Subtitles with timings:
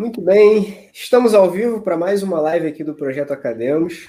[0.00, 4.08] Muito bem, estamos ao vivo para mais uma live aqui do Projeto Academos.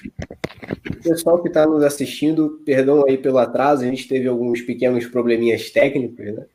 [0.90, 5.04] O pessoal que está nos assistindo, perdão aí pelo atraso, a gente teve alguns pequenos
[5.04, 6.46] probleminhas técnicos, né?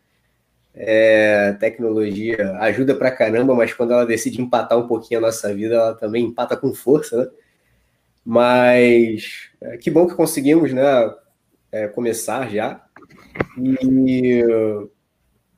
[0.73, 5.75] É, tecnologia ajuda pra caramba, mas quando ela decide empatar um pouquinho a nossa vida,
[5.75, 7.29] ela também empata com força, né?
[8.25, 11.13] Mas é, que bom que conseguimos, né?
[11.71, 12.83] É, começar já.
[13.55, 14.43] E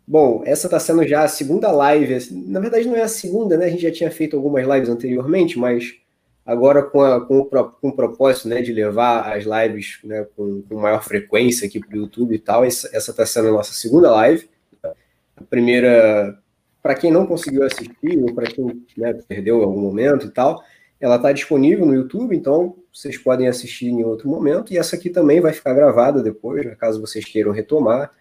[0.09, 2.17] Bom, essa está sendo já a segunda live.
[2.31, 3.67] Na verdade, não é a segunda, né?
[3.67, 5.97] A gente já tinha feito algumas lives anteriormente, mas
[6.43, 10.63] agora com, a, com, o, com o propósito né, de levar as lives né, com,
[10.63, 14.09] com maior frequência aqui para o YouTube e tal, essa está sendo a nossa segunda
[14.09, 14.49] live.
[14.83, 16.39] A primeira,
[16.81, 20.63] para quem não conseguiu assistir, ou para quem né, perdeu algum momento e tal,
[20.99, 24.73] ela está disponível no YouTube, então vocês podem assistir em outro momento.
[24.73, 28.11] E essa aqui também vai ficar gravada depois, caso vocês queiram retomar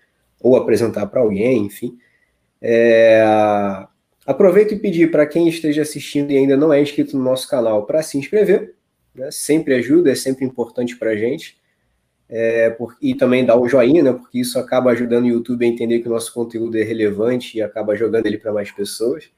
[0.40, 1.98] ou apresentar para alguém, enfim.
[2.60, 3.22] É...
[4.26, 7.86] Aproveito e pedir para quem esteja assistindo e ainda não é inscrito no nosso canal
[7.86, 8.74] para se inscrever,
[9.14, 9.30] né?
[9.30, 11.56] sempre ajuda, é sempre importante para a gente.
[12.30, 15.68] É, por, e também dar um joinha, né, porque isso acaba ajudando o YouTube a
[15.68, 19.30] entender que o nosso conteúdo é relevante e acaba jogando ele para mais pessoas.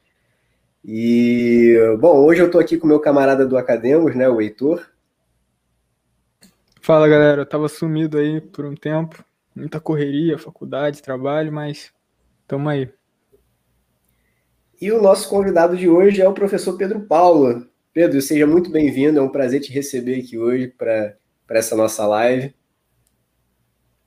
[0.85, 4.85] E, bom, hoje eu estou aqui com meu camarada do Academos, né, o Heitor.
[6.81, 9.23] Fala galera, eu estava sumido aí por um tempo,
[9.55, 11.93] muita correria, faculdade, trabalho, mas
[12.43, 12.93] estamos aí.
[14.81, 17.67] E o nosso convidado de hoje é o professor Pedro Paulo.
[17.93, 21.15] Pedro, seja muito bem-vindo, é um prazer te receber aqui hoje para
[21.51, 22.55] essa nossa live.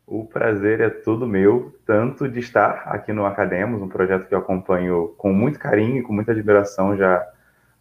[0.06, 4.40] O prazer é todo meu, tanto de estar aqui no Academos, um projeto que eu
[4.40, 7.32] acompanho com muito carinho e com muita admiração já há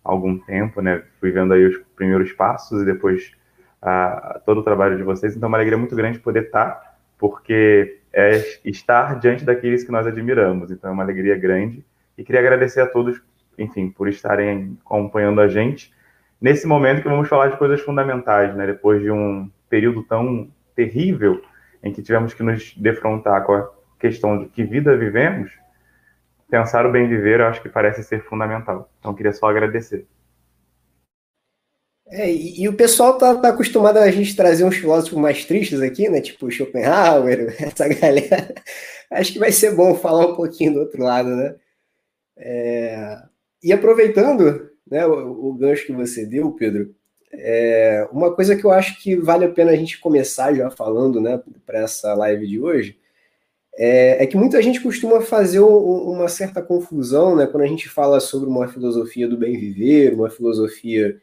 [0.03, 1.03] algum tempo, né?
[1.19, 3.33] Fui vendo aí os primeiros passos e depois
[3.81, 6.92] ah, todo o trabalho de vocês, então é uma alegria muito grande poder estar
[7.23, 10.73] porque é estar diante daqueles que nós admiramos.
[10.73, 11.87] Então é uma alegria grande
[12.19, 13.23] e queria agradecer a todos,
[13.57, 15.95] enfim, por estarem acompanhando a gente
[16.41, 18.67] nesse momento que vamos falar de coisas fundamentais, né?
[18.67, 21.41] Depois de um período tão terrível
[21.81, 25.53] em que tivemos que nos defrontar com a questão de que vida vivemos,
[26.51, 28.91] pensar o bem viver, eu acho que parece ser fundamental.
[28.99, 30.09] Então queria só agradecer.
[32.15, 35.81] É, e, e, o pessoal tá, tá, acostumado a gente trazer uns filósofos mais tristes
[35.81, 36.21] aqui, né?
[36.21, 38.55] Tipo Schopenhauer, essa galera.
[39.11, 41.55] Acho que vai ser bom falar um pouquinho do outro lado, né?
[42.37, 43.19] É,
[43.63, 46.95] e aproveitando né, o, o, gancho que você deu, Pedro,
[47.33, 51.21] é, uma coisa que eu acho que vale a pena a gente começar já falando,
[51.21, 52.99] né, para essa live de hoje,
[53.77, 58.21] é, é, que muita gente costuma fazer uma certa confusão, né, quando a gente fala
[58.21, 61.19] sobre uma filosofia do bem viver, uma filosofia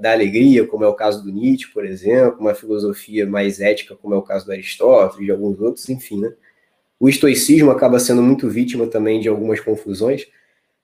[0.00, 4.14] da alegria, como é o caso do Nietzsche, por exemplo, uma filosofia mais ética, como
[4.14, 6.32] é o caso do Aristóteles, de alguns outros, enfim, né?
[6.98, 10.26] O estoicismo acaba sendo muito vítima também de algumas confusões,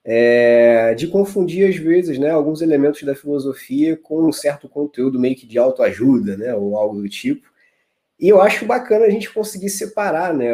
[0.04, 5.36] é, de confundir às vezes, né, alguns elementos da filosofia com um certo conteúdo meio
[5.36, 7.48] que de autoajuda, né, ou algo do tipo.
[8.18, 10.52] E eu acho bacana a gente conseguir separar, né,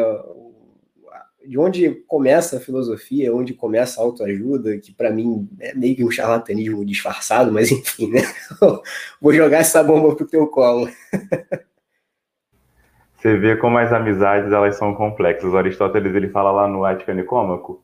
[1.47, 6.03] de onde começa a filosofia, onde começa a autoajuda, que para mim é meio que
[6.03, 8.21] um charlatanismo disfarçado, mas enfim, né?
[9.21, 10.89] Vou jogar essa bomba pro teu colo.
[13.17, 15.51] Você vê como as amizades elas são complexas.
[15.51, 17.83] O Aristóteles ele fala lá no Ética Nicômaco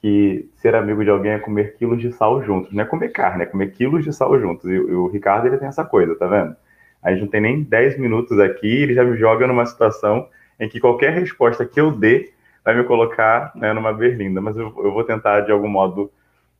[0.00, 3.44] que ser amigo de alguém é comer quilos de sal juntos, não é comer carne,
[3.44, 4.70] é comer quilos de sal juntos.
[4.70, 6.54] E, o Ricardo ele tem essa coisa, tá vendo?
[7.02, 10.28] A gente não tem nem 10 minutos aqui, ele já me joga numa situação
[10.60, 14.72] em que qualquer resposta que eu dê vai me colocar né, numa berlinda, mas eu,
[14.78, 16.10] eu, vou tentar, de algum modo,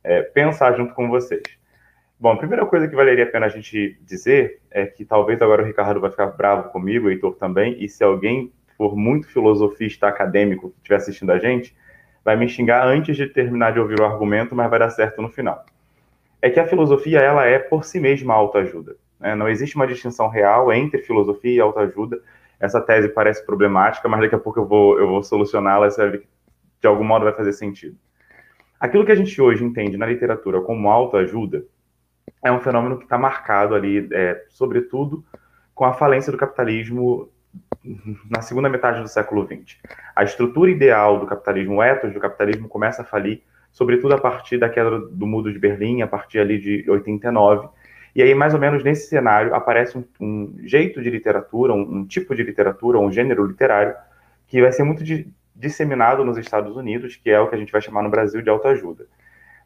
[0.03, 1.41] é, pensar junto com vocês.
[2.19, 5.63] Bom, a primeira coisa que valeria a pena a gente dizer é que talvez agora
[5.63, 10.07] o Ricardo vai ficar bravo comigo, o Heitor também, e se alguém for muito filosofista
[10.07, 11.75] acadêmico que estiver assistindo a gente,
[12.23, 15.29] vai me xingar antes de terminar de ouvir o argumento, mas vai dar certo no
[15.29, 15.65] final.
[16.41, 18.95] É que a filosofia, ela é por si mesma autoajuda.
[19.19, 19.35] Né?
[19.35, 22.21] Não existe uma distinção real entre filosofia e autoajuda
[22.59, 26.11] essa tese parece problemática, mas daqui a pouco eu vou, eu vou solucioná-la você vai
[26.11, 26.27] ver que
[26.81, 27.97] de algum modo vai fazer sentido.
[28.79, 31.65] Aquilo que a gente hoje entende na literatura como autoajuda
[32.43, 35.23] é um fenômeno que está marcado ali, é, sobretudo,
[35.73, 37.29] com a falência do capitalismo
[38.29, 39.77] na segunda metade do século XX.
[40.15, 44.57] A estrutura ideal do capitalismo, o ethos do capitalismo, começa a falir, sobretudo a partir
[44.57, 47.69] da queda do Muro de Berlim, a partir ali de 89,
[48.15, 52.05] e aí, mais ou menos nesse cenário, aparece um, um jeito de literatura, um, um,
[52.05, 53.93] tipo de literatura, um gênero literário,
[54.47, 55.27] que vai ser muito di
[55.57, 58.49] disseminado nos Estados Unidos, que é o que a gente vai chamar no Brasil de
[58.49, 59.07] autoajuda.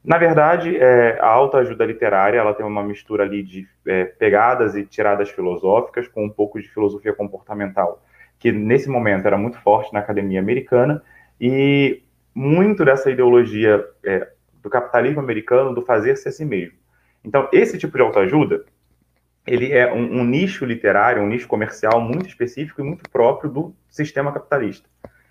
[0.03, 4.85] Na verdade, é, a autoajuda literária ela tem uma mistura ali de é, pegadas e
[4.85, 8.03] tiradas filosóficas com um pouco de filosofia comportamental,
[8.37, 11.03] que nesse momento era muito forte na academia americana,
[11.41, 12.01] e
[12.33, 14.27] muito dessa ideologia é,
[14.61, 16.78] do capitalismo americano do fazer-se a si mesmo.
[17.23, 18.65] Então, esse tipo de autoajuda,
[19.45, 23.75] ele é um, um, nicho literário, um nicho comercial muito específico e muito próprio do
[23.89, 24.87] sistema capitalista.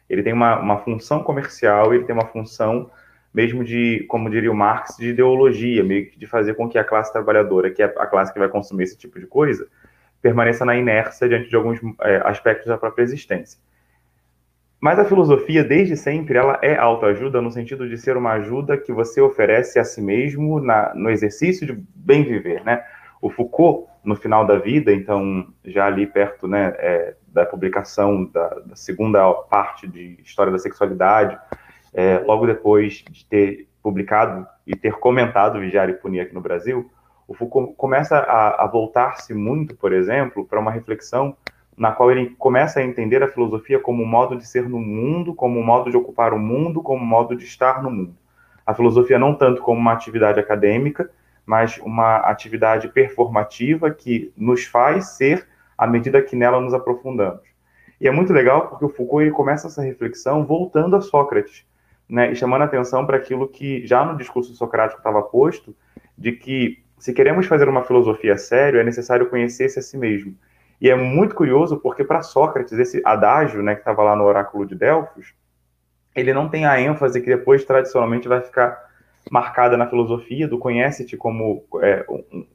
[0.08, 2.90] Ele tem uma, uma função comercial, ele tem uma função
[3.32, 6.84] mesmo de, como diria o Marx, de ideologia, meio que de fazer com que a
[6.84, 9.68] classe trabalhadora, que é a classe que vai consumir esse tipo de coisa,
[10.20, 13.60] permaneça na inércia diante de alguns é, aspectos da própria existência.
[14.80, 18.92] Mas a filosofia, desde sempre, ela é autoajuda no sentido de ser uma ajuda que
[18.92, 22.84] você oferece a si mesmo na, no exercício de bem viver, né?
[23.20, 28.48] O Foucault, no final da vida, então já ali perto né, é, da publicação da,
[28.48, 31.36] da, segunda parte de História da Sexualidade,
[31.92, 36.88] é, logo depois de ter publicado e ter comentado Vigiar e Punir aqui no Brasil,
[37.26, 41.36] o Foucault começa a, a voltar-se muito, por exemplo, para uma reflexão
[41.78, 45.32] na qual ele começa a entender a filosofia como um modo de ser no mundo,
[45.32, 48.14] como um modo de ocupar o mundo, como um modo de estar no mundo.
[48.66, 51.10] A filosofia não tanto como uma atividade acadêmica,
[51.46, 55.46] mas uma atividade performativa que nos faz ser
[55.78, 57.42] à medida que nela nos aprofundamos.
[58.00, 61.64] E é muito legal porque o Foucault ele começa essa reflexão voltando a Sócrates,
[62.08, 65.74] né, e chamando atenção para aquilo que já no discurso socrático estava posto,
[66.16, 70.34] de que se queremos fazer uma filosofia sério, é necessário conhecer-se a si mesmo.
[70.80, 74.64] E é muito curioso porque para Sócrates, esse adágio, né, que estava lá no oráculo
[74.64, 75.34] de Delfos,
[76.14, 78.88] ele não tem a ênfase que depois tradicionalmente vai ficar
[79.30, 82.04] marcada na filosofia do conhece-te como é,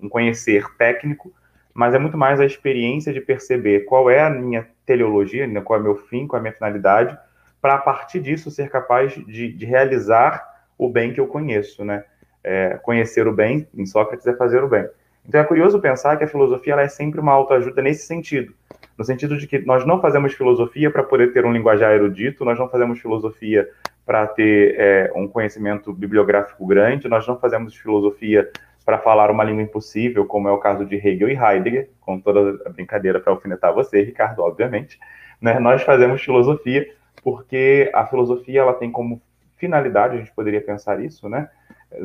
[0.02, 1.32] um conhecer técnico,
[1.74, 5.78] mas é muito mais a experiência de perceber qual é a minha teleologia, né, qual
[5.78, 7.18] é o meu fim, qual é a minha finalidade,
[7.62, 10.46] para a partir disso ser capaz de, de, realizar
[10.78, 12.04] o bem que eu conheço, né?
[12.44, 14.86] É, conhecer o bem, em Sócrates, é fazer o bem.
[15.28, 18.54] Então é curioso pensar que a filosofia é sempre uma autoajuda nesse sentido.
[18.98, 22.60] No sentido de que nós não fazemos filosofia para poder ter um linguajar erudito, nós
[22.60, 23.68] não fazemos filosofia
[24.06, 28.50] para ter é, um conhecimento bibliográfico grande, nós não fazemos filosofia
[28.86, 32.62] para falar uma língua impossível, como é o caso de Hegel e Heidegger, com toda
[32.66, 35.00] a brincadeira para alfinetar você, Ricardo, obviamente.
[35.42, 35.58] Né?
[35.58, 36.86] Nós fazemos filosofia
[37.24, 39.22] porque a filosofia ela tem como
[39.56, 41.50] finalidade, a gente poderia pensar isso, né?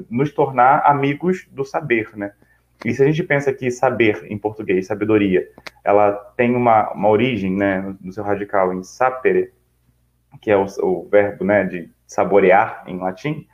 [0.09, 2.33] nos tornar amigos do saber, né?
[2.85, 5.49] E se a gente pensa que saber, em português, sabedoria,
[5.85, 9.53] ela tem uma, uma origem, né, no seu radical em sapere,
[10.41, 13.47] que é o, o verbo, né, de saborear em latim,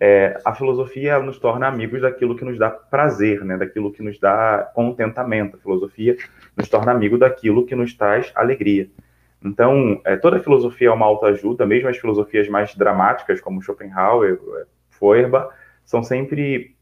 [0.00, 4.18] é, a filosofia nos torna amigos daquilo que nos dá prazer, né, daquilo que nos
[4.18, 5.56] dá contentamento.
[5.56, 6.16] A filosofia
[6.56, 8.90] nos torna amigo daquilo que nos traz alegria.
[9.42, 14.40] Então, é, toda filosofia é uma autoajuda, mesmo as filosofias mais dramáticas, como Schopenhauer,
[14.90, 15.48] Feuerbach,
[15.84, 16.73] são sempre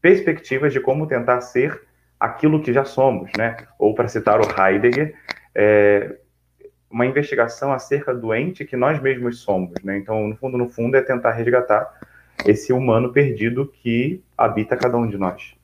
[0.00, 1.82] perspectivas de como tentar ser
[2.18, 3.56] aquilo que já somos, né?
[3.78, 5.14] Ou, para citar o Heidegger,
[5.54, 6.16] é,
[6.90, 9.98] uma investigação acerca do ente que nós mesmos somos, né?
[9.98, 12.00] Então, no fundo, no fundo, é tentar resgatar
[12.44, 15.54] esse humano perdido que habita cada um de nós.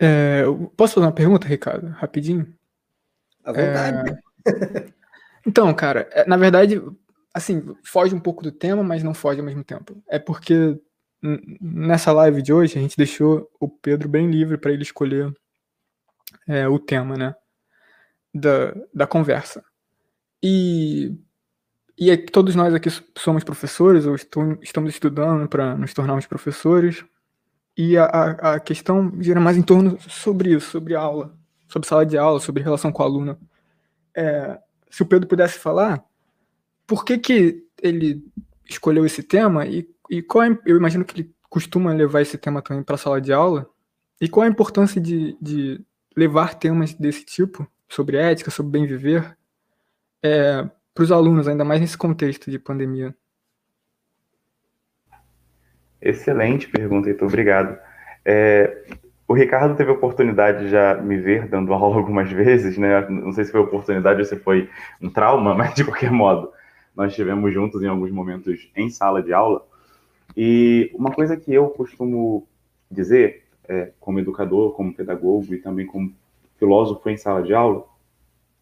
[0.00, 0.42] É,
[0.76, 2.46] posso fazer uma pergunta, Ricardo, rapidinho?
[3.44, 4.20] À vontade.
[4.46, 4.98] É...
[5.46, 6.82] Então, cara, é, na verdade,
[7.32, 9.96] assim, foge um pouco do tema, mas não foge ao mesmo tempo.
[10.06, 10.78] É porque
[11.20, 15.32] nessa live de hoje, a gente deixou o Pedro bem livre para ele escolher
[16.46, 17.34] é, o tema, né?
[18.32, 19.64] Da, da conversa.
[20.42, 21.16] E,
[21.98, 27.04] e é todos nós aqui somos professores, ou estou, estamos estudando para nos tornarmos professores.
[27.76, 31.36] E a, a, a questão gira mais em torno sobre isso, sobre aula,
[31.68, 33.38] sobre sala de aula, sobre relação com o aluno.
[34.14, 34.58] É,
[34.90, 36.04] se o Pedro pudesse falar,
[36.86, 38.24] por que, que ele
[38.68, 42.62] escolheu esse tema e e qual é, eu imagino que ele costuma levar esse tema
[42.62, 43.68] também para a sala de aula.
[44.20, 45.80] E qual a importância de, de
[46.16, 49.36] levar temas desse tipo, sobre ética, sobre bem viver,
[50.22, 53.14] é, para os alunos, ainda mais nesse contexto de pandemia?
[56.00, 57.28] Excelente pergunta, Heitor.
[57.28, 57.78] Obrigado.
[58.24, 58.84] É,
[59.26, 63.08] o Ricardo teve a oportunidade de já me ver dando aula algumas vezes, né?
[63.08, 64.68] Não sei se foi oportunidade ou se foi
[65.00, 66.52] um trauma, mas de qualquer modo,
[66.96, 69.64] nós estivemos juntos em alguns momentos em sala de aula.
[70.36, 72.46] E uma coisa que eu costumo
[72.90, 76.12] dizer, é, como educador, como pedagogo e também como
[76.58, 77.84] filósofo em sala de aula,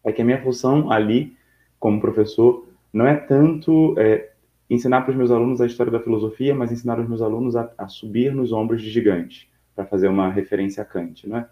[0.03, 1.35] é que a minha função ali,
[1.79, 4.31] como professor, não é tanto é,
[4.69, 7.71] ensinar para os meus alunos a história da filosofia, mas ensinar os meus alunos a,
[7.77, 11.47] a subir nos ombros de gigantes, para fazer uma referência a Kant, né?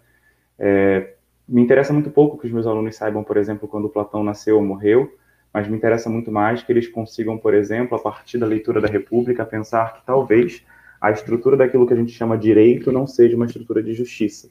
[0.58, 1.14] É,
[1.48, 4.64] me interessa muito pouco que os meus alunos saibam, por exemplo, quando Platão nasceu ou
[4.64, 5.12] morreu,
[5.56, 8.88] mas me interessa muito mais que eles consigam, por exemplo, a partir da leitura da
[8.88, 10.62] República, pensar que talvez
[11.00, 14.50] a estrutura daquilo que a gente chama direito não seja uma estrutura de justiça.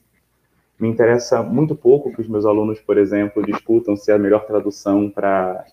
[0.76, 5.08] Me interessa muito pouco que os meus alunos, por exemplo, discutam se a melhor tradução
[5.08, 5.64] para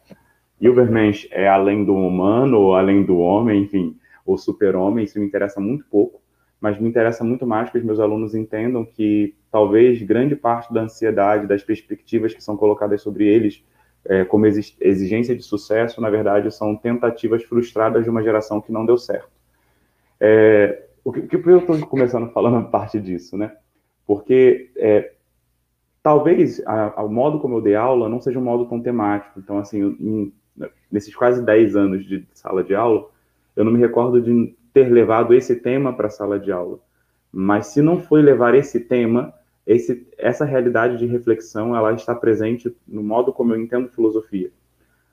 [0.61, 3.97] Übermensch é além do humano ou além do homem, enfim.
[4.23, 6.21] ou super-homem, isso me interessa muito pouco,
[6.61, 10.81] mas me interessa muito mais que os meus alunos entendam que talvez grande parte da
[10.81, 13.63] ansiedade, das perspectivas que são colocadas sobre eles
[14.05, 18.85] é, como exigência de sucesso, na verdade, são tentativas frustradas de uma geração que não
[18.85, 19.31] deu certo.
[20.19, 23.55] É, o que, que eu estou começando falando a parte disso, né?
[24.05, 25.13] Porque é,
[26.01, 26.61] talvez
[26.97, 29.39] o modo como eu dei aula não seja um modo tão temático.
[29.39, 30.33] Então, assim, em,
[30.91, 33.09] nesses quase 10 anos de sala de aula,
[33.55, 36.79] eu não me recordo de ter levado esse tema para a sala de aula.
[37.31, 39.33] Mas se não foi levar esse tema,
[39.65, 44.51] esse, essa realidade de reflexão ela está presente no modo como eu entendo filosofia.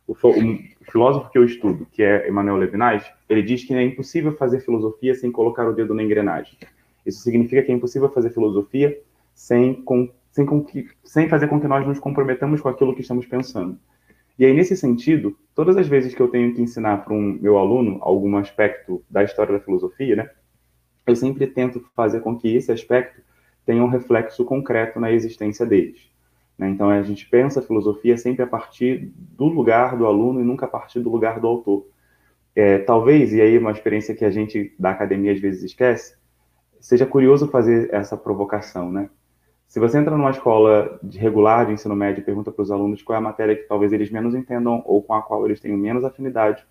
[0.07, 4.37] O, o filósofo que eu estudo, que é Emmanuel Levinas, ele diz que é impossível
[4.37, 6.59] fazer filosofia sem colocar o dedo na engrenagem.
[7.07, 9.01] Isso significa que é impossível fazer filosofia
[9.33, 13.03] sem, com, sem, com que, sem fazer com que nós nos comprometamos com aquilo que
[13.03, 13.79] estamos pensando.
[14.37, 17.57] E aí, nesse sentido, todas as vezes que eu tenho que ensinar para um meu
[17.59, 20.31] aluno algum aspecto da história da filosofia, né,
[21.07, 23.21] eu sempre tento fazer com que esse aspecto
[23.65, 26.11] tenha um reflexo concreto na existência deles.
[26.59, 26.69] Né?
[26.69, 30.67] Então, a gente pensa a filosofia sempre a partir do lugar do aluno e nunca
[30.67, 31.87] a partir do lugar do autor.
[32.55, 36.17] É, talvez, e aí uma experiência que a gente da academia às vezes esquece,
[36.81, 39.09] seja curioso fazer essa provocação, né?
[39.69, 43.03] Se você entra numa escola de regular de ensino médio e pergunta para os alunos
[43.03, 45.79] qual é a matéria que talvez eles menos entendam ou com a qual eles tenham
[45.79, 46.67] menos afinidade,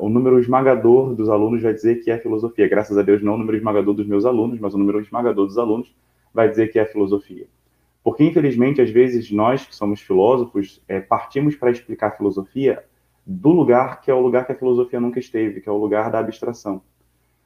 [0.00, 2.68] o número esmagador dos alunos vai dizer que é filosofia.
[2.68, 5.58] Graças a Deus, não o número esmagador dos meus alunos, mas o número esmagador dos
[5.58, 5.94] alunos
[6.32, 7.46] vai dizer que é filosofia.
[8.02, 12.82] Porque, infelizmente, às vezes nós que somos filósofos é, partimos para explicar a filosofia
[13.26, 16.10] do lugar que é o lugar que a filosofia nunca esteve, que é o lugar
[16.10, 16.82] da abstração.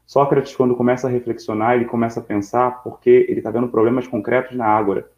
[0.06, 4.56] Sócrates, quando começa a reflexionar, ele começa a pensar porque ele está vendo problemas concretos
[4.56, 5.10] na ágora.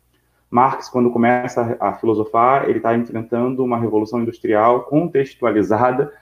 [0.49, 6.13] Marx, quando começa a filosofar, ele está enfrentando uma revolução industrial contextualizada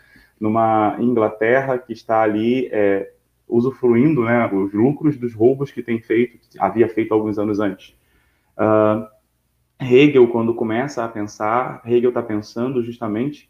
[0.44, 3.10] numa Inglaterra que está ali é,
[3.48, 7.96] usufruindo né, os lucros dos roubos que tem feito, havia feito alguns anos antes.
[8.58, 9.08] Uh,
[9.82, 13.48] Hegel, quando começa a pensar, Hegel está pensando justamente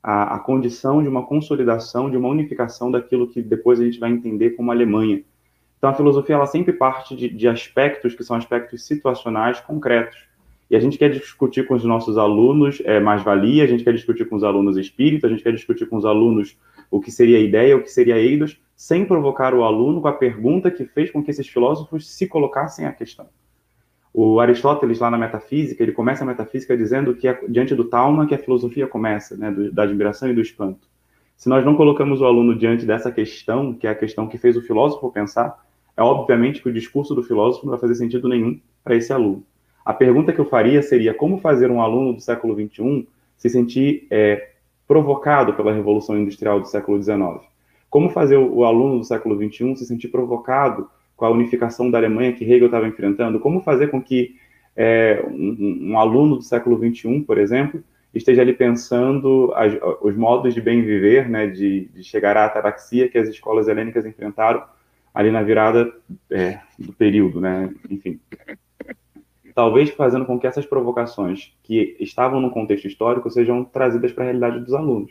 [0.00, 4.12] a, a, condição de uma consolidação, de uma unificação daquilo que depois a gente vai
[4.12, 5.24] entender como Alemanha.
[5.76, 10.16] Então, a filosofia ela sempre parte de, de aspectos que são aspectos situacionais concretos.
[10.70, 14.24] E a gente quer discutir com os nossos alunos é, mais-valia, a gente quer discutir
[14.24, 16.58] com os alunos espírito, a gente quer discutir com os alunos
[16.90, 20.70] o que seria ideia, o que seria eidos, sem provocar o aluno com a pergunta
[20.70, 23.26] que fez com que esses filósofos se colocassem a questão.
[24.12, 28.26] O Aristóteles, lá na Metafísica, ele começa a Metafísica dizendo que é diante do Talma
[28.26, 30.88] que a filosofia começa, né, do, da admiração e do espanto.
[31.36, 34.56] Se nós não colocamos o aluno diante dessa questão, que é a questão que fez
[34.56, 35.62] o filósofo pensar,
[35.94, 39.44] é obviamente que o discurso do filósofo não vai fazer sentido nenhum para esse aluno.
[39.86, 44.04] A pergunta que eu faria seria como fazer um aluno do século XXI se sentir
[44.10, 44.48] é,
[44.84, 47.46] provocado pela Revolução Industrial do século XIX?
[47.88, 52.32] Como fazer o, aluno do século XXI se sentir provocado com a unificação da Alemanha
[52.32, 54.34] que Hegel estava enfrentando, como fazer com que
[54.74, 57.80] é, um, um, aluno do século XXI, por exemplo,
[58.12, 63.08] esteja ali pensando as, os modos de bem viver, né, de, de, chegar à ataraxia
[63.08, 64.64] que as escolas helênicas enfrentaram
[65.14, 65.94] ali na virada
[66.28, 68.18] é, do período, né, enfim.
[69.56, 74.26] Talvez fazendo com que essas provocações que estavam no contexto histórico sejam trazidas para a
[74.26, 75.10] realidade dos alunos.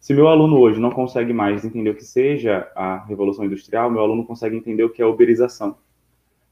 [0.00, 4.00] Se meu aluno hoje não consegue mais entender o que seja a revolução industrial, meu
[4.00, 5.76] aluno consegue entender o que é a uberização.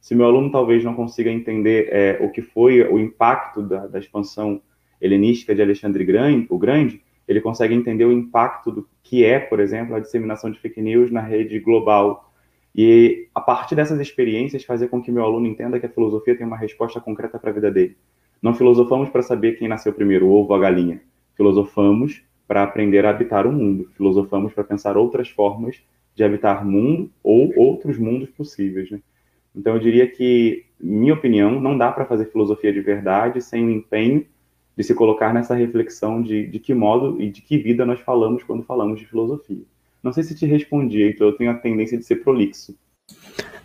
[0.02, 3.99] Se meu aluno talvez não consiga entender é, o que foi o impacto da, da
[3.99, 4.61] expansão
[5.00, 9.61] helenística de Alexandre Grande, o Grande, ele consegue entender o impacto do que é, por
[9.61, 12.30] exemplo, a disseminação de fake news na rede global.
[12.75, 16.47] E a partir dessas experiências, fazer com que meu aluno entenda que a filosofia tem
[16.47, 17.97] uma resposta concreta para a vida dele.
[18.41, 21.00] Não filosofamos para saber quem nasceu primeiro, o ovo ou a galinha.
[21.37, 23.91] Filosofamos para aprender a habitar o mundo.
[23.97, 25.83] Filosofamos para pensar outras formas
[26.15, 28.91] de habitar mundo ou outros mundos possíveis.
[28.91, 29.00] Né?
[29.55, 33.71] Então, eu diria que, minha opinião, não dá para fazer filosofia de verdade sem o
[33.71, 34.27] empenho
[34.77, 38.43] de se colocar nessa reflexão de, de que modo e de que vida nós falamos
[38.43, 39.65] quando falamos de filosofia.
[40.02, 42.76] Não sei se te respondi, então eu tenho a tendência de ser prolixo.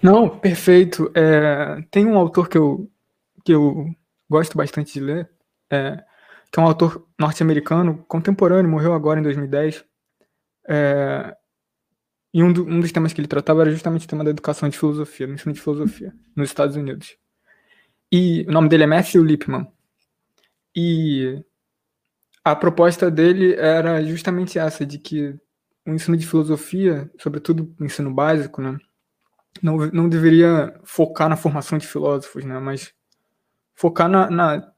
[0.01, 1.11] Não, perfeito.
[1.15, 2.89] É, tem um autor que eu,
[3.43, 3.87] que eu
[4.29, 5.29] gosto bastante de ler,
[5.69, 6.03] é,
[6.51, 9.83] que é um autor norte-americano, contemporâneo, morreu agora em 2010.
[10.67, 11.35] É,
[12.33, 14.67] e um, do, um, dos temas que ele tratava era justamente o tema da educação
[14.67, 17.15] de filosofia, do ensino de filosofia, nos Estados Unidos.
[18.11, 19.67] E o nome dele é Matthew Lipman.
[20.75, 21.41] E
[22.43, 25.33] a proposta dele era justamente essa, de que
[25.85, 28.77] o ensino de filosofia, sobretudo o ensino básico, né,
[29.61, 32.93] não, não deveria focar na formação de filósofos, né, mas
[33.75, 34.75] focar na, na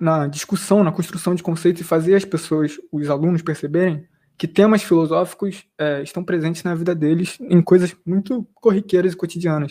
[0.00, 4.82] na discussão, na construção de conceitos e fazer as pessoas, os alunos perceberem que temas
[4.82, 9.70] filosóficos é, estão presentes na vida deles em coisas muito corriqueiras e cotidianas.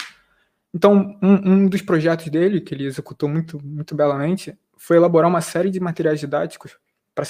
[0.72, 5.42] Então, um, um, dos projetos dele, que ele executou muito, muito belamente, foi elaborar uma
[5.42, 6.78] série de materiais didáticos
[7.16, 7.26] para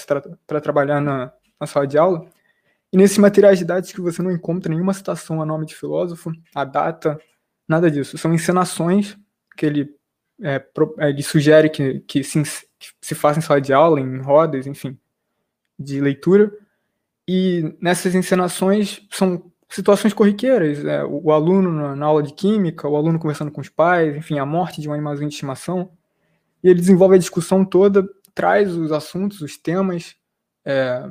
[0.46, 2.29] tra trabalhar na, na, sala de aula.
[2.91, 7.19] E nesses materiais didáticos você não encontra nenhuma citação a nome de filósofo, a data,
[7.67, 8.17] nada disso.
[8.17, 9.17] São encenações
[9.55, 9.96] que ele,
[10.41, 12.41] é, pro, é, ele sugere que, que, se,
[12.79, 14.98] que se faça em sala de aula, em rodas, enfim,
[15.77, 16.51] de leitura.
[17.27, 22.88] E nessas encenações são situações corriqueiras, é, o, o, aluno na, na, aula de química,
[22.88, 25.91] o aluno conversando com os pais, enfim, a morte de um animalzinho de estimação.
[26.63, 28.03] E ele desenvolve a discussão toda,
[28.34, 30.15] traz os assuntos, os temas,
[30.65, 31.08] é,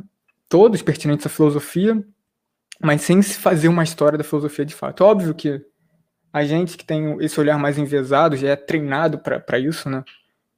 [0.48, 2.02] todos pertinentes à filosofia,
[2.80, 5.04] mas sem se fazer uma história da filosofia de fato.
[5.04, 5.64] Óbvio que
[6.32, 10.04] a gente que tem esse olhar mais envezado já é treinado para isso, né?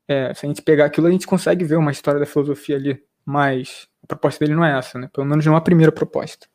[0.06, 3.02] É, se a gente pegar aquilo, a gente consegue ver uma história da filosofia ali,
[3.24, 5.08] mas a proposta dele não é essa, né?
[5.12, 6.48] Pelo menos não é a primeira proposta.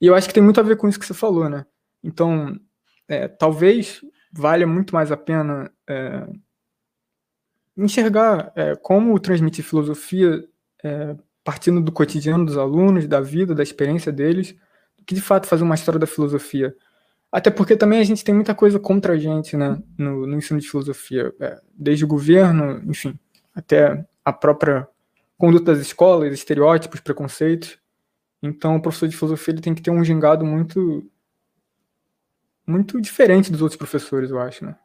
[0.00, 1.64] E eu acho que tem muito a ver com isso que você falou, né?
[2.02, 2.58] Então,
[3.06, 4.00] é, talvez
[4.32, 6.26] valha muito mais a pena é,
[7.76, 10.44] enxergar é, como transmitir filosofia
[10.82, 11.16] é,
[11.48, 14.54] partindo do cotidiano dos alunos, da vida, da experiência deles,
[14.98, 16.76] do que de fato fazer uma história da filosofia.
[17.32, 20.60] Até porque também a gente tem muita coisa contra a gente né, no, no ensino
[20.60, 23.18] de filosofia, é, desde o governo, enfim,
[23.54, 24.86] até a própria
[25.38, 27.78] conduta das escolas, estereótipos, preconceitos.
[28.42, 31.10] Então, o professor de filosofia ele tem que ter um gingado muito
[32.66, 34.76] muito diferente dos outros professores, eu acho, né?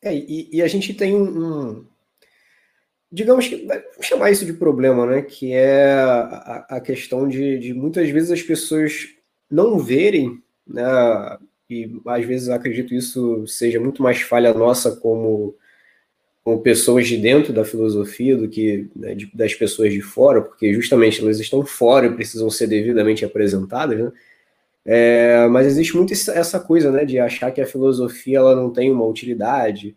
[0.00, 1.86] É, e, e a gente tem um, um,
[3.14, 5.22] digamos que, vamos chamar isso de problema, né?
[5.22, 9.08] Que é a, a questão de, de, muitas vezes as pessoas
[9.48, 10.82] não verem, né?
[11.70, 15.54] E às vezes acredito isso seja muito mais falha nossa como
[16.42, 20.74] com pessoas de dentro da filosofia do que né, de, das pessoas de fora, porque
[20.74, 24.12] justamente elas estão fora e precisam ser devidamente apresentadas, né?
[24.84, 28.90] É, mas existe muito essa coisa, né, de achar que a filosofia ela não tem
[28.90, 29.96] uma utilidade.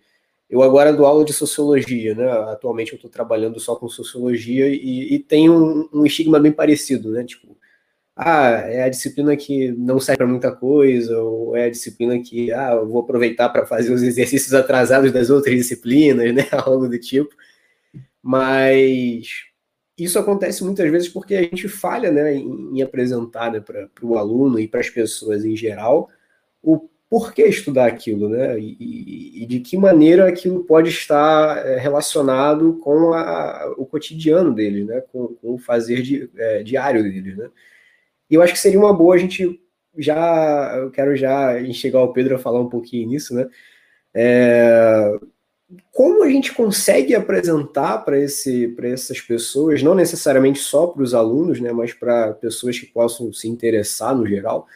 [0.49, 2.25] Eu agora dou aula de sociologia, né?
[2.51, 7.11] Atualmente eu estou trabalhando só com sociologia e, e tem um, um, estigma bem parecido,
[7.11, 7.25] né?
[7.25, 7.57] Tipo,
[8.15, 12.51] ah, é a disciplina que não serve para muita coisa, ou é a disciplina que,
[12.53, 16.99] ah, eu vou aproveitar para fazer os exercícios atrasados das outras disciplinas, né, algo do
[16.99, 17.35] tipo.
[18.21, 19.27] Mas
[19.97, 24.17] isso acontece muitas vezes porque a gente falha, né, em, em apresentar né, para o
[24.17, 26.09] aluno e para as pessoas em geral
[26.61, 32.79] o porquê estudar aquilo, né, e, e de que maneira aquilo pode estar é, relacionado
[32.83, 37.49] com a, o cotidiano deles, né, com, com o fazer di, é, diário deles, né.
[38.29, 39.59] E eu acho que seria uma boa a gente
[39.97, 43.47] já, eu quero já enxergar o Pedro a falar um pouquinho nisso, né?
[44.13, 45.17] É,
[45.91, 51.71] como a gente consegue apresentar para essas pessoas, não necessariamente só para os alunos, né,
[51.71, 54.67] mas para pessoas que possam se interessar no geral,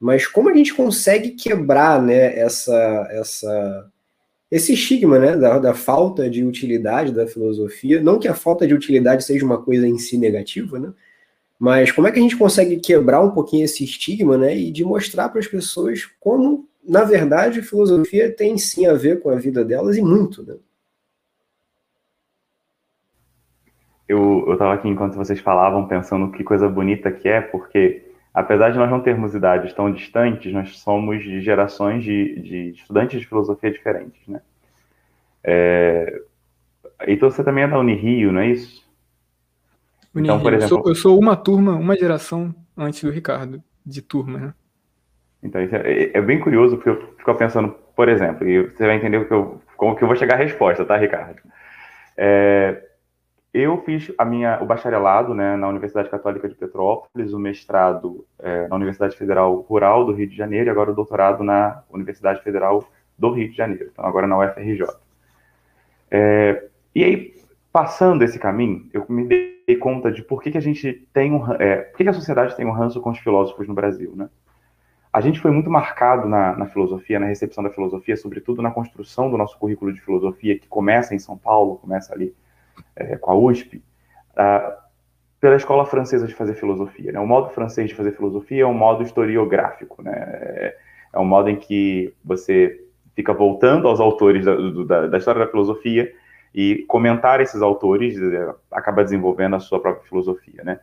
[0.00, 3.90] mas como a gente consegue quebrar né, essa, essa,
[4.50, 8.74] esse estigma né, da, da falta de utilidade da filosofia, não que a falta de
[8.74, 10.92] utilidade seja uma coisa em si negativa, né,
[11.58, 14.84] mas como é que a gente consegue quebrar um pouquinho esse estigma, né, e de
[14.84, 19.64] mostrar para as pessoas como, na verdade, filosofia tem sim a ver com a vida
[19.64, 20.56] delas e muito, né?
[24.08, 28.04] Eu estava aqui enquanto vocês falavam pensando que coisa bonita que é, porque
[28.36, 33.18] apesar de nós não termos idades tão distantes, nós somos de gerações de, de estudantes
[33.18, 34.42] de filosofia diferentes, né?
[35.42, 36.20] É...
[37.08, 38.84] Então você também é da Unirio, não é isso?
[40.14, 44.02] Então, por exemplo, eu sou, eu sou, uma turma, uma geração antes do Ricardo, de
[44.02, 44.54] turma, né?
[45.42, 48.96] Então, isso é, é, bem curioso, porque eu fico pensando, por exemplo, e você vai
[48.96, 51.40] entender que eu, como que eu vou chegar à resposta, tá, Ricardo?
[52.16, 52.82] É,
[53.58, 58.68] eu fiz a minha, o bacharelado né, na Universidade Católica de Petrópolis, o mestrado é,
[58.68, 62.86] na Universidade Federal Rural do Rio de Janeiro e agora o doutorado na Universidade Federal
[63.18, 64.86] do Rio de Janeiro, então agora na UFRJ.
[66.10, 66.64] É,
[66.94, 67.34] e aí,
[67.72, 71.50] passando esse caminho, eu me dei conta de por que, que a gente tem um,
[71.54, 74.28] é, por que, que a sociedade tem um ranço com os filósofos no Brasil, né?
[75.10, 79.30] A gente foi muito marcado na, na, filosofia, na recepção da filosofia, sobretudo na construção
[79.30, 82.34] do nosso currículo de filosofia, que começa em São Paulo, começa ali
[82.96, 83.82] é, com a USP,
[85.40, 87.12] pela escola francesa de fazer filosofia.
[87.12, 87.20] Né?
[87.20, 90.12] O modo francês de fazer filosofia é um modo historiográfico, né?
[90.12, 90.76] É,
[91.12, 92.80] é um modo em que você
[93.14, 94.54] fica voltando aos autores da,
[94.86, 96.12] da, da história da filosofia
[96.54, 100.80] e comentar esses autores é, acaba desenvolvendo a sua própria filosofia, né?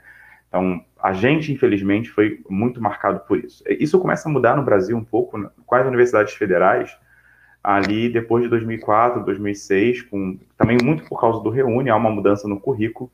[0.48, 3.64] Então, a gente, infelizmente, foi muito marcado por isso.
[3.68, 5.50] Isso começa a mudar no Brasil um pouco, né?
[5.66, 6.96] com as universidades federais,
[7.64, 12.48] ali depois de 2004, 2006, com, também muito por causa do Reúne, há uma mudança
[12.48, 13.10] no currículo,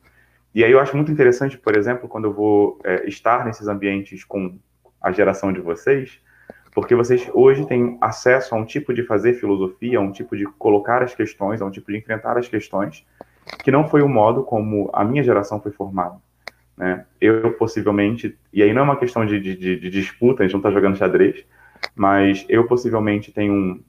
[0.54, 4.24] e aí eu acho muito interessante, por exemplo, quando eu vou é, estar nesses ambientes
[4.24, 4.58] com
[5.00, 6.20] a geração de vocês,
[6.74, 10.46] porque vocês hoje têm acesso a um tipo de fazer filosofia, a um tipo de
[10.46, 13.06] colocar as questões, a um tipo de enfrentar as questões,
[13.64, 16.16] que não foi o modo como a minha geração foi formada.
[16.76, 17.06] Né?
[17.20, 20.60] Eu possivelmente, e aí não é uma questão de, de, de disputa, a gente não
[20.60, 21.46] está jogando xadrez,
[21.96, 23.84] mas eu possivelmente tenho um,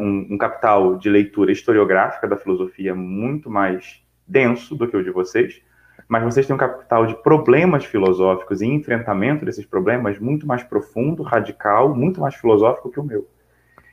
[0.00, 5.10] um, um, capital de leitura historiográfica da filosofia muito mais denso do que o de
[5.10, 5.60] vocês,
[6.08, 11.22] mas vocês têm um capital de problemas filosóficos e enfrentamento desses problemas muito mais profundo,
[11.22, 13.28] radical, muito mais filosófico que o meu.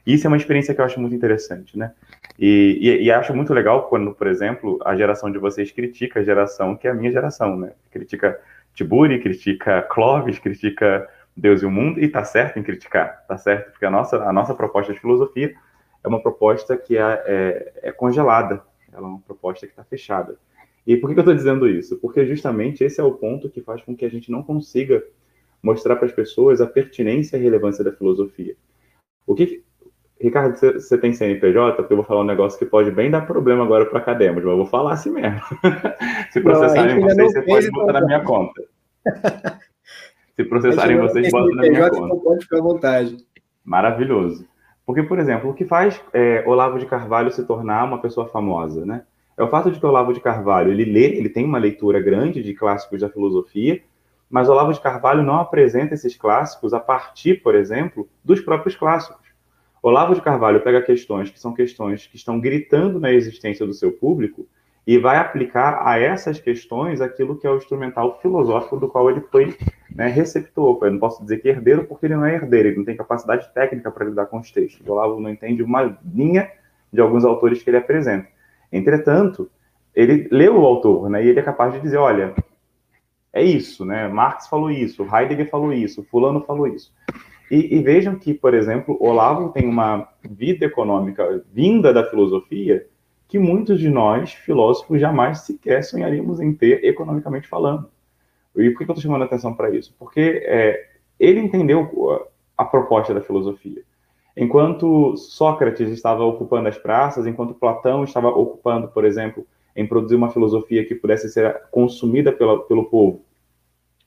[0.05, 1.91] E isso é uma experiência que eu acho muito interessante, né?
[2.39, 6.23] E, e, e, acho muito legal quando, por exemplo, a geração de vocês critica a
[6.23, 7.71] geração que é a minha geração, né?
[7.91, 8.39] Critica
[8.73, 13.71] Tiburi, critica Clovis, critica Deus e o mundo, e tá certo em criticar, tá certo?
[13.71, 15.53] Porque a nossa, a nossa proposta de filosofia
[16.07, 20.37] é uma proposta que é, é, é congelada, ela é uma proposta que está fechada.
[20.85, 21.97] E por que eu estou dizendo isso?
[21.97, 25.03] Porque justamente esse é o ponto que faz com que a gente não consiga
[25.61, 28.55] mostrar para as pessoas a pertinência e a relevância da filosofia.
[29.25, 29.61] O que,
[30.19, 31.75] Ricardo, você tem CNPJ?
[31.75, 34.51] Porque eu vou falar um negócio que pode bem dar problema agora para acadêmicos, mas
[34.51, 35.41] eu vou falar assim mesmo.
[36.31, 38.63] Se processarem não, vocês, você pode botar na minha conta.
[40.37, 42.05] Se processarem vocês, bota na minha conta.
[42.05, 43.17] Então pode ficar à vontade.
[43.65, 44.47] Maravilhoso.
[44.87, 48.85] Porque, por exemplo, o que faz é, Olavo de Carvalho se tornar uma pessoa famosa,
[48.85, 49.03] né?
[49.37, 52.41] é o fato de que Olavo de Carvalho ele lê, ele tem uma leitura grande
[52.41, 53.81] de clássicos da filosofia,
[54.29, 59.27] mas Olavo de Carvalho não apresenta esses clássicos a partir, por exemplo, dos próprios clássicos.
[59.83, 63.91] Olavo de Carvalho pega questões que são questões que estão gritando na existência do seu
[63.91, 64.47] público
[64.87, 69.21] e vai aplicar a essas questões aquilo que é o instrumental filosófico do qual ele
[69.21, 69.55] foi
[69.97, 70.77] né, receptor.
[70.83, 72.95] Eu não posso dizer que é herdeiro porque ele não é herdeiro, ele não tem
[72.95, 74.87] capacidade técnica para lidar com os textos.
[74.87, 76.51] O Olavo não entende uma linha
[76.93, 78.27] de alguns autores que ele apresenta.
[78.71, 79.49] Entretanto,
[79.95, 82.35] ele leu o autor, né, e ele é capaz de dizer, olha,
[83.33, 84.07] é isso, né?
[84.07, 86.93] Marx falou isso, Heidegger falou isso, fulano falou isso.
[87.49, 92.85] E, e, vejam que, por exemplo, Olavo tem uma vida econômica vinda da filosofia
[93.27, 97.89] que muitos de nós, filósofos, jamais sequer sonharíamos em ter economicamente falando.
[98.61, 99.95] E por que eu estou chamando a atenção para isso?
[99.97, 100.89] Porque é,
[101.19, 103.83] ele entendeu a, a proposta da filosofia.
[104.35, 110.29] Enquanto Sócrates estava ocupando as praças, enquanto Platão estava ocupando, por exemplo, em produzir uma
[110.29, 113.25] filosofia que pudesse ser consumida pela, pelo povo,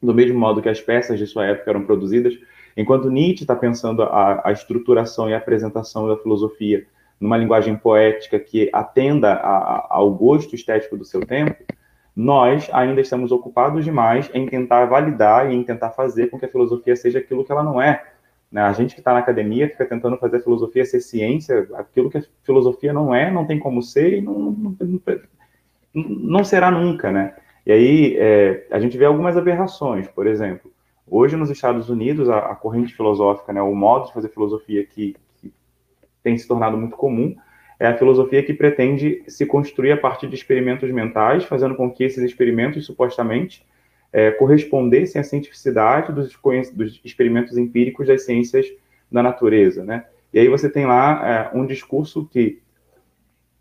[0.02, 2.38] do mesmo modo que as peças de sua época eram produzidas,
[2.76, 6.86] enquanto Nietzsche está pensando a, a, estruturação e a apresentação da filosofia
[7.20, 11.56] numa linguagem poética que atenda a, a, ao gosto estético do seu tempo,
[12.14, 16.50] nós ainda estamos ocupados demais em tentar validar e em tentar fazer com que a
[16.50, 18.04] filosofia seja aquilo que ela não é,
[18.50, 18.62] né?
[18.62, 22.18] A gente que está na academia fica tentando fazer a filosofia ser ciência, aquilo que
[22.18, 24.76] a filosofia não é, não tem como ser e não, não,
[25.94, 27.34] não será nunca, né?
[27.64, 30.72] E aí é, a gente vê algumas aberrações, por exemplo,
[31.06, 35.14] hoje nos Estados Unidos a, a corrente filosófica, né, o modo de fazer filosofia que,
[35.36, 35.52] que
[36.22, 37.36] tem se tornado muito comum
[37.80, 42.04] é a filosofia que pretende se construir a partir de experimentos mentais, fazendo com que
[42.04, 43.66] esses experimentos supostamente
[44.12, 46.36] é, correspondessem à cientificidade dos,
[46.74, 48.66] dos, experimentos empíricos das ciências
[49.10, 50.04] da natureza, né?
[50.32, 52.60] E aí você tem lá é, um discurso que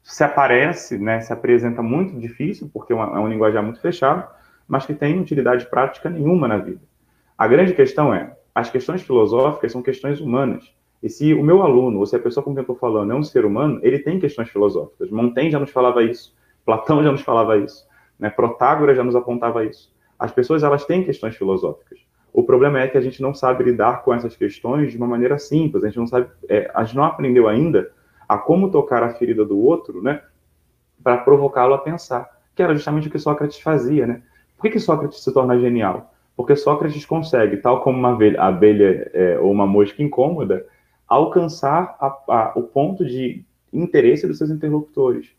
[0.04, 4.28] se aparece, né, se apresenta muito difícil, porque é, uma, é um linguajar muito fechado,
[4.68, 6.82] mas que tem utilidade prática nenhuma na vida.
[7.38, 10.74] A grande questão é, as questões filosóficas são questões humanas.
[11.02, 13.16] E se o meu aluno, ou se a pessoa com quem eu estou falando é
[13.16, 15.10] um ser humano, ele tem questões filosóficas.
[15.10, 16.36] Montaigne já nos falava isso,
[16.66, 17.88] Platão já nos falava isso,
[18.20, 18.30] né?
[18.30, 19.92] Protágoras já nos apontava isso.
[20.18, 22.00] As pessoas elas têm questões filosóficas.
[22.34, 25.40] O problema é que a gente não sabe lidar com essas questões de uma maneira
[25.40, 25.84] simples.
[25.84, 27.92] A gente não sabe, é, a gente não aprendeu ainda
[28.28, 30.22] a como tocar a ferida do outro, né,
[31.02, 34.22] para provocá-lo a pensar, que era justamente o que Sócrates fazia, né?
[34.56, 36.14] Por que, que Sócrates se torna genial?
[36.36, 40.66] Porque Sócrates consegue, tal como uma abelha, abelha é, ou uma mosca incômoda,
[41.10, 43.44] alcançar a, a, o ponto de
[43.74, 45.32] interesse dos seus interlocutores.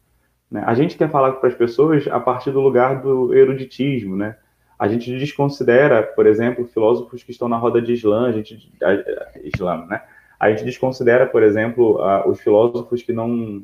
[0.51, 0.63] Né?
[0.67, 4.37] A gente quer falar para as pessoas a partir do lugar do eruditismo, né?
[4.81, 9.39] a gente desconsidera, por exemplo, filósofos que estão na roda de Islã, a gente, a,
[9.45, 10.03] Islã, né?
[10.39, 13.63] A gente desconsidera, por exemplo, os filósofos que não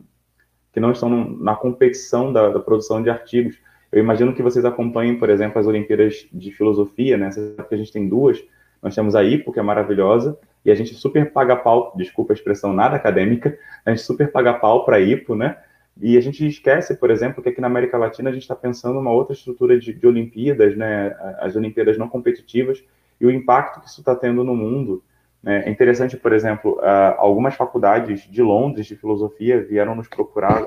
[0.74, 3.56] que não estão na competição da, da, produção de artigos.
[3.90, 7.30] Eu imagino que vocês acompanhem, por exemplo, as Olimpíadas de Filosofia, né?
[7.66, 8.44] Que a gente tem duas.
[8.86, 12.36] Nós temos a IPO, que é maravilhosa, e a gente super paga pau, desculpa a
[12.36, 15.56] expressão nada acadêmica, a gente super paga pau para a IPO, né?
[16.00, 19.00] E a gente esquece, por exemplo, que aqui na América Latina a gente está pensando
[19.00, 22.80] uma outra estrutura de, de, Olimpíadas, né, as Olimpíadas não competitivas,
[23.20, 25.02] e o impacto que isso está tendo no mundo.
[25.42, 25.64] Né?
[25.66, 26.78] É interessante, por exemplo,
[27.18, 30.64] algumas faculdades de Londres de filosofia vieram nos procurar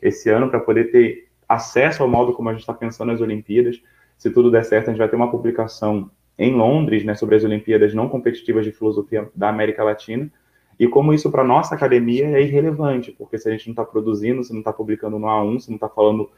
[0.00, 3.82] esse ano para poder ter acesso ao modo como a gente está pensando as Olimpíadas.
[4.16, 7.44] Se tudo der certo, a gente vai ter uma publicação em Londres, né, sobre as
[7.44, 10.30] Olimpíadas não competitivas de filosofia da América Latina,
[10.78, 14.42] e como isso para nossa academia é irrelevante, porque se a gente não está produzindo,
[14.42, 16.28] se não está publicando no A1, se não está falando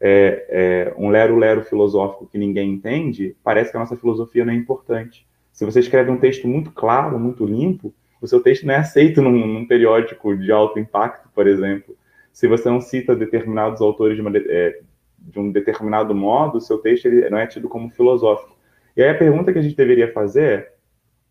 [0.00, 4.56] é, é, um lero-lero filosófico que ninguém entende, parece que a nossa filosofia não é
[4.56, 5.26] importante.
[5.52, 9.20] Se você escreve um texto muito claro, muito limpo, o seu texto não é aceito
[9.20, 11.96] num, num periódico de alto impacto, por exemplo.
[12.32, 14.80] Se você não cita determinados autores de, uma, é,
[15.18, 18.56] de um determinado modo, o seu texto não é tido como filosófico.
[19.00, 20.72] E aí a pergunta que a gente deveria fazer é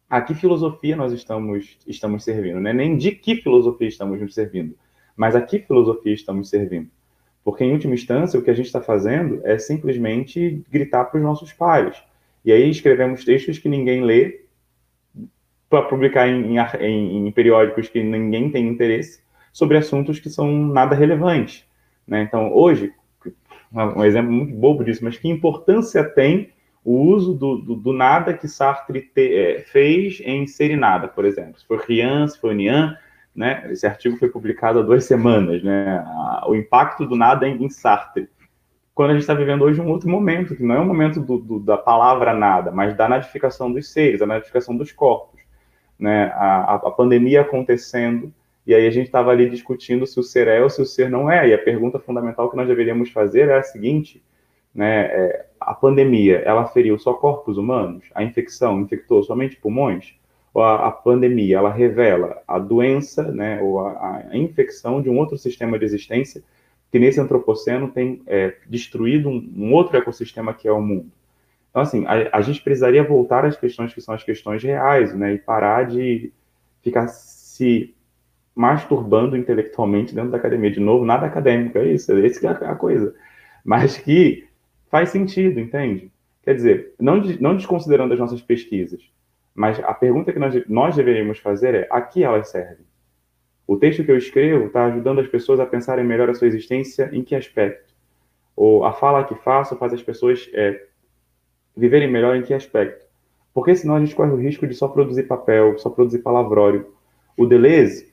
[0.10, 2.60] a que filosofia nós estamos, estamos servindo?
[2.60, 2.74] Né?
[2.74, 4.76] Nem de que filosofia estamos nos servindo,
[5.16, 6.90] mas a que filosofia estamos servindo.
[7.44, 11.24] Porque, em última instância, o que a gente está fazendo é simplesmente gritar para os
[11.24, 12.02] nossos pais.
[12.44, 14.46] E aí escrevemos textos que ninguém lê,
[15.70, 19.22] para publicar em, em, em, periódicos que ninguém tem interesse,
[19.54, 21.68] sobre assuntos que são nada relevantes.
[22.08, 22.24] Né?
[22.24, 22.92] Então, hoje,
[23.72, 26.50] um exemplo muito bobo disso, mas que importância tem
[26.84, 31.60] o uso do, do, do nada que Sartre te, é, fez em Nada, por exemplo.
[31.60, 32.98] Se foi Rian, se foi Nian,
[33.36, 33.68] né?
[33.72, 36.04] Esse artigo foi publicado há duas semanas, né?
[36.48, 38.30] O impacto do nada em, em Sartre.
[38.94, 41.22] Quando a gente está vivendo hoje um outro momento, que não é o um momento
[41.22, 45.40] do, do, da palavra nada, mas da nadificação dos seres, a nadificação dos corpos,
[45.98, 46.32] né?
[46.36, 48.34] A, a, a pandemia acontecendo,
[48.66, 51.10] e aí a gente estava ali discutindo se o ser é ou se o ser
[51.10, 51.48] não é.
[51.48, 54.24] E a pergunta fundamental que nós deveríamos fazer é a seguinte:
[54.74, 58.06] né, é, a pandemia, ela feriu só corpos humanos?
[58.16, 60.16] A infecção infectou somente pulmões?
[60.54, 65.18] Ou a, a pandemia, ela revela a doença, né, ou a, a, infecção de um
[65.18, 66.44] outro sistema de existência
[66.92, 71.12] que nesse antropoceno tem é, destruído um, um, outro ecossistema que é o mundo?
[71.70, 75.34] Então, assim, a, a, gente precisaria voltar às questões que são as questões reais, né,
[75.34, 76.34] e parar de
[76.82, 77.94] ficar se
[78.56, 80.72] masturbando intelectualmente dentro da academia.
[80.72, 83.14] De novo, nada acadêmico, é isso, é que é a coisa.
[83.64, 84.49] Mas que
[84.90, 86.12] faz sentido, entende?
[86.44, 89.02] Quer dizer, não, não desconsiderando as nossas pesquisas,
[89.54, 92.86] mas a pergunta que nós, nós deveríamos fazer é: a que elas servem?
[93.68, 97.10] O texto que eu escrevo está ajudando as pessoas a pensarem melhor a sua existência
[97.14, 97.94] em que aspecto?
[98.56, 100.88] Ou a fala que faço faz as pessoas é,
[101.78, 103.06] viverem melhor em que aspecto?
[103.54, 106.94] Porque senão a gente corre o risco de só produzir papel, só produzir palavrório.
[107.38, 108.12] O Deleuze,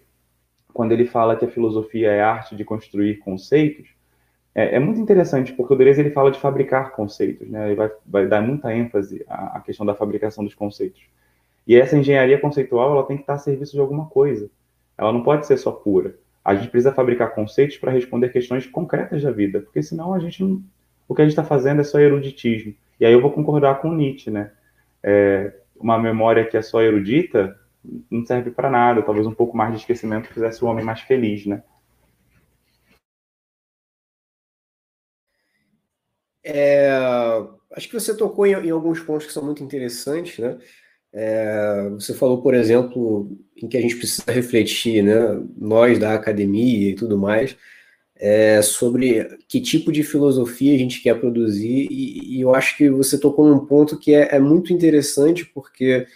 [0.75, 3.96] quando ele fala que a filosofia é a arte de construir conceitos,
[4.57, 7.66] é, é, muito interessante, porque o Deleuze ele fala de fabricar conceitos, né?
[7.66, 11.03] ele vai, vai dar muita ênfase à, à, questão da fabricação dos conceitos.
[11.66, 14.49] E essa engenharia conceitual ela tem que estar a serviço de alguma coisa.
[14.97, 16.14] Ela não pode ser só pura.
[16.42, 20.42] A gente precisa fabricar conceitos para responder questões concretas da vida, porque senão a gente
[20.42, 20.62] não,
[21.07, 22.73] o que a gente está fazendo é só eruditismo.
[22.99, 24.53] E aí eu vou concordar com Nietzsche, né?
[25.03, 27.55] É, uma memória que é só erudita
[28.11, 29.03] não serve para nada.
[29.03, 31.62] Talvez um pouco mais de esquecimento fizesse o homem mais feliz, né?
[36.49, 36.89] É,
[37.73, 40.57] acho que você tocou em, em, alguns pontos que são muito interessantes, né?
[41.13, 45.43] É, você falou, por exemplo, em que a gente precisa refletir, né?
[45.59, 47.57] Nós da academia e tudo mais,
[48.15, 52.89] é, sobre que tipo de filosofia a gente quer produzir, e, e eu acho que
[52.91, 56.07] você tocou num ponto que é, é muito interessante, porque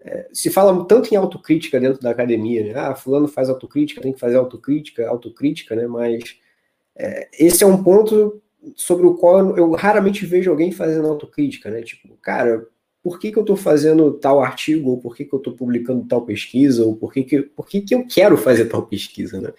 [0.00, 2.72] é, se fala tanto em autocrítica dentro da academia, né?
[2.76, 5.86] Ah, fulano faz autocrítica, tem que fazer autocrítica, autocrítica, né?
[5.86, 6.38] Mas
[6.96, 8.40] é, esse é um ponto
[8.76, 11.82] sobre o qual eu raramente vejo alguém fazendo autocrítica, né?
[11.82, 12.66] Tipo, cara,
[13.02, 16.06] por que, que eu estou fazendo tal artigo, ou por que, que eu estou publicando
[16.06, 19.52] tal pesquisa, ou por que, que, por que, que eu quero fazer tal pesquisa, né?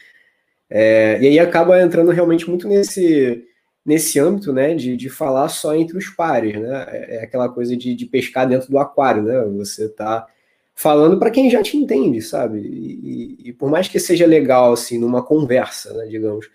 [0.70, 3.44] É, e aí acaba entrando realmente muito nesse,
[3.86, 6.86] nesse âmbito, né, de, de falar só entre os pares, né?
[6.90, 9.44] É, é aquela coisa de, de pescar dentro do aquário, né?
[9.58, 10.28] Você está
[10.74, 12.60] falando para quem já te entende, sabe?
[12.60, 16.50] E, e, e, por mais que seja legal, assim, numa conversa, né, digamos,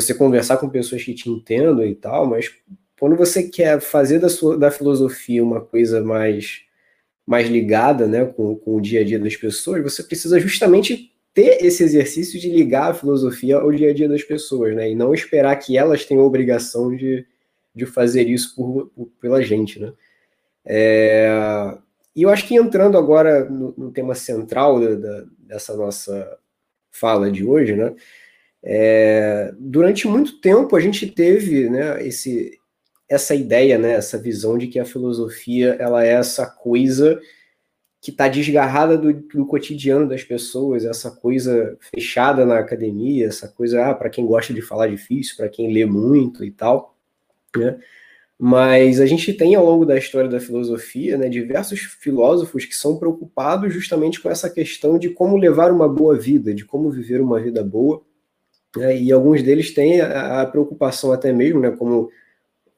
[0.00, 2.50] você conversar com pessoas que te entendam e tal, mas
[2.98, 6.62] quando você quer fazer da, sua, da filosofia uma coisa mais,
[7.26, 11.64] mais ligada né, com, com o dia a dia das pessoas, você precisa justamente ter
[11.64, 14.90] esse exercício de ligar a filosofia ao dia a dia das pessoas, né?
[14.90, 17.24] E não esperar que elas tenham a obrigação de,
[17.74, 19.92] de fazer isso por, por pela gente, né?
[20.64, 21.78] É,
[22.16, 26.38] e eu acho que entrando agora no, no tema central da, da, dessa nossa
[26.90, 27.94] fala de hoje, né?
[28.62, 32.58] É, durante muito tempo a gente teve né, esse,
[33.08, 37.20] essa ideia, né, essa visão de que a filosofia ela é essa coisa
[38.00, 43.86] que está desgarrada do, do, cotidiano das pessoas, essa coisa fechada na academia, essa coisa
[43.86, 46.96] ah, para quem gosta de falar difícil, para quem lê muito e tal.
[47.56, 47.78] Né?
[48.38, 52.96] Mas a gente tem ao longo da história da filosofia né, diversos filósofos que são
[52.96, 57.40] preocupados justamente com essa questão de como levar uma boa vida, de como viver uma
[57.40, 58.00] vida boa
[58.76, 59.00] Né?
[59.00, 62.10] E alguns deles têm a, a, preocupação até mesmo, né, como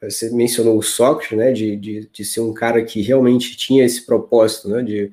[0.00, 4.06] você mencionou o Sócrates, né, de, de, de ser um cara que realmente tinha esse
[4.06, 5.10] propósito, né, de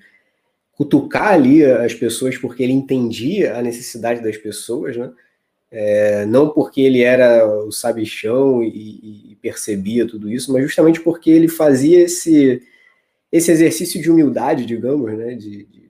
[0.72, 5.12] cutucar ali as pessoas porque ele entendia a necessidade das pessoas, né,
[5.70, 11.30] é, não porque ele era o sabichão e, e, percebia tudo isso, mas justamente porque
[11.30, 12.62] ele fazia esse,
[13.32, 15.87] esse exercício de humildade, digamos, né, de, de,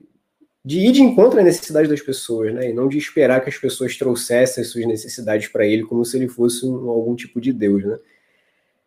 [0.68, 3.56] de ir de encontro à necessidade das pessoas, né, e não de esperar que as
[3.56, 7.54] pessoas trouxessem as suas necessidades para ele como se ele fosse um, algum tipo de
[7.54, 7.98] Deus, né.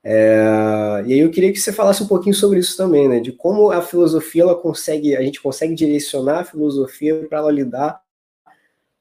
[0.04, 3.32] É, e aí eu queria que você falasse um pouquinho sobre isso também, né, de
[3.32, 8.00] como a filosofia ela consegue, a gente consegue direcionar a filosofia para ela lidar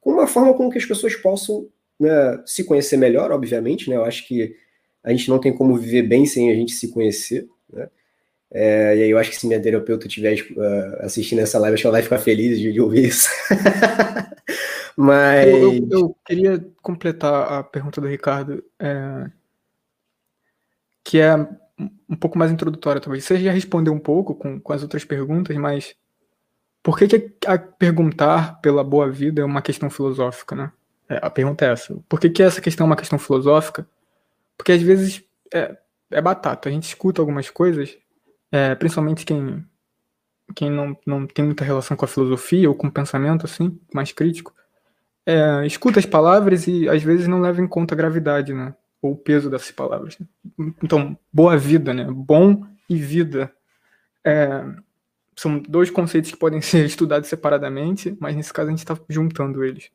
[0.01, 3.97] com uma forma com que as pessoas possam né, se conhecer melhor, obviamente, né?
[3.97, 4.57] Eu acho que
[5.05, 7.91] a gente não tem como viver bem sem a gente se conhecer, né?
[8.53, 11.83] É, e aí eu acho que se minha terapeuta estiver uh, assistindo essa live, acho
[11.83, 13.29] que ela vai ficar feliz de, de ouvir isso.
[14.97, 15.47] Mas.
[15.55, 19.31] Eu, eu, eu, queria completar a pergunta do Ricardo, é,
[21.05, 21.35] que é
[22.09, 23.25] um pouco mais introdutória, talvez.
[23.25, 25.95] Você já respondeu um pouco com, com as outras perguntas, mas
[26.83, 30.73] por que, que a perguntar pela boa vida é uma questão filosófica, né?
[31.09, 31.97] É, a pergunta é essa.
[32.09, 33.87] Por que, que essa questão é uma questão filosófica?
[34.57, 35.77] Porque às vezes é,
[36.11, 36.69] é batata.
[36.69, 37.97] A gente escuta algumas coisas,
[38.51, 39.65] é, principalmente quem,
[40.55, 44.13] quem não, não tem muita relação com a filosofia ou com o pensamento assim, mais
[44.13, 44.55] crítico,
[45.27, 48.75] é, escuta as palavras e às vezes não leva em conta a gravidade, né?
[49.03, 50.19] Ou o peso dessas palavras.
[50.83, 52.07] Então, boa vida, né?
[52.11, 53.53] Bom e vida.
[54.25, 54.65] É,
[55.37, 59.65] são dois conceitos que podem ser estudados separadamente, mas nesse caso a gente está juntando
[59.65, 59.91] eles.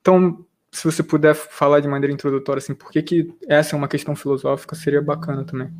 [0.00, 3.88] Então, se você puder falar de maneira introdutória, assim, por que, que essa é uma
[3.88, 5.70] questão filosófica, seria bacana também.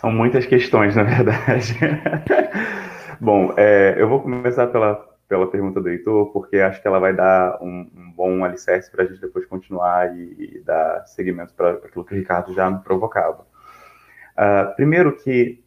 [0.00, 1.76] São muitas questões, na verdade.
[3.20, 4.94] bom, é, eu vou começar pela,
[5.28, 9.02] pela pergunta do Heitor, porque acho que ela vai dar um, um bom alicerce para
[9.02, 12.78] a gente depois continuar e, e dar seguimento para aquilo que o Ricardo já me
[12.78, 13.44] provocava.
[14.36, 15.64] Uh, primeiro que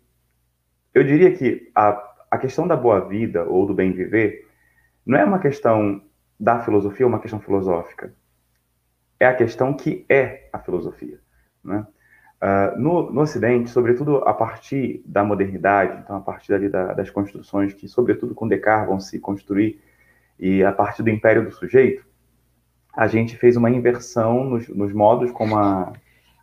[0.94, 4.48] eu diria que a, a questão da boa vida ou do bem viver
[5.06, 6.02] não é uma questão
[6.39, 8.13] da filosofia uma questão filosófica.
[9.20, 11.20] É a questão que é a filosofia.
[11.62, 11.86] Né?
[12.41, 17.10] Uh, no, no, Ocidente, sobretudo a partir da modernidade, então a partir dali da, das
[17.10, 19.80] construções que, sobretudo com Descartes, vão se construir,
[20.39, 22.04] e a partir do império do sujeito,
[22.97, 25.93] a gente fez uma inversão nos, nos modos como a,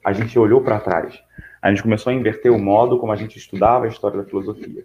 [0.04, 1.20] a gente olhou para trás.
[1.60, 4.84] A gente começou a inverter o modo como a gente estudava a história da filosofia.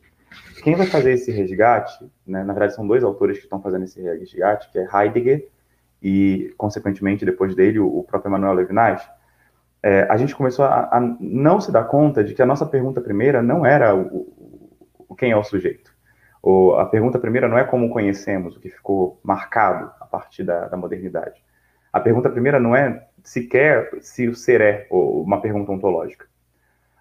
[0.64, 4.02] Quem vai fazer esse resgate, né, na verdade são dois autores que estão fazendo esse
[4.02, 5.48] resgate, que é Heidegger
[6.02, 9.02] e, consequentemente, depois dele, o, próprio Emmanuel Levinas,
[9.84, 13.02] é, a gente começou a, a, não se dar conta de que a nossa pergunta
[13.02, 14.34] primeira não era o,
[15.10, 15.94] o quem é o sujeito.
[16.42, 20.70] Ou a pergunta primeira não é como conhecemos, o que ficou marcado a partir da,
[20.70, 21.44] da modernidade.
[21.92, 26.28] A pergunta primeira não é sequer se o ser é, uma pergunta ontológica.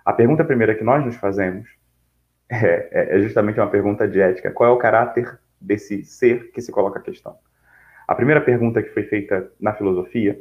[0.05, 1.69] A pergunta primeira que nós nos fazemos
[2.51, 4.51] é, é, é justamente uma pergunta de ética.
[4.51, 7.37] Qual é o caráter desse ser que se coloca a questão?
[8.09, 10.37] A primeira pergunta que foi feita na filosofia,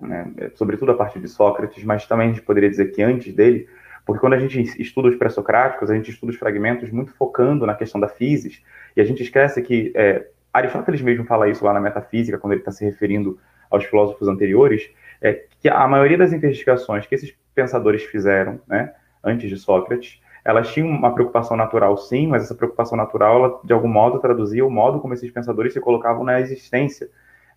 [0.00, 3.68] né, sobretudo a partir de Sócrates, mas também a gente poderia dizer que antes dele,
[4.04, 7.74] porque quando a gente estuda os pré-socráticos, a gente estuda os fragmentos muito focando na
[7.74, 8.56] questão da física,
[8.96, 12.60] e a gente esquece que é, Aristóteles mesmo fala isso lá na Metafísica, quando ele
[12.62, 13.38] está se referindo
[13.70, 19.48] aos filósofos anteriores, é que a maioria das investigações que esses pensadores fizeram, né, antes
[19.50, 23.88] de Sócrates, elas tinham uma preocupação natural, sim, mas essa preocupação natural, ela, de algum
[23.88, 27.08] modo, traduzia o modo como esses pensadores se colocavam na existência.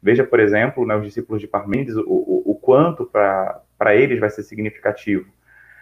[0.02, 4.30] Veja, por exemplo, né, os discípulos de Parmênides, o, o, o quanto para eles vai
[4.30, 5.26] ser significativo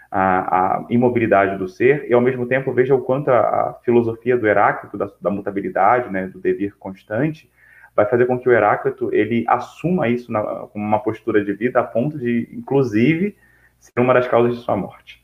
[0.10, 4.38] a, a, imobilidade do ser, e ao mesmo tempo veja o quanto a, a filosofia
[4.38, 7.50] do Heráclito, da, da mutabilidade, né, do dever constante,
[7.96, 11.80] vai fazer com que o Heráclito ele assuma isso na, como uma postura de vida
[11.80, 13.36] a ponto de, inclusive,
[13.80, 15.24] ser uma das causas de sua morte.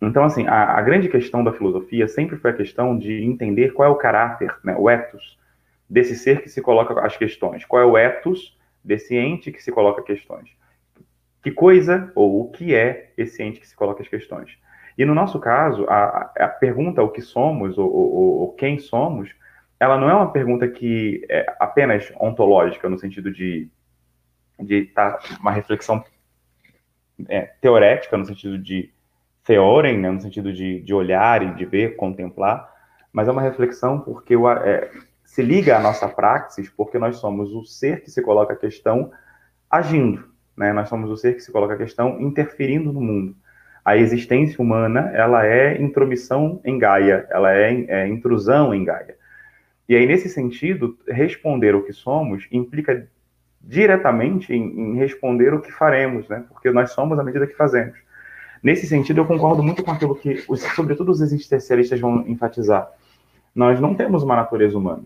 [0.00, 3.88] Então, assim, a, a, grande questão da filosofia sempre foi a questão de entender qual
[3.88, 5.38] é o caráter, né, o ethos,
[5.92, 7.66] desse ser que se coloca as questões.
[7.66, 10.48] Qual é o ethos desse ente que se coloca questões.
[11.42, 14.56] Que coisa ou o que é esse ente que se coloca as questões.
[14.96, 19.30] E no nosso caso, a, a pergunta o que somos ou, ou, ou, quem somos,
[19.78, 23.70] ela não é uma pergunta que é apenas ontológica, no sentido de
[24.58, 26.04] de tá uma reflexão
[27.28, 28.92] é, teorética, no sentido de
[29.44, 32.70] theorem, né, no sentido de, de olhar e de ver, contemplar,
[33.12, 34.88] mas é uma reflexão porque o, é,
[35.32, 39.10] se liga à nossa praxis, porque nós somos o ser que se coloca a questão
[39.70, 40.74] agindo, né?
[40.74, 43.34] Nós somos o ser que se coloca a questão interferindo no mundo.
[43.82, 49.16] A existência humana, ela é intromissão em Gaia, ela é, é intrusão em Gaia.
[49.88, 53.08] E aí, nesse sentido, responder o que somos implica
[53.58, 56.44] diretamente em, em, responder o que faremos, né?
[56.50, 57.98] Porque nós somos à medida que fazemos.
[58.62, 60.44] Nesse sentido, eu concordo muito com aquilo que,
[60.76, 62.86] sobretudo, os existencialistas vão enfatizar.
[63.54, 65.04] Nós não temos uma natureza humana.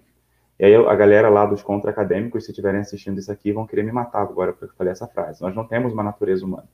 [0.59, 3.93] E aí a galera lá dos contra-acadêmicos, se estiverem assistindo isso aqui, vão querer me
[3.93, 5.43] matar agora porque eu falei essa frase.
[5.43, 6.69] Nós não temos uma natureza humana.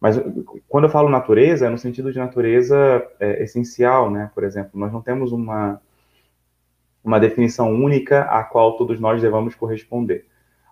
[0.00, 0.20] Mas
[0.68, 4.30] quando eu falo natureza, é no sentido de natureza é, essencial, né?
[4.34, 5.80] Por exemplo, nós não temos uma,
[7.02, 10.26] uma definição única a qual todos nós devamos corresponder.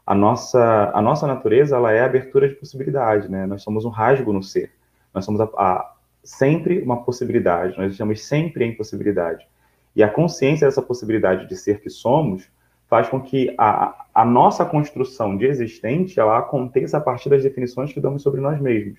[0.07, 3.47] A nossa, a nossa natureza, ela é abertura de possibilidade, né?
[3.47, 4.72] Nós somos um rasgo no ser.
[5.14, 9.47] Nós somos a, a, sempre uma possibilidade, nós estamos sempre em possibilidade.
[9.95, 12.51] E a consciência dessa possibilidade de ser que somos
[12.88, 17.92] faz com que a, a nossa construção de existente ela aconteça a partir das definições
[17.92, 18.99] que damos sobre nós mesmos.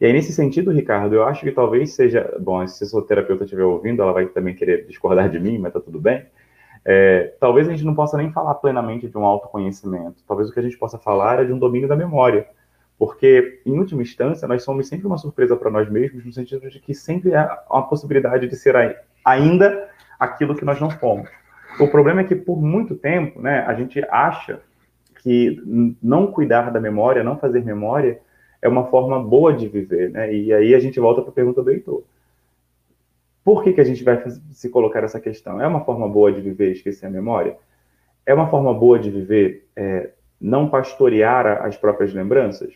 [0.00, 2.36] E aí, nesse sentido, Ricardo, eu acho que talvez seja.
[2.40, 5.72] Bom, se a sua terapeuta estiver ouvindo, ela vai também querer discordar de mim, mas
[5.72, 6.26] tá tudo bem.
[6.84, 10.22] É, talvez a gente não possa nem falar plenamente de um autoconhecimento.
[10.26, 12.46] Talvez o que a gente possa falar é de um domínio da memória.
[12.98, 16.80] Porque, em última instância, nós somos sempre uma surpresa para nós mesmos, no sentido de
[16.80, 18.76] que sempre há uma possibilidade de ser
[19.24, 19.88] ainda
[20.24, 21.28] aquilo que nós não fomos.
[21.78, 24.60] O problema é que, por muito tempo, né, a gente acha
[25.22, 25.60] que
[26.02, 28.20] não cuidar da memória, não fazer memória,
[28.60, 30.32] é uma forma boa de viver, né?
[30.32, 32.02] E aí a gente volta para a pergunta do Heitor.
[33.44, 34.22] Por que, que a gente vai
[34.52, 35.60] se colocar essa questão?
[35.60, 37.56] É uma forma boa de viver esquecer a memória?
[38.24, 40.10] É uma forma boa de viver é,
[40.40, 42.72] não pastorear as próprias lembranças?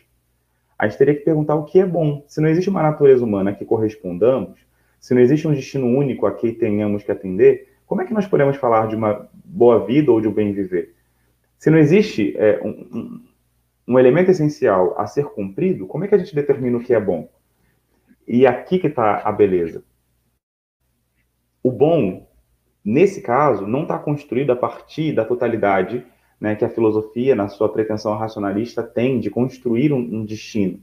[0.77, 2.23] A gente teria que perguntar o que é bom.
[2.27, 4.59] Se não existe uma natureza humana que correspondamos,
[4.99, 8.27] se não existe um destino único a que tenhamos que atender, como é que nós
[8.27, 10.95] podemos falar de uma boa vida ou de um bem viver?
[11.57, 13.21] Se não existe é, um,
[13.87, 16.99] um, elemento essencial a ser cumprido, como é que a gente determina o que é
[16.99, 17.29] bom?
[18.27, 19.83] E aqui que está a beleza.
[21.63, 22.27] O bom,
[22.85, 26.05] nesse caso, não está construído a partir da totalidade
[26.39, 30.79] né, que a filosofia, na sua pretensão racionalista, tem de construir um, um destino.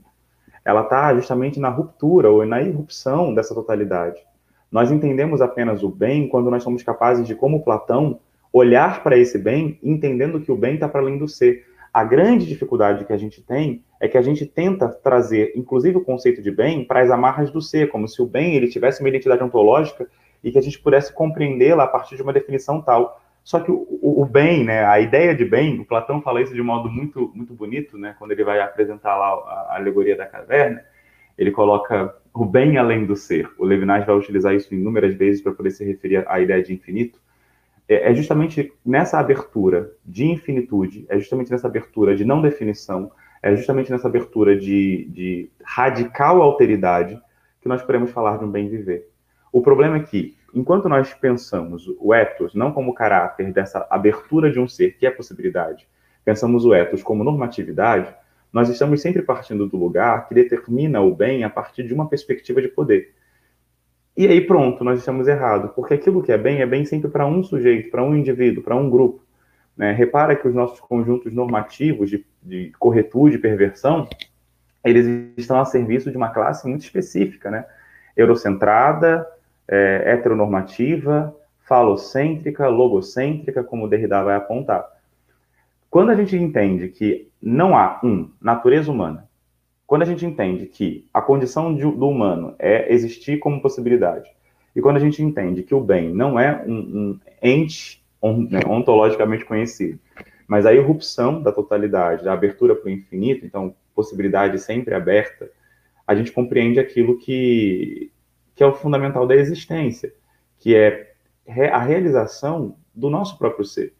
[0.67, 4.21] Ela está justamente na ruptura ou na irrupção dessa totalidade.
[4.69, 8.19] Nós entendemos apenas o bem quando nós somos capazes de, como Platão,
[8.51, 11.65] olhar para esse bem, entendendo que o bem está para além do ser.
[11.93, 16.03] A grande dificuldade que a gente tem é que a gente tenta trazer, inclusive, o
[16.03, 19.07] conceito de bem para as amarras do ser, como se o bem ele tivesse uma
[19.07, 20.05] identidade ontológica
[20.43, 23.21] e que a gente pudesse compreendê-la a partir de uma definição tal.
[23.47, 26.61] Só que o, o, bem, né, a ideia de bem, o Platão fala isso de
[26.61, 30.83] modo muito, muito bonito, né, quando ele vai apresentar lá a, a alegoria da caverna,
[31.37, 33.49] ele coloca o bem além do ser.
[33.57, 37.21] O Levinas vai utilizar isso inúmeras vezes para poder se referir à ideia de infinito.
[37.87, 43.09] É, é justamente nessa abertura de infinitude, é justamente nessa abertura de não definição,
[43.41, 47.17] é justamente nessa abertura de, de radical alteridade
[47.61, 49.07] que nós podemos falar de um bem viver.
[49.53, 54.59] O problema é que, enquanto nós pensamos o ethos não como caráter dessa abertura de
[54.59, 55.87] um ser, que é possibilidade,
[56.25, 58.13] pensamos o ethos como normatividade,
[58.51, 62.61] nós estamos sempre partindo do lugar que determina o bem a partir de uma perspectiva
[62.61, 63.13] de poder.
[64.15, 67.27] E aí pronto, nós estamos errados, porque aquilo que é bem é bem sempre para
[67.27, 69.23] um sujeito, para um indivíduo, para um grupo.
[69.75, 69.91] Né?
[69.91, 74.09] Repara que os nossos conjuntos normativos de, de corretude e perversão,
[74.83, 75.05] eles
[75.37, 77.65] estão a serviço de uma classe muito específica, né?
[78.15, 79.27] Eurocentrada,
[79.67, 81.35] é, heteronormativa,
[81.67, 84.85] falocêntrica, logocêntrica, como Derrida vai apontar.
[85.89, 89.27] Quando a gente entende que não há, um, natureza humana,
[89.85, 94.29] quando a gente entende que a condição de, do humano é existir como possibilidade,
[94.75, 98.03] e quando a gente entende que o bem não é um, um ente
[98.49, 99.99] né, ontologicamente conhecido,
[100.47, 105.49] mas a irrupção da totalidade, da abertura para o infinito, então possibilidade sempre aberta,
[106.05, 108.11] a gente compreende aquilo que,
[108.57, 110.11] que é o fundamental da existência,
[110.57, 111.13] que é
[111.71, 113.93] a realização do nosso próprio ser.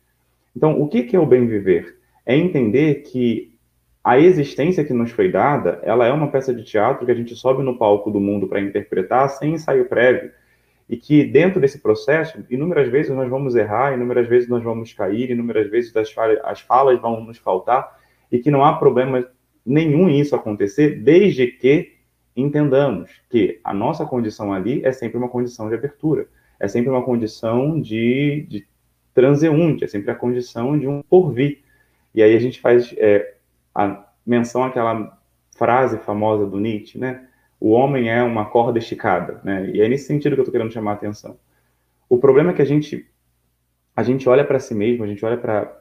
[0.56, 2.00] Então, o que é o bem viver?
[2.26, 3.56] É entender que
[4.04, 7.36] a existência que nos foi dada, ela é uma peça de teatro que a gente
[7.36, 10.32] sobe no palco do mundo para interpretar sem ensaio prévio,
[10.90, 15.30] e que dentro desse processo, inúmeras vezes nós vamos errar, inúmeras vezes nós vamos cair,
[15.30, 17.96] inúmeras vezes as falas, as falas vão nos faltar,
[18.32, 19.24] e que não há problema
[19.64, 21.97] nenhum em isso acontecer, desde que
[22.42, 26.28] entendamos que a nossa condição ali é sempre uma condição de abertura,
[26.60, 28.68] é sempre uma condição de, de
[29.14, 31.60] transeunte, é sempre a condição de um porvir.
[32.14, 33.36] E aí a gente faz é,
[33.74, 35.18] a menção àquela
[35.58, 37.28] frase famosa do Nietzsche, né?
[37.60, 39.72] O homem é uma corda esticada, né?
[39.74, 41.38] E é nesse sentido que eu estou querendo chamar a atenção.
[42.08, 43.08] O problema é que a gente
[43.96, 45.76] a gente olha para si mesmo, a gente olha para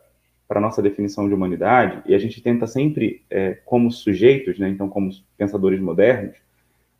[0.48, 4.68] para nossa definição de humanidade e a gente tenta sempre, é, como sujeitos, né?
[4.68, 6.36] Então, como pensadores modernos,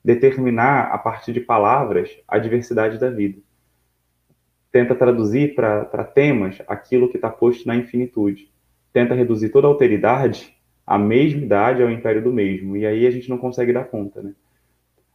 [0.06, 3.40] determinar a partir de palavras a diversidade da vida.
[4.70, 8.52] tenta traduzir para temas aquilo que está posto na infinitude.
[8.92, 10.54] Tenta reduzir toda a alteridade
[10.86, 12.76] à mesma idade ao império do mesmo.
[12.76, 14.32] E aí a gente não consegue dar conta, né?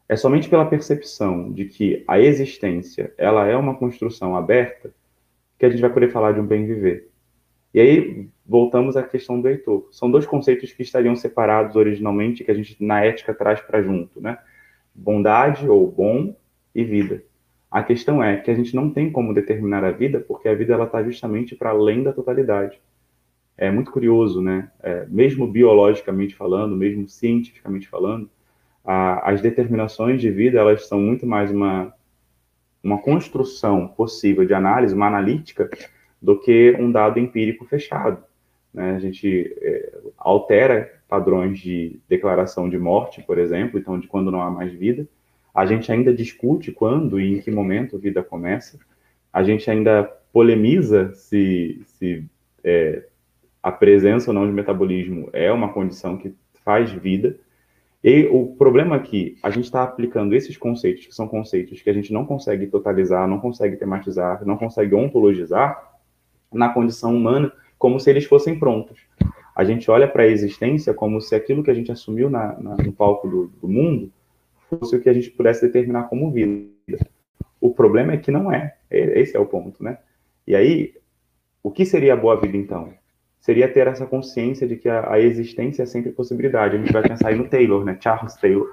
[0.10, 4.94] É somente pela percepção de que a existência ela é uma construção aberta
[5.58, 7.10] que a gente vai poder falar de um bem viver.
[7.74, 9.88] E aí voltamos à questão do Heitor.
[9.92, 14.20] São dois conceitos que estariam separados originalmente, que a gente na ética traz para junto,
[14.20, 14.38] né?
[14.94, 16.36] Bondade ou bom
[16.74, 17.24] e vida.
[17.70, 20.74] A questão é que a gente não tem como determinar a vida, porque a vida
[20.74, 22.80] ela está justamente para além da totalidade.
[23.58, 24.70] É muito curioso, né?
[24.82, 28.30] É, mesmo biologicamente falando, mesmo cientificamente falando,
[28.84, 31.94] a, as determinações de vida elas são muito mais uma
[32.84, 35.70] uma construção possível de análise, uma analítica,
[36.22, 38.24] do que um dado empírico fechado.
[38.74, 38.96] Né?
[38.96, 44.42] A gente é, altera padrões de declaração de morte, por exemplo, então de quando não
[44.42, 45.08] há mais vida.
[45.54, 48.80] A gente ainda discute quando e em que momento a vida começa.
[49.34, 52.24] A gente ainda polemiza se, se
[52.64, 53.04] é,
[53.62, 57.36] a presença ou não de metabolismo é uma condição que faz vida.
[58.04, 61.94] E o problema é a gente está aplicando esses conceitos, que são conceitos que a
[61.94, 65.92] gente não consegue totalizar, não consegue tematizar, não consegue ontologizar,
[66.52, 69.00] na condição humana como se eles fossem prontos.
[69.56, 72.78] A gente olha para a existência como se aquilo que a gente assumiu na, na,
[72.78, 74.12] no palco do, do, mundo
[74.70, 76.70] fosse o que a gente pudesse determinar como vida.
[77.60, 78.76] O problema é que não é.
[78.92, 79.98] Esse é o ponto, né?
[80.46, 80.94] E aí,
[81.64, 82.94] o que seria a boa vida então?
[83.40, 86.76] Seria ter essa consciência de que a, a existência é sempre possibilidade.
[86.76, 87.98] A gente vai pensar aí no Taylor, né?
[88.00, 88.72] Charles Taylor,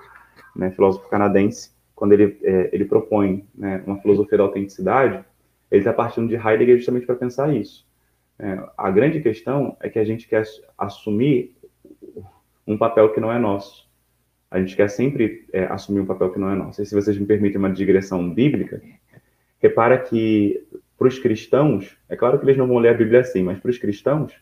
[0.55, 0.71] né?
[0.71, 5.25] filósofo canadense, quando ele, é, ele propõe né, uma filosofia da autenticidade,
[5.71, 7.88] ele está partindo de Heidegger justamente para pensar isso.
[8.39, 10.45] É, a grande questão é que a gente quer
[10.77, 11.55] assumir
[12.67, 13.89] um papel que não é nosso.
[14.51, 16.81] A gente quer sempre é, assumir um papel que não é nosso.
[16.81, 18.81] E se vocês me permitem uma digressão bíblica,
[19.61, 20.65] repara que
[20.97, 23.71] para os cristãos, é claro que eles não vão ler a Bíblia assim, mas para
[23.71, 24.33] os cristãos,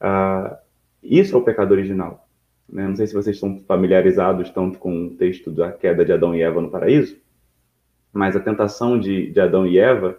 [0.00, 0.58] ah,
[1.02, 2.26] isso é o pecado original.
[2.68, 2.88] Né?
[2.88, 6.42] Não sei se vocês estão familiarizados tanto com o texto da queda de Adão e
[6.42, 7.18] Eva no paraíso,
[8.12, 10.18] mas a tentação de, de Adão e Eva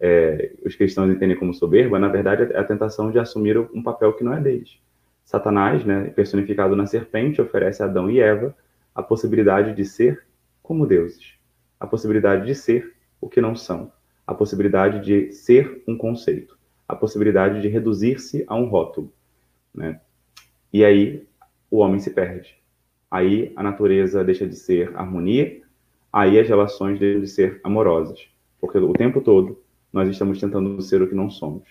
[0.00, 4.12] é, os cristãos entendem como soberba, na verdade é a tentação de assumir um papel
[4.12, 4.78] que não é deles.
[5.24, 8.56] Satanás, né, personificado na serpente, oferece a Adão e Eva
[8.94, 10.24] a possibilidade de ser
[10.62, 11.34] como deuses,
[11.78, 13.92] a possibilidade de ser o que não são,
[14.26, 19.12] a possibilidade de ser um conceito, a possibilidade de reduzir-se a um rótulo.
[19.74, 20.00] Né?
[20.72, 21.26] E aí
[21.70, 22.56] o homem se perde.
[23.10, 25.60] Aí a natureza deixa de ser harmonia,
[26.12, 28.28] aí as relações deixam de ser amorosas.
[28.60, 29.58] Porque o tempo todo
[29.92, 31.68] nós estamos tentando ser o que não somos.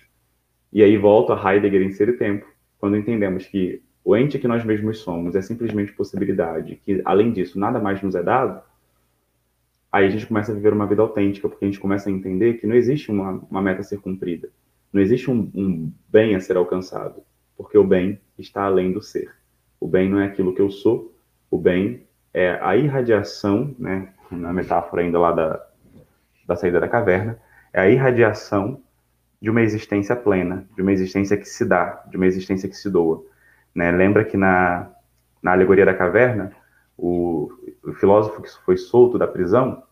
[0.72, 2.46] E aí volta a Heidegger em Ser e Tempo,
[2.78, 7.60] quando entendemos que o ente que nós mesmos somos é simplesmente possibilidade, que além disso
[7.60, 8.62] nada mais nos é dado,
[9.92, 12.56] aí a gente começa a viver uma vida autêntica, porque a gente começa a entender
[12.56, 14.50] que não existe uma, uma meta a ser cumprida,
[14.94, 17.22] não existe um, um bem a ser alcançado,
[17.58, 19.32] porque o bem está além do ser.
[19.80, 21.14] O bem não é aquilo que eu sou,
[21.52, 25.68] o bem é a irradiação, né, na metáfora ainda lá da,
[26.48, 27.40] da saída da caverna,
[27.74, 28.82] é a irradiação
[29.42, 32.90] de uma existência plena, de uma existência que se dá, de uma existência que se
[32.90, 33.24] doa.
[33.74, 33.92] Né?
[33.92, 34.90] Lembra que na,
[35.42, 36.52] na alegoria da caverna,
[36.98, 37.50] o,
[37.84, 39.84] o filósofo que foi solto da prisão,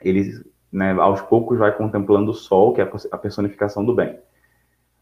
[0.00, 4.18] ele né, aos poucos vai contemplando o sol, que é a personificação do bem.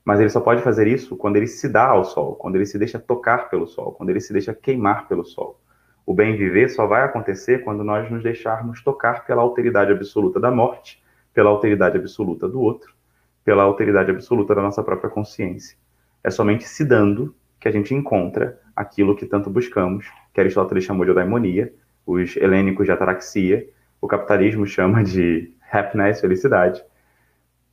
[0.04, 2.78] Mas ele só pode fazer isso quando ele se dá ao sol, quando ele se
[2.78, 5.58] deixa tocar pelo sol, quando ele se deixa queimar pelo sol.
[6.06, 10.50] O bem viver só vai acontecer quando nós nos deixarmos tocar pela alteridade absoluta da
[10.50, 11.02] morte
[11.34, 12.94] pela alteridade absoluta do outro,
[13.44, 15.76] pela alteridade absoluta da nossa própria consciência.
[16.22, 21.04] É somente se dando que a gente encontra aquilo que tanto buscamos, que Aristóteles chamou
[21.04, 21.74] de eudaimonia,
[22.06, 23.68] os helênicos de ataraxia,
[24.00, 26.82] o capitalismo chama de happiness, felicidade,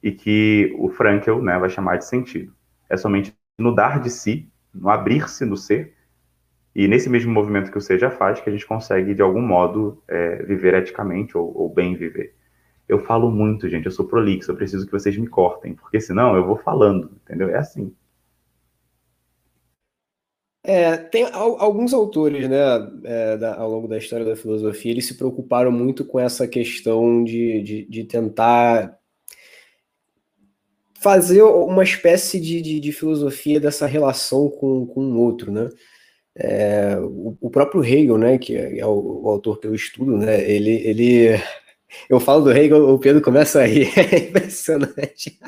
[0.01, 2.53] e que o Frankel né, vai chamar de sentido.
[2.89, 5.93] É somente no dar de si, no abrir-se no ser,
[6.73, 9.41] e nesse mesmo movimento que o ser já faz, que a gente consegue, de algum
[9.41, 12.33] modo, é, viver eticamente ou, ou bem viver
[12.93, 16.35] eu falo muito, gente, eu sou prolixo, eu preciso que vocês me cortem, porque senão
[16.35, 17.49] eu vou falando, entendeu?
[17.49, 17.93] É assim.
[20.63, 22.57] É, tem alguns autores, né,
[23.03, 27.23] é, da, ao longo da história da filosofia, eles se preocuparam muito com essa questão
[27.23, 28.95] de, de, de tentar
[31.01, 35.67] fazer uma espécie de, de, de, filosofia dessa relação com, com o outro, né?
[36.35, 40.49] É, o, o, próprio Hegel, né, que é o, o, autor que eu estudo, né,
[40.49, 41.41] ele, ele
[42.09, 43.89] eu falo do rei, o Pedro começa a rir.
[43.97, 45.39] É impressionante.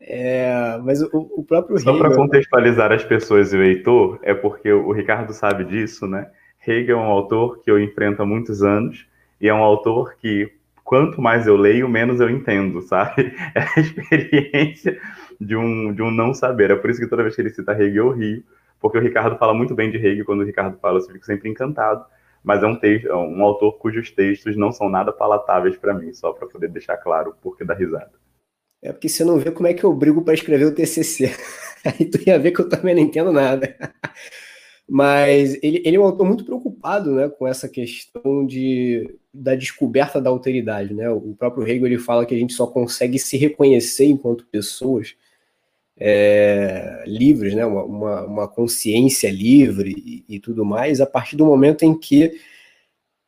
[0.00, 4.72] É, mas o, o próprio Só para contextualizar as pessoas e o Heitor, é porque
[4.72, 6.28] o Ricardo sabe disso, né?
[6.66, 9.06] Hegel é um autor que eu enfrento há muitos anos
[9.40, 10.52] e é um autor que,
[10.84, 13.34] quanto mais eu leio, menos eu entendo, sabe?
[13.54, 14.98] É a experiência
[15.40, 16.70] de um, de um não saber.
[16.70, 18.44] É por isso que toda vez que ele cita Hegel, eu rio,
[18.80, 21.48] porque o Ricardo fala muito bem de Hegel, quando o Ricardo fala, eu fico sempre
[21.48, 22.04] encantado,
[22.46, 26.12] mas é um, texto, é um autor cujos textos não são nada palatáveis para mim,
[26.12, 28.12] só para poder deixar claro o porquê da risada.
[28.80, 31.34] É porque você não vê como é que eu brigo para escrever o TCC.
[31.84, 33.76] Aí tu ia ver que eu também não entendo nada.
[34.88, 40.20] Mas ele, ele é um autor muito preocupado né, com essa questão de, da descoberta
[40.20, 40.94] da alteridade.
[40.94, 41.10] Né?
[41.10, 45.16] O próprio Hegel ele fala que a gente só consegue se reconhecer enquanto pessoas
[45.98, 47.64] é, livres, né?
[47.64, 52.38] uma, uma, uma, consciência livre e, e tudo mais, a partir do momento em que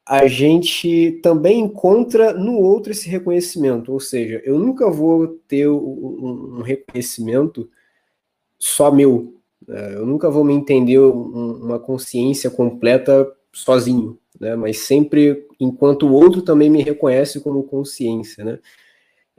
[0.04, 3.92] a gente também encontra no outro esse reconhecimento.
[3.92, 7.68] Ou seja, eu nunca vou ter um, um reconhecimento
[8.58, 9.38] só meu,
[9.68, 14.56] é, eu nunca vou me entender uma consciência completa sozinho, né?
[14.56, 18.58] Mas sempre enquanto o outro também me reconhece como consciência, né?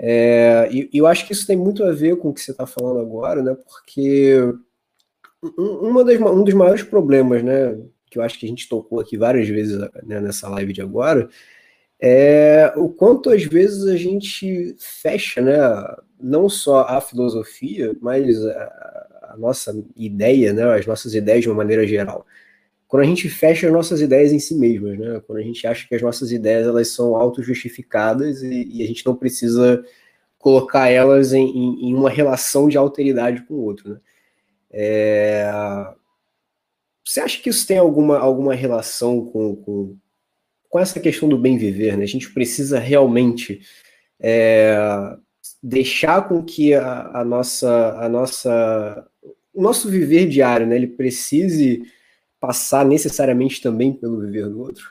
[0.01, 2.65] É, e eu acho que isso tem muito a ver com o que você está
[2.65, 3.53] falando agora, né?
[3.53, 4.33] Porque
[5.57, 7.77] uma das, um dos maiores problemas, né?
[8.09, 11.29] Que eu acho que a gente tocou aqui várias vezes né, nessa live de agora,
[12.01, 15.57] é o quanto às vezes a gente fecha, né?
[16.19, 21.57] Não só a filosofia, mas a, a nossa ideia, né, as nossas ideias de uma
[21.57, 22.25] maneira geral.
[22.89, 25.87] Quando a gente fecha as nossas ideias em si mesmas, né, quando a gente acha
[25.87, 29.85] que as nossas ideias elas são auto-justificadas e, e, a gente não precisa
[30.39, 33.91] colocar elas em, em, em, uma relação de alteridade com o outro.
[33.91, 33.99] Né.
[34.71, 35.51] É...
[37.05, 39.95] Você acha que isso tem alguma, alguma relação com, com,
[40.67, 41.95] com essa questão do bem viver?
[41.95, 42.03] Né?
[42.03, 43.61] A gente precisa realmente
[44.19, 44.75] é,
[45.61, 49.07] deixar com que a, a, nossa, a nossa
[49.53, 51.83] o nosso viver diário, né, ele precise
[52.39, 54.89] passar necessariamente também pelo viver do outro?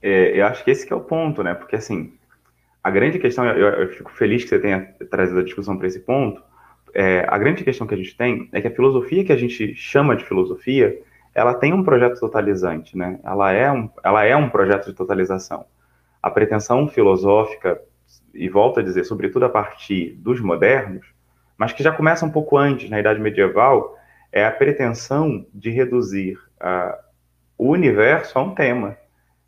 [0.00, 1.54] É, eu acho que esse que é o ponto, né?
[1.54, 2.12] Porque assim,
[2.82, 6.00] a grande questão, eu, eu fico feliz que você tenha trazido a discussão para esse
[6.00, 6.42] ponto.
[6.94, 9.74] É, a grande questão que a gente tem é que a filosofia que a gente
[9.74, 11.00] chama de filosofia,
[11.34, 13.20] ela tem um projeto totalizante, né?
[13.22, 15.64] Ela é um, ela é um projeto de totalização.
[16.20, 17.80] A pretensão filosófica,
[18.34, 21.06] e volto a dizer, sobretudo a partir dos modernos,
[21.56, 23.96] mas que já começa um pouco antes, na Idade Medieval,
[24.32, 26.96] é a pretensão de reduzir uh,
[27.58, 28.96] o universo a um tema,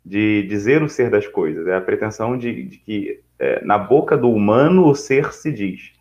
[0.05, 1.65] de dizer o ser das coisas.
[1.67, 5.93] É a pretensão de, de que é, na boca do humano o ser se diz.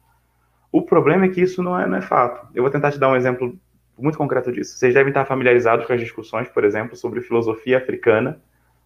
[0.70, 2.46] O problema é que isso não é, não é fato.
[2.54, 3.58] Eu vou tentar te dar um exemplo
[3.98, 4.76] muito concreto disso.
[4.76, 8.40] Vocês devem estar familiarizados com as discussões, por exemplo, sobre filosofia africana,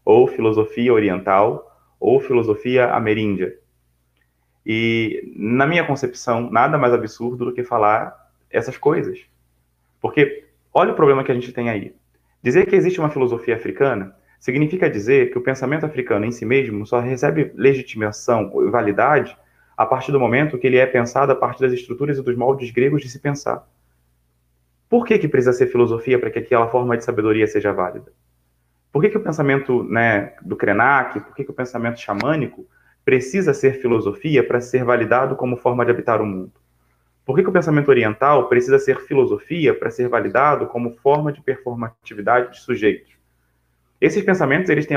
[0.04, 3.58] ou filosofia oriental, ou filosofia ameríndia.
[4.64, 8.14] E, na minha concepção, nada mais absurdo do que falar
[8.50, 9.18] essas coisas.
[10.00, 11.94] Porque olha o problema que a gente tem aí.
[12.42, 16.86] Dizer que existe uma filosofia africana significa dizer que o pensamento africano em si mesmo
[16.86, 19.36] só recebe legitimação ou validade
[19.76, 22.70] a partir do momento que ele é pensado a partir das estruturas e dos moldes
[22.70, 23.68] gregos de se pensar.
[24.88, 28.10] Por que, que precisa ser filosofia para que aquela forma de sabedoria seja válida?
[28.90, 32.66] Por que, que o pensamento né, do Krenak, por que, que o pensamento xamânico
[33.04, 36.52] precisa ser filosofia para ser validado como forma de habitar o mundo?
[37.28, 41.42] Por que, que o pensamento oriental precisa ser filosofia para ser validado como forma de
[41.42, 43.12] performatividade de sujeitos?
[44.00, 44.96] Esses pensamentos eles têm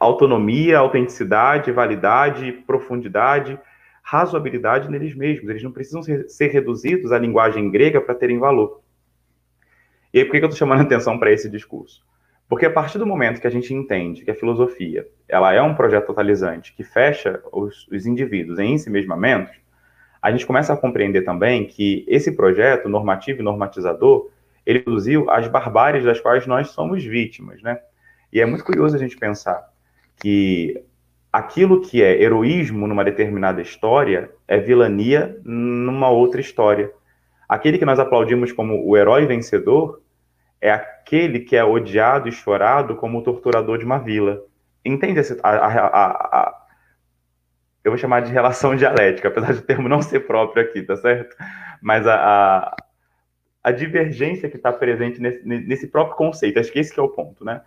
[0.00, 3.60] autonomia, autenticidade, validade, profundidade,
[4.02, 5.50] razoabilidade neles mesmos.
[5.50, 8.80] Eles não precisam ser, reduzidos à linguagem grega para terem valor.
[10.14, 12.02] E aí, por que, eu estou chamando atenção para esse discurso?
[12.48, 15.74] Porque a partir do momento que a gente entende que a filosofia ela é um
[15.74, 19.62] projeto totalizante que fecha os, os indivíduos em ensimesmamentos,
[20.24, 24.30] a gente começa a compreender também que esse projeto normativo e normatizador
[24.64, 27.78] ele produziu as barbáries das quais nós somos vítimas, né?
[28.32, 29.68] E é muito curioso a gente pensar
[30.16, 30.82] que
[31.30, 36.90] aquilo que é heroísmo numa determinada história é vilania numa outra história.
[37.46, 40.00] Aquele que nós aplaudimos como o herói vencedor
[40.58, 44.40] é aquele que é odiado e chorado como o torturador de uma vila.
[44.82, 46.63] Entende a, a, a,
[47.84, 51.36] eu vou chamar de relação dialética, apesar do termo não ser próprio aqui, tá certo?
[51.80, 52.74] Mas a,
[53.62, 57.08] a, divergência que está presente nesse, nesse, próprio conceito, acho que esse que é o
[57.08, 57.60] ponto, né?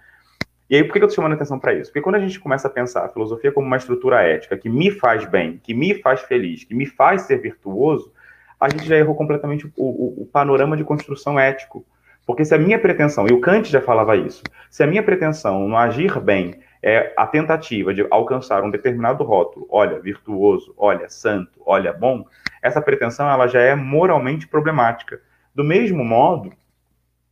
[0.70, 1.92] E aí, por que eu estou chamando a atenção para isso?
[1.92, 4.92] Porque quando a gente começa a pensar a filosofia como uma estrutura ética que me
[4.92, 8.12] faz bem, que me faz feliz, que me faz ser virtuoso,
[8.60, 11.86] a gente já errou completamente o, o, o panorama de construção ético
[12.28, 15.66] porque se a minha pretensão, e o Kant já falava isso, se a minha pretensão
[15.66, 16.56] no agir bem
[16.88, 22.26] é a tentativa de alcançar um determinado rótulo, olha, virtuoso, olha, santo, olha, bom,
[22.62, 25.22] essa pretensão ela já é moralmente problemática.
[25.54, 26.54] Do mesmo modo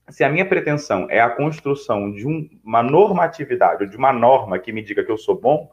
[0.10, 4.60] se a minha pretensão é a construção de um, uma normatividade, ou de uma norma
[4.60, 5.72] que me diga que eu sou bom,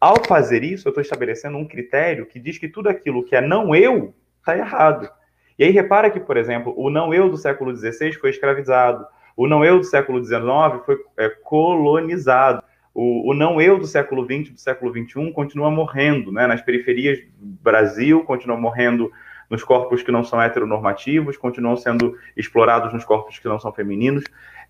[0.00, 3.40] ao fazer isso, eu estou estabelecendo um critério que diz que tudo aquilo que é
[3.40, 5.08] não eu está errado.
[5.56, 9.46] E aí repara que, por exemplo, o não eu do século XVI foi escravizado, o
[9.46, 12.64] não eu do século XIX foi é, colonizado,
[12.94, 16.46] o, o, não eu do século XX, do século XXI, continua morrendo, né?
[16.46, 19.10] Nas periferias do Brasil, continua morrendo
[19.48, 24.24] nos corpos que não são heteronormativos, continuam sendo explorados nos corpos que não são femininos.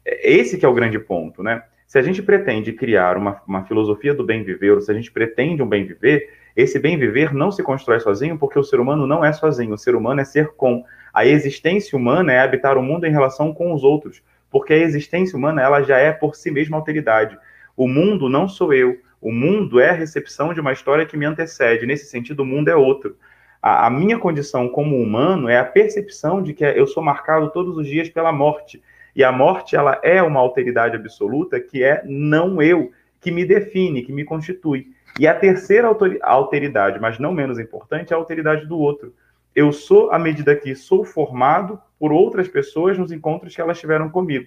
[0.04, 1.62] É, esse que é o grande ponto, né?
[1.86, 5.10] Se a gente pretende criar uma, uma filosofia do bem viver, ou se a gente
[5.10, 9.06] pretende um bem viver, esse bem viver não se constrói sozinho, porque o ser humano
[9.06, 9.74] não é sozinho.
[9.74, 10.84] O ser humano é ser com.
[11.12, 15.36] A existência humana é habitar o mundo em relação com os outros, porque a existência
[15.36, 17.36] humana ela já é por si mesma alteridade.
[17.76, 18.98] O mundo não sou eu.
[19.20, 21.86] O mundo é a recepção de uma história que me antecede.
[21.86, 23.16] Nesse sentido, o mundo é outro.
[23.62, 27.76] A, a, minha condição como humano é a percepção de que eu sou marcado todos
[27.76, 28.82] os dias pela morte.
[29.14, 32.90] E a morte, ela é uma alteridade absoluta que é não eu,
[33.20, 34.88] que me define, que me constitui.
[35.18, 35.88] E a terceira
[36.22, 39.12] alteridade, mas não menos importante, é a alteridade do outro.
[39.54, 44.08] Eu sou à medida que sou formado por outras pessoas nos encontros que elas tiveram
[44.08, 44.46] comigo.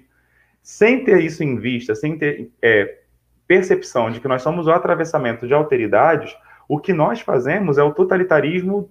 [0.61, 2.99] Sem ter isso em vista, sem ter é,
[3.53, 6.35] percepção de que nós somos o atravessamento de alteridades,
[6.67, 8.89] o que nós fazemos é o totalitarismo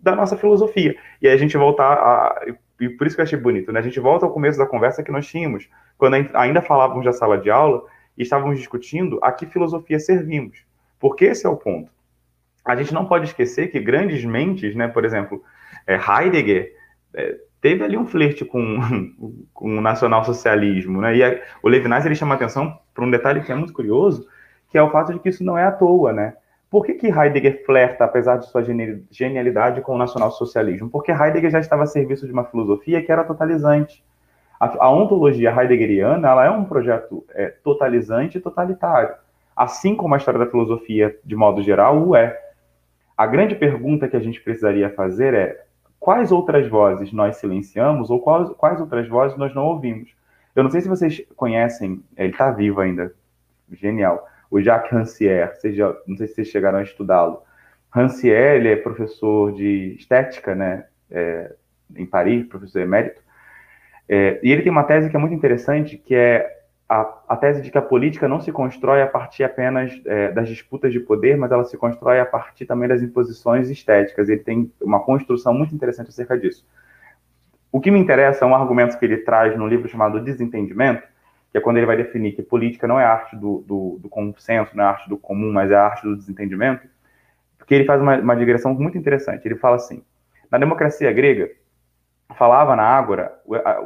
[0.00, 0.96] da nossa filosofia.
[1.20, 2.46] E aí a gente volta a.
[2.80, 3.80] E por isso que eu achei bonito, né?
[3.80, 7.36] A gente volta ao começo da conversa que nós tínhamos, quando ainda falávamos da sala
[7.36, 7.82] de aula
[8.16, 10.64] e estávamos discutindo a que filosofia servimos.
[10.98, 11.90] Porque esse é o ponto.
[12.64, 14.88] A gente não pode esquecer que grandes mentes, né?
[14.88, 15.42] Por exemplo,
[15.86, 16.72] é, Heidegger.
[17.12, 18.78] É, teve ali um flerte com,
[19.52, 21.14] com o nacionalsocialismo, né?
[21.14, 24.26] E a, o Levinas ele chama atenção para um detalhe que é muito curioso,
[24.68, 26.34] que é o fato de que isso não é à toa, né?
[26.68, 28.60] Por que, que Heidegger flerta, apesar de sua
[29.08, 30.90] genialidade, com o nacionalsocialismo?
[30.90, 34.04] Porque Heidegger já estava a serviço de uma filosofia que era totalizante.
[34.58, 39.14] A, a ontologia heideggeriana ela é um projeto é, totalizante e totalitário,
[39.54, 42.36] assim como a história da filosofia, de modo geral, o é.
[43.16, 45.64] A grande pergunta que a gente precisaria fazer é
[46.00, 50.17] quais outras vozes nós silenciamos ou quais, quais outras vozes nós não ouvimos?
[50.58, 53.14] Eu não sei se vocês conhecem, ele está vivo ainda,
[53.70, 57.44] genial o Jacques Rancière, seja, não sei se vocês chegaram a estudá-lo.
[57.94, 61.54] Rancière, ele é professor de estética, né, é,
[61.94, 63.22] em Paris, professor emérito,
[64.08, 67.62] é, e ele tem uma tese que é muito interessante, que é a, a, tese
[67.62, 71.36] de que a política não se constrói a partir apenas é, das disputas de poder,
[71.36, 74.28] mas ela se constrói a partir também das imposições estéticas.
[74.28, 76.66] Ele tem uma construção muito interessante acerca disso.
[77.70, 81.02] O que me interessa é um argumento que ele traz no livro chamado Desentendimento,
[81.50, 84.76] que é quando ele vai definir que política não é arte do, do, do consenso,
[84.76, 86.86] não é arte do comum, mas é a arte do desentendimento,
[87.56, 89.46] porque ele faz uma, uma digressão muito interessante.
[89.46, 90.02] Ele fala assim:
[90.50, 91.50] na democracia grega,
[92.36, 93.34] falava na Ágora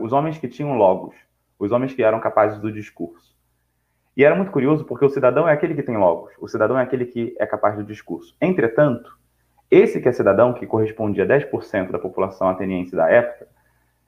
[0.01, 1.15] os homens que tinham logos,
[1.59, 3.33] os homens que eram capazes do discurso.
[4.17, 6.83] E era muito curioso porque o cidadão é aquele que tem logos, o cidadão é
[6.83, 8.37] aquele que é capaz do discurso.
[8.41, 9.19] Entretanto,
[9.71, 13.49] esse que é cidadão, que correspondia a 10% da população ateniense da época,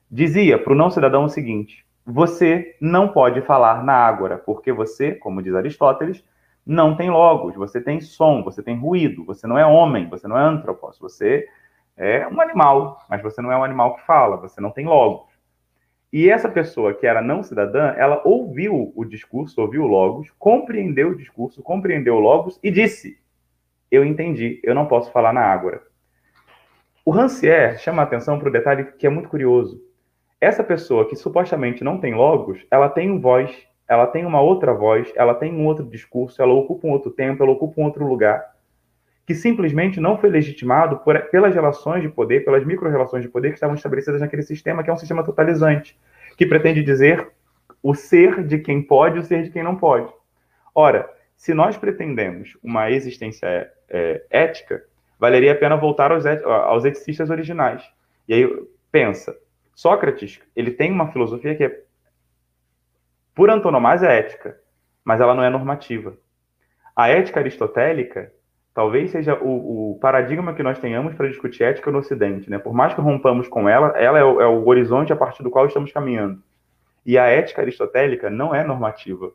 [0.09, 5.13] dizia para o não cidadão o seguinte: você não pode falar na ágora, porque você,
[5.13, 6.23] como diz Aristóteles,
[6.65, 10.37] não tem logos, você tem som, você tem ruído, você não é homem, você não
[10.37, 11.47] é antropos, você
[11.95, 15.35] é um animal, mas você não é um animal que fala, você não tem logos.
[16.11, 21.15] E essa pessoa que era não cidadã, ela ouviu o discurso, ouviu logos, compreendeu o
[21.15, 23.19] discurso, compreendeu logos e disse:
[23.91, 25.81] Eu entendi, eu não posso falar na ágora.
[27.03, 29.83] O Rancière chama a atenção para o detalhe que é muito curioso.
[30.39, 33.55] Essa pessoa que supostamente não tem logos, ela tem voz,
[33.87, 37.43] ela tem uma outra voz, ela tem um outro discurso, ela ocupa um outro tempo,
[37.43, 38.43] ela ocupa um outro lugar,
[39.25, 43.55] que simplesmente não foi legitimado por, pelas relações de poder, pelas micro-relações de poder que
[43.55, 45.97] estavam estabelecidas naquele sistema, que é um sistema totalizante,
[46.37, 47.27] que pretende dizer
[47.81, 50.11] o ser de quem pode e o ser de quem não pode.
[50.73, 54.83] Ora, se nós pretendemos uma existência é, ética,
[55.19, 57.83] valeria a pena voltar aos, aos eticistas originais.
[58.27, 59.35] E aí, pensa,
[59.75, 61.83] Sócrates, ele tem uma filosofia que é,
[63.35, 64.57] por antonomasia, ética,
[65.03, 66.17] mas ela não é normativa.
[66.95, 68.31] A ética aristotélica
[68.73, 72.49] talvez seja o, o paradigma que nós tenhamos para discutir ética no Ocidente.
[72.49, 72.57] Né?
[72.57, 75.49] Por mais que rompamos com ela, ela é o, é o horizonte a partir do
[75.49, 76.41] qual estamos caminhando.
[77.05, 79.31] E a ética aristotélica não é normativa.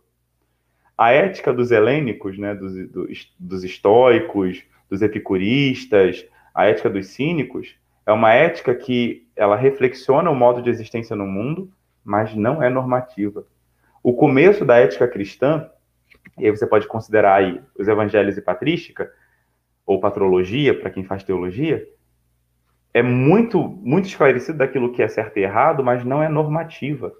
[0.96, 7.79] A ética dos helênicos, né, dos, dos, dos estoicos, dos epicuristas, a ética dos cínicos,
[8.10, 11.70] é uma ética que ela reflexiona o modo de existência no mundo,
[12.04, 13.46] mas não é normativa.
[14.02, 15.70] O começo da ética cristã,
[16.36, 19.12] e aí você pode considerar aí os evangelhos e patrística,
[19.86, 21.86] ou patrologia, para quem faz teologia,
[22.92, 27.12] é muito, muito esclarecido daquilo que é certo e errado, mas não é normativa.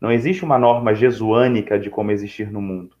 [0.00, 2.96] Não existe uma norma jesuânica de como existir no mundo.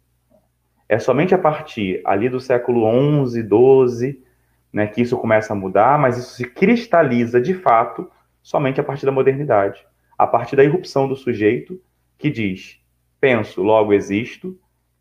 [0.88, 4.27] É somente a partir ali do século XI, XII,
[4.72, 8.10] né, que isso começa a mudar, mas isso se cristaliza de fato
[8.42, 9.84] somente a partir da modernidade,
[10.16, 11.80] a partir da irrupção do sujeito
[12.18, 12.80] que diz:
[13.20, 14.58] penso, logo existo,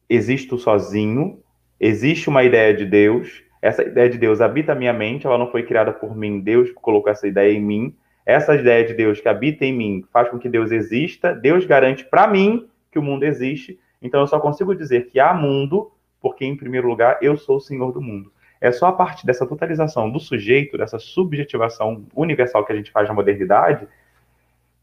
[0.10, 1.40] existo sozinho,
[1.80, 5.52] existe uma ideia de Deus, essa ideia de Deus habita a minha mente, ela não
[5.52, 7.96] foi criada por mim, Deus colocou essa ideia em mim.
[8.26, 12.04] Essa ideia de Deus que habita em mim faz com que Deus exista, Deus garante
[12.04, 16.46] para mim que o mundo existe, então eu só consigo dizer que há mundo porque,
[16.46, 18.32] em primeiro lugar, eu sou o senhor do mundo.
[18.60, 23.08] É só a partir dessa totalização do sujeito, dessa subjetivação universal que a gente faz
[23.08, 23.88] na modernidade,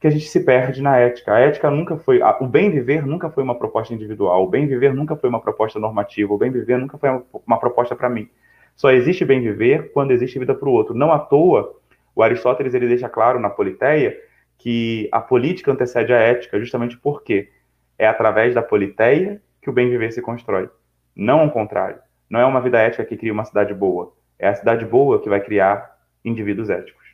[0.01, 1.33] que a gente se perde na ética.
[1.33, 2.21] A ética nunca foi.
[2.41, 4.45] O bem viver nunca foi uma proposta individual.
[4.45, 6.33] O bem viver nunca foi uma proposta normativa.
[6.33, 8.29] O bem viver nunca foi uma, uma proposta para mim.
[8.77, 10.95] Só existe bem viver quando existe vida para o outro.
[10.95, 11.75] Não à toa,
[12.15, 14.17] o Aristóteles ele deixa claro na Politeia
[14.59, 17.49] que a política antecede a ética, justamente porque
[17.99, 20.69] é através da Politeia que o bem viver se constrói.
[21.15, 21.99] Não ao contrário.
[22.35, 24.13] Não é uma vida ética que cria uma cidade boa.
[24.37, 27.05] É a cidade boa que vai criar indivíduos éticos.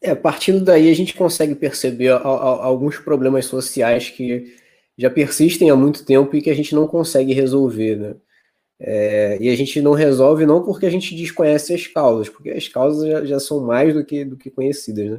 [0.00, 4.56] É, partindo daí a gente consegue perceber alguns problemas sociais que
[4.96, 8.14] já persistem há muito tempo e que a gente não consegue resolver, né?
[8.80, 12.66] É, e a gente não resolve não porque a gente desconhece as causas, porque as
[12.66, 15.18] causas já, já, são mais do que, do que conhecidas, né?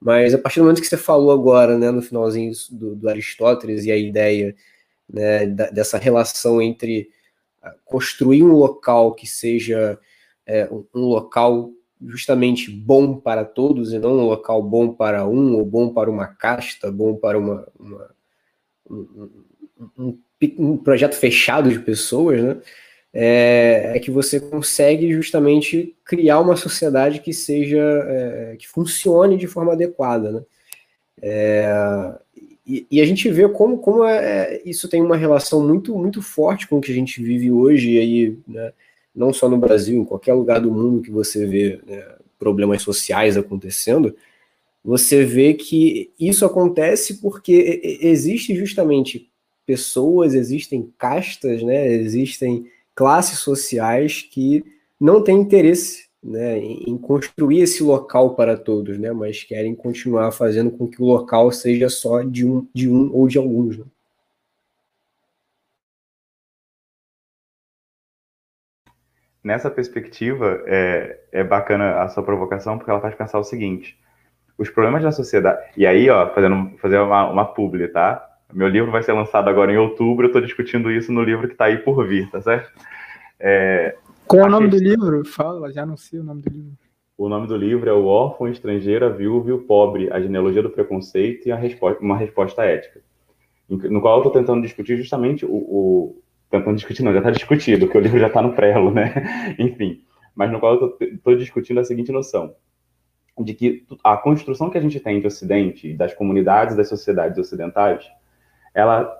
[0.00, 3.84] Mas a partir do momento que você falou agora, né, no finalzinho do, do Aristóteles
[3.84, 4.54] e a ideia
[5.08, 7.10] né, dessa relação entre
[7.62, 9.98] ah, construir um local que seja
[10.46, 11.72] é, um local
[12.06, 16.26] justamente bom para todos e não um local bom para um ou bom para uma
[16.26, 18.10] casta, bom para uma, uma
[18.88, 19.30] um,
[19.98, 20.18] um,
[20.58, 22.60] um, projeto fechado de pessoas, né?
[23.12, 29.46] É, é, que você consegue justamente criar uma sociedade que seja é, que funcione de
[29.46, 30.42] forma adequada, né?
[32.68, 36.20] E, e, a gente vê como, como é, é, isso tem uma relação muito muito
[36.20, 38.72] forte com o que a gente vive hoje e aí, né?
[39.14, 42.04] não só no Brasil, em qualquer lugar do mundo que você vê né,
[42.38, 44.14] problemas sociais acontecendo,
[44.84, 49.30] você vê que isso acontece porque existe justamente
[49.66, 54.64] pessoas, existem castas, né, existem classes sociais que
[55.00, 60.70] não têm interesse né, em construir esse local para todos, né, mas querem continuar fazendo
[60.70, 63.78] com que o local seja só de um, de um ou de alguns.
[63.78, 63.84] Né?
[69.42, 73.98] Nessa perspectiva, é, é bacana a sua provocação, porque ela faz pensar o seguinte:
[74.58, 75.70] os problemas da sociedade.
[75.76, 78.28] E aí, ó, fazendo fazer uma, uma publi, tá?
[78.52, 81.54] Meu livro vai ser lançado agora em outubro, eu estou discutindo isso no livro que
[81.54, 82.70] está aí por vir, tá certo?
[83.38, 83.96] É,
[84.28, 85.24] Qual é o nome do livro?
[85.24, 86.72] Fala, já anuncia o nome do livro.
[87.16, 90.62] O nome do livro é O Órfão, Estrangeiro, a Viúva e o Pobre, a genealogia
[90.62, 93.00] do preconceito e a resposta, uma resposta ética.
[93.68, 97.86] No qual eu estou tentando discutir justamente o, o, Tentando discutir, não, já está discutido,
[97.86, 99.54] porque o livro já está no prelo, né?
[99.58, 100.02] Enfim.
[100.34, 102.54] Mas no qual eu estou discutindo a seguinte noção:
[103.38, 108.06] de que a construção que a gente tem de Ocidente, das comunidades das sociedades ocidentais,
[108.74, 109.14] ela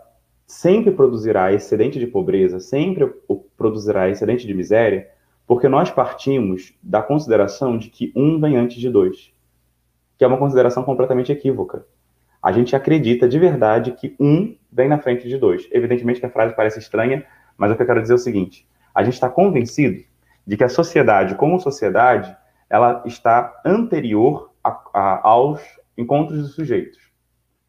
[0.49, 3.07] sempre produzirá excedente de pobreza, sempre
[3.55, 5.07] produzirá excedente de miséria,
[5.46, 9.30] porque nós partimos da consideração de que um vem antes de dois,
[10.16, 11.84] que é uma consideração completamente equívoca.
[12.42, 15.68] A gente acredita de verdade que um vem na frente de dois.
[15.70, 17.26] Evidentemente que a frase parece estranha,
[17.57, 20.03] mas o que eu quero dizer é o seguinte: a gente está convencido
[20.46, 22.34] de que a sociedade, como sociedade,
[22.70, 25.61] ela está anterior a, a, aos
[25.96, 26.99] encontros de sujeitos.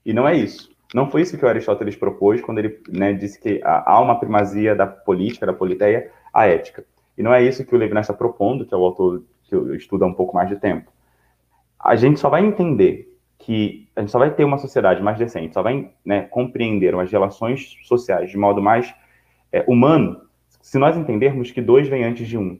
[0.06, 0.69] E não é isso.
[0.94, 4.76] Não foi isso que o Aristóteles propôs quando ele né, disse que há uma primazia
[4.76, 6.84] da política, da politeia, à ética.
[7.18, 10.06] E não é isso que o Levinas está propondo, que é o autor que estuda
[10.06, 10.92] há um pouco mais de tempo.
[11.80, 15.54] A gente só vai entender que a gente só vai ter uma sociedade mais decente,
[15.54, 18.94] só vai né, compreender as relações sociais de modo mais
[19.52, 20.22] é, humano,
[20.62, 22.54] se nós entendermos que dois vêm antes de um.
[22.54, 22.60] O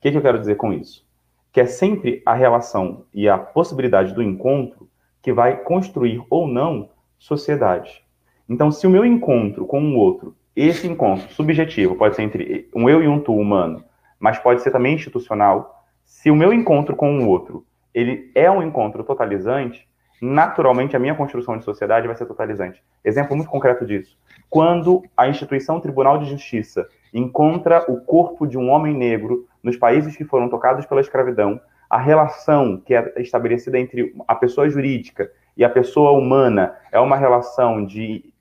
[0.00, 1.04] que, que eu quero dizer com isso?
[1.52, 4.88] Que é sempre a relação e a possibilidade do encontro
[5.20, 6.88] que vai construir ou não
[7.20, 8.02] sociedade.
[8.48, 12.88] Então, se o meu encontro com um outro, esse encontro subjetivo, pode ser entre um
[12.88, 13.84] eu e um tu humano,
[14.18, 17.64] mas pode ser também institucional, se o meu encontro com um outro,
[17.94, 19.86] ele é um encontro totalizante,
[20.20, 22.82] naturalmente a minha construção de sociedade vai ser totalizante.
[23.04, 24.18] Exemplo muito concreto disso.
[24.48, 30.16] Quando a instituição Tribunal de Justiça encontra o corpo de um homem negro nos países
[30.16, 35.64] que foram tocados pela escravidão, a relação que é estabelecida entre a pessoa jurídica e
[35.64, 38.32] a pessoa humana é uma relação de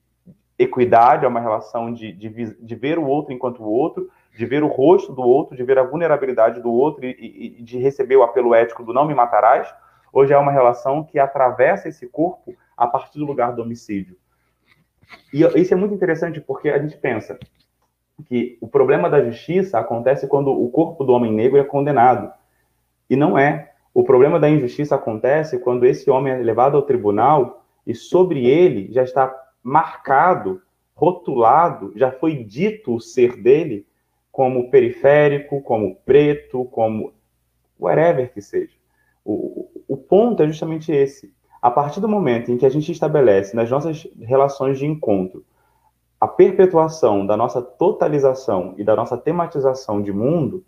[0.57, 4.64] equidade, é uma relação de, de, de ver o outro enquanto o outro, de ver
[4.64, 8.18] o rosto do outro, de ver a vulnerabilidade do outro e, e, e de receber
[8.18, 9.74] o apelo ético do não me matarás,
[10.12, 14.18] Hoje é uma relação que atravessa esse corpo a partir do lugar do homicídio.
[15.34, 17.38] E isso é muito interessante porque a gente pensa
[18.28, 22.32] que o problema da justiça acontece quando o corpo do homem negro é condenado.
[23.10, 23.74] E não é.
[24.00, 28.88] O problema da injustiça acontece quando esse homem é levado ao tribunal e sobre ele
[28.93, 29.30] já está
[29.62, 30.62] marcado,
[30.95, 33.86] rotulado, já foi dito o ser dele
[34.32, 37.12] como periférico, como preto, como
[37.78, 38.72] whatever que seja.
[39.26, 41.34] O, o ponto é justamente esse.
[41.62, 45.43] A partir do momento em que a gente estabelece nas nossas relações de encontro
[46.22, 50.64] a perpetuação da nossa totalização e da nossa tematização de mundo,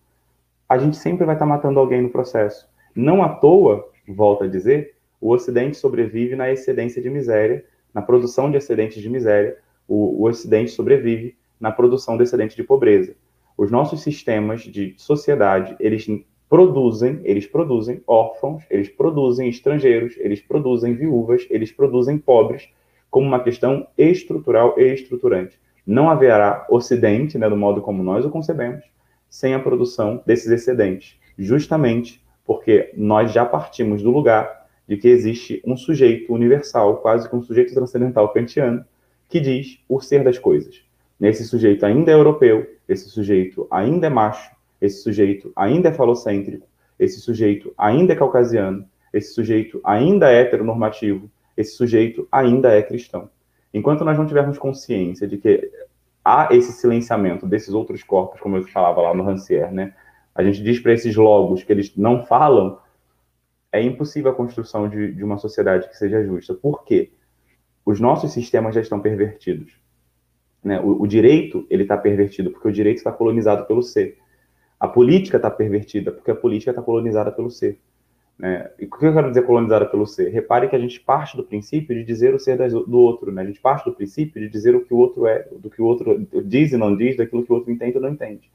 [0.67, 2.69] a gente sempre vai estar matando alguém no processo.
[2.95, 7.63] Não à toa, volto a dizer, o Ocidente sobrevive na excedência de miséria,
[7.93, 12.63] na produção de excedentes de miséria, o, o Ocidente sobrevive na produção de excedente de
[12.63, 13.15] pobreza.
[13.57, 16.07] Os nossos sistemas de sociedade, eles
[16.49, 22.67] produzem, eles produzem órfãos, eles produzem estrangeiros, eles produzem viúvas, eles produzem pobres,
[23.09, 25.59] como uma questão estrutural e estruturante.
[25.85, 28.83] Não haverá Ocidente, né, do modo como nós o concebemos,
[29.29, 32.21] sem a produção desses excedentes, justamente
[32.51, 37.41] porque nós já partimos do lugar de que existe um sujeito universal, quase que um
[37.41, 38.83] sujeito transcendental kantiano,
[39.29, 40.83] que diz o ser das coisas.
[41.21, 46.67] Esse sujeito ainda é europeu, esse sujeito ainda é macho, esse sujeito ainda é falocêntrico,
[46.99, 53.29] esse sujeito ainda é caucasiano, esse sujeito ainda é heteronormativo, esse sujeito ainda é cristão.
[53.73, 55.71] Enquanto nós não tivermos consciência de que
[56.25, 59.93] há esse silenciamento desses outros corpos, como eu falava lá no Rancière, né?
[60.33, 62.79] A gente diz para esses logos que eles não falam,
[63.71, 66.53] é impossível a construção de, de uma sociedade que seja justa.
[66.53, 67.11] Por quê?
[67.85, 69.73] Os nossos sistemas já estão pervertidos.
[70.63, 70.79] Né?
[70.79, 74.17] O, o direito ele está pervertido porque o direito está colonizado pelo ser.
[74.79, 77.79] A política está pervertida porque a política está colonizada pelo ser.
[78.37, 78.71] Né?
[78.79, 80.29] E o que eu quero dizer colonizada pelo ser?
[80.29, 83.43] Repare que a gente parte do princípio de dizer o ser do outro, né?
[83.43, 85.85] A gente parte do princípio de dizer o que o outro é, do que o
[85.85, 88.49] outro diz e não diz, daquilo que o outro entende ou não entende.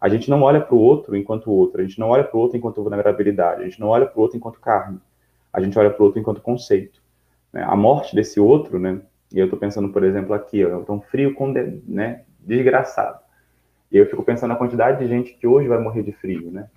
[0.00, 2.40] A gente não olha para o outro enquanto outro, a gente não olha para o
[2.40, 4.98] outro enquanto vulnerabilidade, a gente não olha para o outro enquanto carne,
[5.52, 7.02] a gente olha para o outro enquanto conceito.
[7.52, 7.62] Né?
[7.62, 9.00] A morte desse outro, né?
[9.32, 11.34] E eu estou pensando, por exemplo, aqui, eu tão frio,
[11.86, 12.24] né?
[12.40, 13.20] Desgraçado.
[13.90, 16.68] E eu fico pensando na quantidade de gente que hoje vai morrer de frio, né?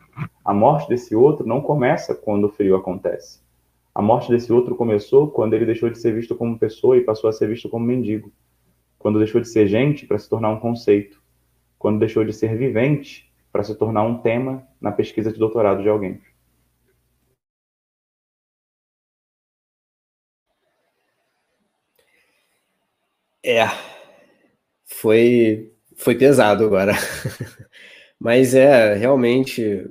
[0.43, 3.41] A morte desse outro não começa quando o frio acontece.
[3.93, 7.29] A morte desse outro começou quando ele deixou de ser visto como pessoa e passou
[7.29, 8.31] a ser visto como mendigo.
[8.97, 11.21] Quando deixou de ser gente para se tornar um conceito.
[11.83, 15.89] Quando deixou de ser vivente para se tornar um tema na pesquisa de doutorado de
[15.89, 16.21] alguém.
[23.45, 23.65] É,
[24.85, 26.93] foi, foi pesado agora.
[28.17, 29.85] Mas é realmente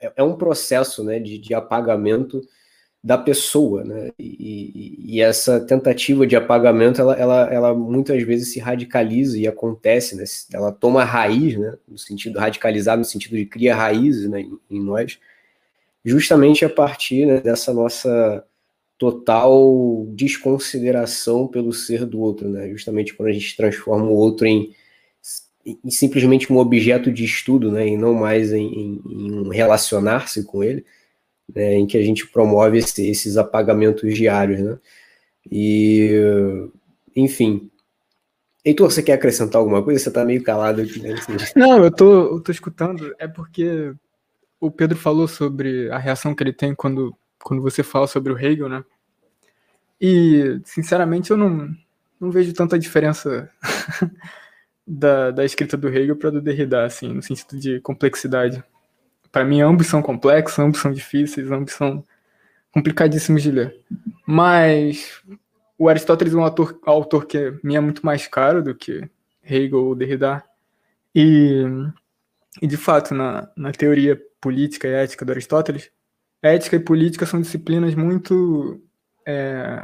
[0.00, 2.40] é, é um processo né, de, de apagamento
[3.02, 4.12] da pessoa, né?
[4.18, 10.14] E, e, essa tentativa de apagamento, ela, ela, ela, muitas vezes se radicaliza e acontece,
[10.14, 10.24] né?
[10.52, 11.76] Ela toma raiz, né?
[11.88, 14.42] No sentido radicalizar, no sentido de cria raízes, né?
[14.42, 15.18] Em, em nós,
[16.04, 18.44] justamente a partir né, dessa nossa
[18.96, 22.68] total desconsideração pelo ser do outro, né?
[22.70, 24.72] Justamente quando a gente transforma o outro em
[25.64, 30.64] em simplesmente um objeto de estudo, né, e não mais em, em, em relacionar-se com
[30.64, 30.84] ele,
[31.54, 34.78] né, em que a gente promove esse, esses apagamentos diários, né,
[35.50, 36.10] e,
[37.16, 37.70] enfim.
[38.64, 39.98] Heitor, você quer acrescentar alguma coisa?
[39.98, 41.00] Você está meio calado aqui.
[41.00, 41.16] Né?
[41.56, 43.92] Não, eu tô, eu tô escutando, é porque
[44.60, 48.38] o Pedro falou sobre a reação que ele tem quando, quando você fala sobre o
[48.38, 48.84] Hegel, né,
[50.04, 51.68] e, sinceramente, eu não,
[52.18, 53.48] não vejo tanta diferença
[54.84, 58.64] da, da escrita do Hegel para do Derrida, assim, no sentido de complexidade.
[59.32, 62.04] Para mim, ambos são complexos, ambos são difíceis, ambos são
[62.70, 63.80] complicadíssimos de ler.
[64.26, 65.22] Mas
[65.78, 69.08] o Aristóteles é um autor, autor que me é muito mais caro do que
[69.42, 70.44] Hegel ou Derrida.
[71.14, 71.64] E,
[72.60, 75.90] e de fato, na, na teoria política e ética do Aristóteles,
[76.42, 78.80] ética e política são disciplinas muito.
[79.26, 79.82] É,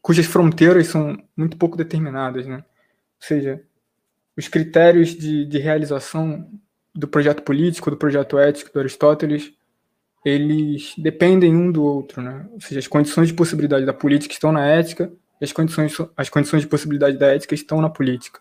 [0.00, 2.62] cujas fronteiras são muito pouco determinadas, né?
[3.24, 3.62] seja,
[4.36, 6.48] os critérios de, de realização
[6.94, 9.52] do projeto político, do projeto ético do Aristóteles,
[10.24, 12.46] eles dependem um do outro, né?
[12.52, 16.62] Ou seja, as condições de possibilidade da política estão na ética, as condições, as condições
[16.62, 18.40] de possibilidade da ética estão na política.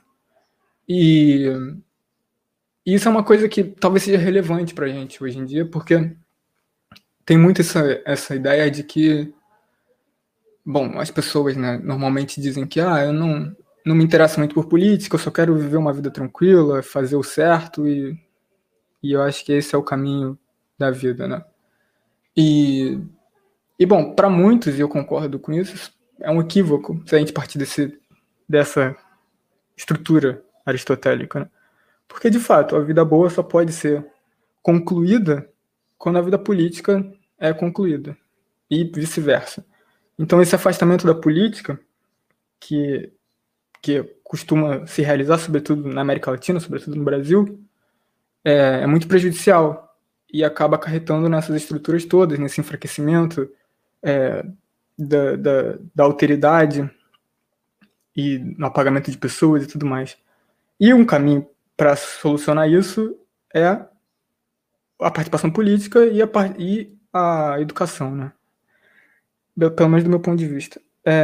[0.88, 1.52] E
[2.86, 6.16] isso é uma coisa que talvez seja relevante para a gente hoje em dia, porque
[7.26, 9.34] tem muito essa, essa ideia de que,
[10.66, 14.68] bom, as pessoas né, normalmente dizem que, ah, eu não, não me interesso muito por
[14.68, 18.18] política, eu só quero viver uma vida tranquila, fazer o certo e,
[19.04, 20.40] e eu acho que esse é o caminho
[20.80, 21.44] da vida, né?
[22.36, 23.00] E,
[23.78, 27.34] e bom, para muitos, e eu concordo com isso, é um equívoco se a gente
[27.34, 28.00] partir desse,
[28.48, 28.96] dessa
[29.76, 31.42] estrutura aristotélica.
[31.42, 31.50] Né?
[32.08, 34.06] Porque, de fato, a vida boa só pode ser
[34.62, 35.48] concluída
[35.98, 37.06] quando a vida política
[37.38, 38.18] é concluída,
[38.70, 39.66] e vice-versa.
[40.18, 41.80] Então, esse afastamento da política,
[42.60, 43.12] que,
[43.82, 47.60] que costuma se realizar, sobretudo na América Latina, sobretudo no Brasil,
[48.44, 49.96] é, é muito prejudicial
[50.32, 53.50] e acaba acarretando nessas estruturas todas, nesse enfraquecimento
[54.02, 54.46] é,
[54.98, 56.90] da, da, da alteridade
[58.16, 60.18] e no apagamento de pessoas e tudo mais.
[60.80, 63.18] E um caminho para solucionar isso
[63.54, 63.68] é
[65.00, 66.28] a participação política e a,
[66.58, 68.32] e a educação, né?
[69.76, 70.82] Pelo menos do meu ponto de vista.
[71.06, 71.24] É...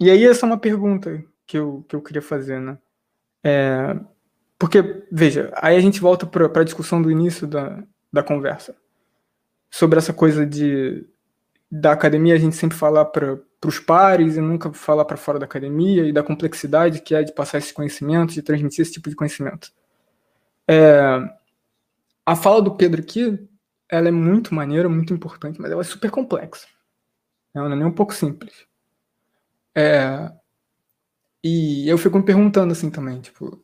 [0.00, 2.78] E aí essa é uma pergunta que eu, que eu queria fazer, né?
[3.42, 3.98] É...
[4.58, 7.82] Porque, veja, aí a gente volta para a discussão do início da,
[8.12, 8.76] da conversa.
[9.70, 11.06] Sobre essa coisa de
[11.70, 15.44] da academia a gente sempre falar para os pares e nunca falar para fora da
[15.44, 19.14] academia e da complexidade que é de passar esse conhecimento, de transmitir esse tipo de
[19.14, 19.70] conhecimento.
[20.66, 20.98] É,
[22.24, 23.38] a fala do Pedro aqui,
[23.88, 26.66] ela é muito maneira, muito importante, mas ela é super complexa.
[27.54, 28.66] Ela não é nem um pouco simples.
[29.74, 30.32] É,
[31.44, 33.62] e eu fico me perguntando assim também, tipo,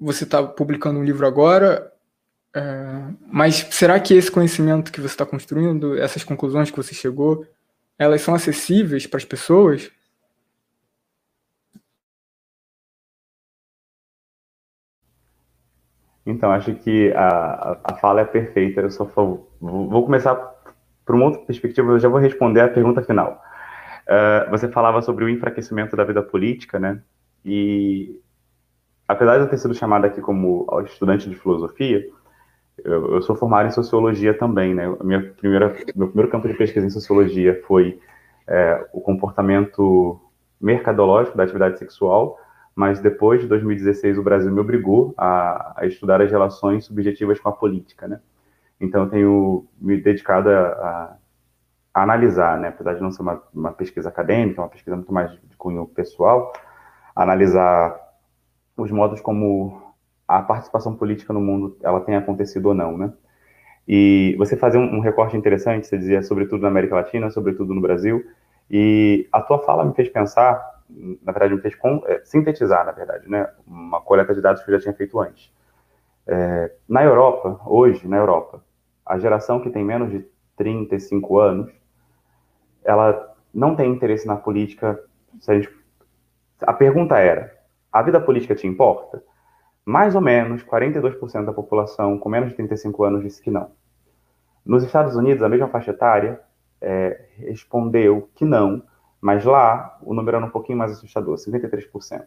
[0.00, 1.92] você está publicando um livro agora,
[2.54, 2.62] é,
[3.26, 7.46] mas será que esse conhecimento que você está construindo, essas conclusões que você chegou,
[7.98, 9.90] elas são acessíveis para as pessoas?
[16.26, 18.80] Então, acho que a, a fala é perfeita.
[18.80, 20.34] Eu só vou, vou começar
[21.04, 23.42] por uma outra perspectiva, eu já vou responder a pergunta final.
[24.06, 27.02] Uh, você falava sobre o enfraquecimento da vida política, né?
[27.44, 28.20] E
[29.06, 32.04] apesar de eu ter sido chamado aqui como estudante de filosofia,
[32.82, 34.84] eu, eu, sou formado em sociologia também, né?
[35.02, 38.00] Minha primeira, meu primeiro campo de pesquisa em sociologia foi
[38.46, 40.20] é, o comportamento
[40.60, 42.38] mercadológico da atividade sexual,
[42.74, 47.48] mas depois de 2016 o Brasil me obrigou a, a estudar as relações subjetivas com
[47.48, 48.20] a política, né?
[48.80, 51.16] Então eu tenho me dedicado a, a,
[51.94, 52.68] a analisar, né?
[52.68, 56.52] Apesar de não ser uma, uma pesquisa acadêmica, uma pesquisa muito mais de cunho pessoal,
[57.14, 58.03] analisar
[58.76, 59.94] os modos como
[60.26, 63.12] a participação política no mundo ela tem acontecido ou não, né?
[63.86, 68.24] E você fazer um, recorte interessante, você dizia sobretudo na América Latina, sobretudo no Brasil,
[68.70, 72.92] e a tua fala me fez pensar, na verdade me fez com, é, sintetizar, na
[72.92, 75.52] verdade, né, uma coleta de dados que eu já tinha feito antes.
[76.26, 78.64] É, na Europa, hoje, na Europa,
[79.04, 80.24] a geração que tem menos de
[80.56, 81.70] 35 anos,
[82.82, 84.98] ela não tem interesse na política.
[85.46, 85.70] A, gente,
[86.62, 87.53] a pergunta era:
[87.94, 89.22] a vida política te importa?
[89.84, 93.70] mais ou menos 42% da população com menos de 35 anos disse que não.
[94.64, 96.40] Nos Estados Unidos, a mesma faixa etária
[96.80, 98.82] é, respondeu que não,
[99.20, 102.24] mas lá o número era um pouquinho mais assustador, 53%.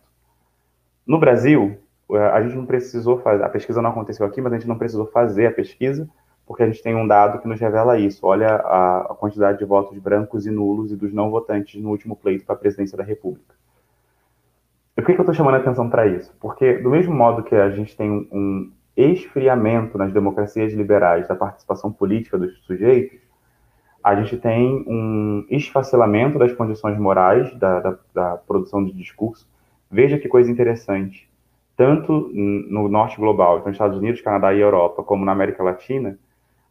[1.05, 1.79] No Brasil,
[2.11, 4.77] é, a gente não precisou fazer, a pesquisa não aconteceu aqui, mas a gente não
[4.77, 6.07] precisou fazer a pesquisa,
[6.45, 8.25] porque a gente tem um dado que nos revela isso.
[8.25, 12.15] Olha a, a quantidade de votos brancos e nulos e dos não votantes no último
[12.15, 13.55] pleito para a presidência da República.
[14.97, 16.35] Por que, que eu estou chamando a atenção para isso?
[16.39, 21.91] Porque, do mesmo modo que a gente tem um esfriamento nas democracias liberais da participação
[21.91, 23.19] política dos sujeitos,
[24.03, 29.47] a gente tem um esfacelamento das condições morais da, da, da produção de discurso.
[29.89, 31.29] Veja que coisa interessante.
[31.75, 36.17] Tanto no norte global, então Estados Unidos, Canadá e Europa, como na América Latina,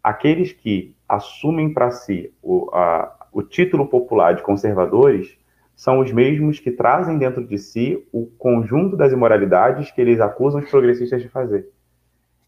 [0.03, 5.39] aqueles que assumem para si o, a, o título popular de conservadores
[5.77, 10.61] são os mesmos que trazem dentro de si o conjunto das imoralidades que eles acusam
[10.61, 11.69] os progressistas de fazer.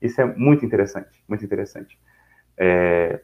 [0.01, 1.99] Isso é muito interessante, muito interessante.
[2.57, 3.21] É,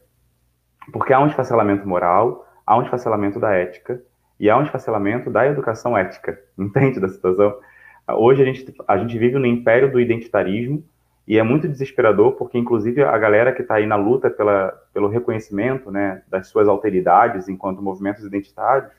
[0.92, 4.02] porque há um esfacelamento moral, há um esfacelamento da ética
[4.38, 6.38] e há um esfacelamento da educação ética.
[6.58, 7.58] Entende da situação?
[8.06, 10.84] Hoje a gente, a gente vive no império do identitarismo
[11.26, 15.08] e é muito desesperador porque, inclusive, a galera que está aí na luta pela, pelo
[15.08, 18.92] reconhecimento né, das suas alteridades enquanto movimentos identitários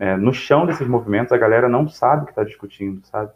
[0.00, 3.30] é, no chão desses movimentos, a galera não sabe o que está discutindo, sabe?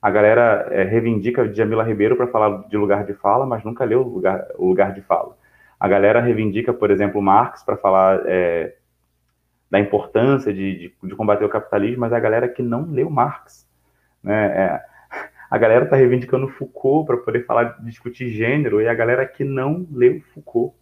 [0.00, 4.00] A galera é, reivindica Jamila Ribeiro para falar de lugar de fala, mas nunca leu
[4.00, 5.36] o lugar, o lugar de fala.
[5.78, 8.76] A galera reivindica, por exemplo, Marx para falar é,
[9.70, 13.68] da importância de, de, de, combater o capitalismo, mas a galera que não leu Marx.
[14.22, 14.46] Né?
[14.46, 14.80] É,
[15.50, 19.86] a galera está reivindicando Foucault para poder falar, discutir gênero, e a galera que não
[19.92, 20.74] leu Foucault.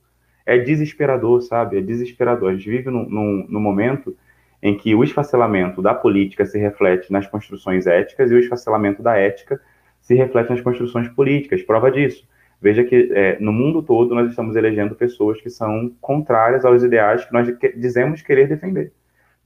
[0.46, 1.78] É desesperador, sabe?
[1.78, 2.50] É desesperador.
[2.50, 4.16] A gente vive num, num, num momento
[4.64, 9.14] em que o esfacelamento da política se reflete nas construções éticas e o esfacelamento da
[9.14, 9.60] ética
[10.00, 11.62] se reflete nas construções políticas.
[11.62, 12.26] Prova disso.
[12.62, 17.26] Veja que é, no mundo todo nós estamos elegendo pessoas que são contrárias aos ideais
[17.26, 18.90] que nós que, dizemos querer defender.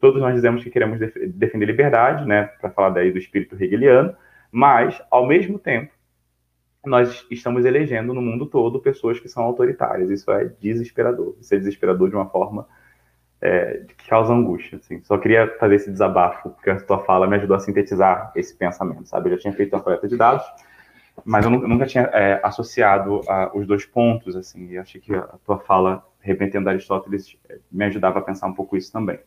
[0.00, 4.14] Todos nós dizemos que queremos def defender liberdade, né, para falar daí do espírito hegeliano,
[4.52, 5.90] mas, ao mesmo tempo,
[6.86, 10.10] nós estamos elegendo no mundo todo pessoas que são autoritárias.
[10.10, 11.36] Isso é desesperador.
[11.40, 12.68] Isso é desesperador de uma forma
[13.40, 14.78] é, que causa angústia.
[14.78, 15.00] Assim.
[15.02, 19.08] Só queria fazer esse desabafo, porque a tua fala me ajudou a sintetizar esse pensamento,
[19.08, 19.28] sabe?
[19.28, 20.44] Eu já tinha feito uma coleta de dados,
[21.24, 25.22] mas eu nunca, tinha é, associado a, os dois pontos, assim, e achei que a
[25.44, 27.36] tua fala, repetendo Aristóteles,
[27.70, 29.18] me ajudava a pensar um pouco isso também.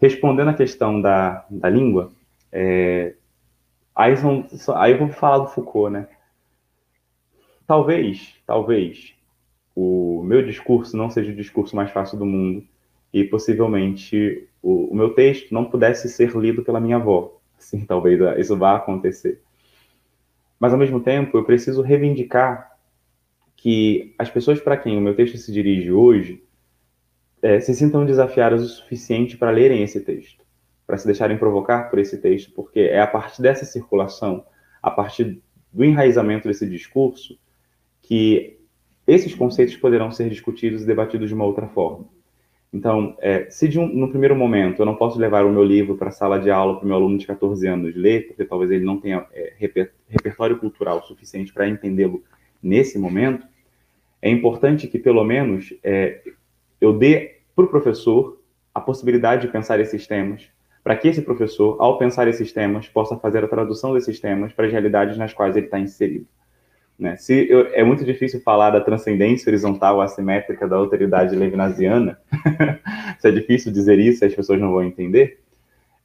[0.00, 2.10] Respondendo à questão da, da língua,
[2.50, 3.14] é,
[3.94, 6.08] aí, são, aí eu vou falar do Foucault, né?
[7.66, 9.14] Talvez, talvez,
[9.74, 12.66] o meu discurso não seja o discurso mais fácil do mundo
[13.12, 17.38] e possivelmente o, o meu texto não pudesse ser lido pela minha avó.
[17.58, 19.40] Assim, talvez isso vá acontecer.
[20.58, 22.72] Mas, ao mesmo tempo, eu preciso reivindicar
[23.56, 26.42] que as pessoas para quem o meu texto se dirige hoje
[27.42, 30.44] é, se sintam desafiadas o suficiente para lerem esse texto,
[30.86, 34.44] para se deixarem provocar por esse texto, porque é a partir dessa circulação,
[34.80, 37.36] a partir do enraizamento desse discurso,
[38.00, 38.58] que
[39.06, 42.06] esses conceitos poderão ser discutidos e debatidos de uma outra forma.
[42.72, 46.08] Então, é, se um, no primeiro momento eu não posso levar o meu livro para
[46.08, 48.84] a sala de aula para o meu aluno de 14 anos ler, porque talvez ele
[48.84, 52.24] não tenha é, reper, repertório cultural suficiente para entendê-lo
[52.62, 53.46] nesse momento,
[54.22, 56.22] é importante que, pelo menos, é,
[56.80, 58.40] eu dê para o professor
[58.74, 60.48] a possibilidade de pensar esses temas,
[60.82, 64.66] para que esse professor, ao pensar esses temas, possa fazer a tradução desses temas para
[64.66, 66.26] as realidades nas quais ele está inserido.
[66.98, 67.16] Né?
[67.16, 72.18] Se eu, é muito difícil falar da transcendência horizontal assimétrica da autoridade levinasiana,
[73.18, 75.40] se é difícil dizer isso, as pessoas não vão entender.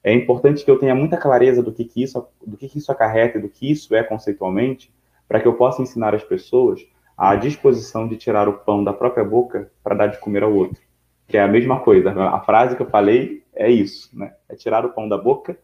[0.04, 2.92] É importante que eu tenha muita clareza do que, que isso, do que, que isso
[2.92, 4.92] acarreta e do que isso é conceitualmente,
[5.28, 6.88] para que eu possa ensinar as pessoas
[7.18, 10.80] a disposição de tirar o pão da própria boca para dar de comer ao outro.
[11.28, 12.12] Que é a mesma coisa.
[12.12, 14.34] A frase que eu falei é isso, né?
[14.48, 15.58] É tirar o pão da boca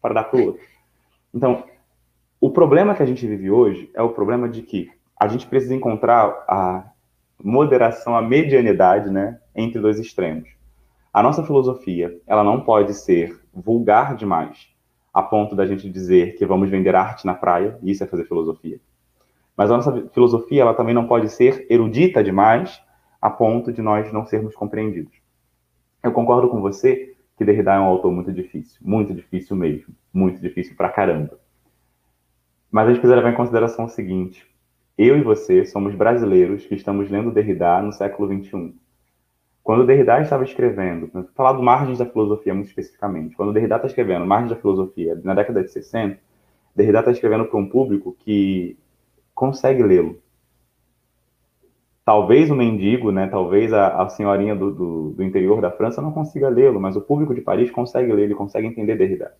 [0.00, 0.62] para dar para o outro.
[1.34, 1.64] Então,
[2.40, 5.74] o problema que a gente vive hoje é o problema de que a gente precisa
[5.74, 6.90] encontrar a
[7.42, 10.48] moderação, a medianidade, né, entre dois extremos.
[11.12, 14.68] A nossa filosofia, ela não pode ser vulgar demais,
[15.12, 18.24] a ponto da gente dizer que vamos vender arte na praia, e isso é fazer
[18.24, 18.80] filosofia.
[19.54, 22.80] Mas a nossa filosofia, ela também não pode ser erudita demais,
[23.20, 25.12] a ponto de nós não sermos compreendidos.
[26.02, 30.40] Eu concordo com você que Derrida é um autor muito difícil, muito difícil mesmo, muito
[30.40, 31.39] difícil pra caramba.
[32.70, 34.46] Mas a gente precisa levar em consideração o seguinte:
[34.96, 38.74] eu e você somos brasileiros que estamos lendo Derrida no século XXI.
[39.62, 43.86] Quando Derrida estava escrevendo, vou falar do Margens da Filosofia muito especificamente, quando Derrida está
[43.86, 46.18] escrevendo Margens da Filosofia na década de 60,
[46.74, 48.78] Derrida está escrevendo para um público que
[49.34, 50.18] consegue lê-lo.
[52.04, 56.10] Talvez o mendigo, né, talvez a, a senhorinha do, do, do, interior da França não
[56.10, 59.32] consiga lê-lo, mas o público de Paris consegue ler, ele consegue entender Derrida.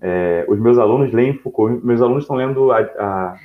[0.00, 3.36] É, os meus alunos leem Foucault, meus alunos estão lendo a, a,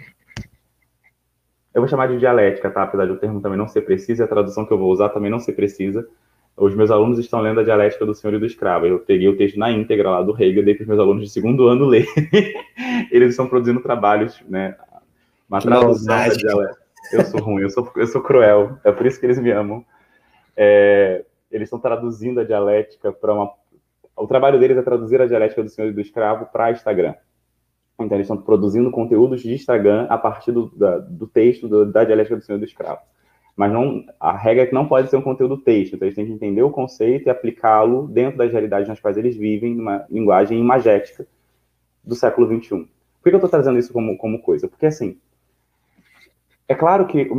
[1.74, 2.84] Eu vou chamar de dialética, tá?
[2.84, 5.10] Apesar de o termo também não ser preciso, e a tradução que eu vou usar
[5.10, 6.08] também não ser precisa.
[6.56, 8.86] Os meus alunos estão lendo a dialética do Senhor e do Escravo.
[8.86, 11.30] Eu peguei o texto na íntegra lá do Hegel, dei para os meus alunos de
[11.32, 12.06] segundo ano ler.
[13.12, 14.76] Eles estão produzindo trabalhos, né?
[15.50, 16.84] Uma tradução da dialética.
[17.12, 19.86] Eu sou ruim, eu sou, eu sou cruel, é por isso que eles me amam.
[20.56, 23.52] É, eles estão traduzindo a dialética para uma
[24.24, 27.14] o trabalho deles é traduzir a dialética do senhor e do escravo para Instagram.
[28.00, 32.06] Então, eles estão produzindo conteúdos de Instagram a partir do, da, do texto do, da
[32.06, 33.02] dialética do senhor e do escravo.
[33.54, 36.26] Mas não, a regra é que não pode ser um conteúdo texto, então eles têm
[36.26, 40.58] que entender o conceito e aplicá-lo dentro das realidades nas quais eles vivem, numa linguagem
[40.58, 41.28] imagética
[42.02, 42.88] do século XXI.
[43.22, 44.70] Por que eu estou trazendo isso como, como coisa?
[44.70, 45.18] Porque, assim,
[46.66, 47.30] é claro que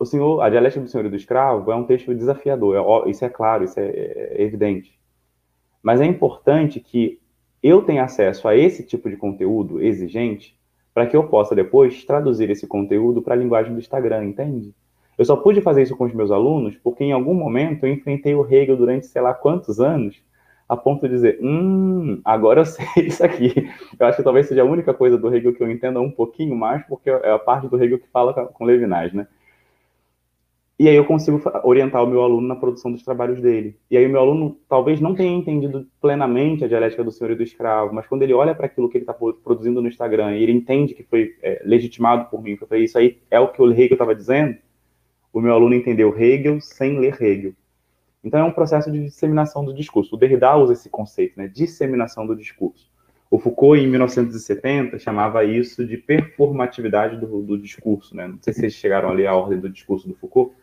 [0.00, 3.24] o senhor, a dialética do senhor e do escravo é um texto desafiador, é, isso
[3.24, 4.97] é claro, isso é, é evidente.
[5.88, 7.18] Mas é importante que
[7.62, 10.54] eu tenha acesso a esse tipo de conteúdo exigente
[10.92, 14.74] para que eu possa depois traduzir esse conteúdo para a linguagem do Instagram, entende?
[15.16, 18.34] Eu só pude fazer isso com os meus alunos porque em algum momento eu enfrentei
[18.34, 20.22] o Hegel durante sei lá quantos anos,
[20.68, 23.54] a ponto de dizer, hum, agora eu sei isso aqui.
[23.98, 26.54] Eu acho que talvez seja a única coisa do Hegel que eu entenda um pouquinho
[26.54, 29.26] mais, porque é a parte do Hegel que fala com Levinas, né?
[30.78, 33.76] E aí eu consigo orientar o meu aluno na produção dos trabalhos dele.
[33.90, 37.34] E aí o meu aluno talvez não tenha entendido plenamente a dialética do senhor e
[37.34, 40.42] do escravo, mas quando ele olha para aquilo que ele está produzindo no Instagram e
[40.42, 43.72] ele entende que foi é, legitimado por mim, que isso aí é o que o
[43.72, 44.56] Hegel estava dizendo,
[45.32, 47.54] o meu aluno entendeu Hegel sem ler Hegel.
[48.22, 50.14] Então é um processo de disseminação do discurso.
[50.14, 51.48] O Derrida usa esse conceito, né?
[51.48, 52.88] Disseminação do discurso.
[53.30, 58.16] O Foucault, em 1970, chamava isso de performatividade do, do discurso.
[58.16, 58.26] Né?
[58.26, 60.54] Não sei se vocês chegaram a ler a ordem do discurso do Foucault.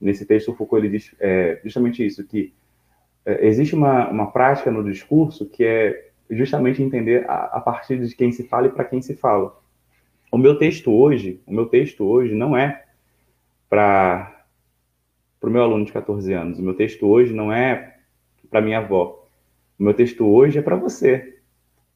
[0.00, 2.52] Nesse texto, Foucault ele diz é, justamente isso, que
[3.24, 8.14] é, existe uma, uma prática no discurso que é justamente entender a, a partir de
[8.14, 9.58] quem se fala e para quem se fala.
[10.32, 12.84] O meu texto hoje, o meu texto hoje não é
[13.68, 14.44] para
[15.42, 16.58] o meu aluno de 14 anos.
[16.58, 17.96] O meu texto hoje não é
[18.48, 19.26] para minha avó.
[19.78, 21.38] O meu texto hoje é para você.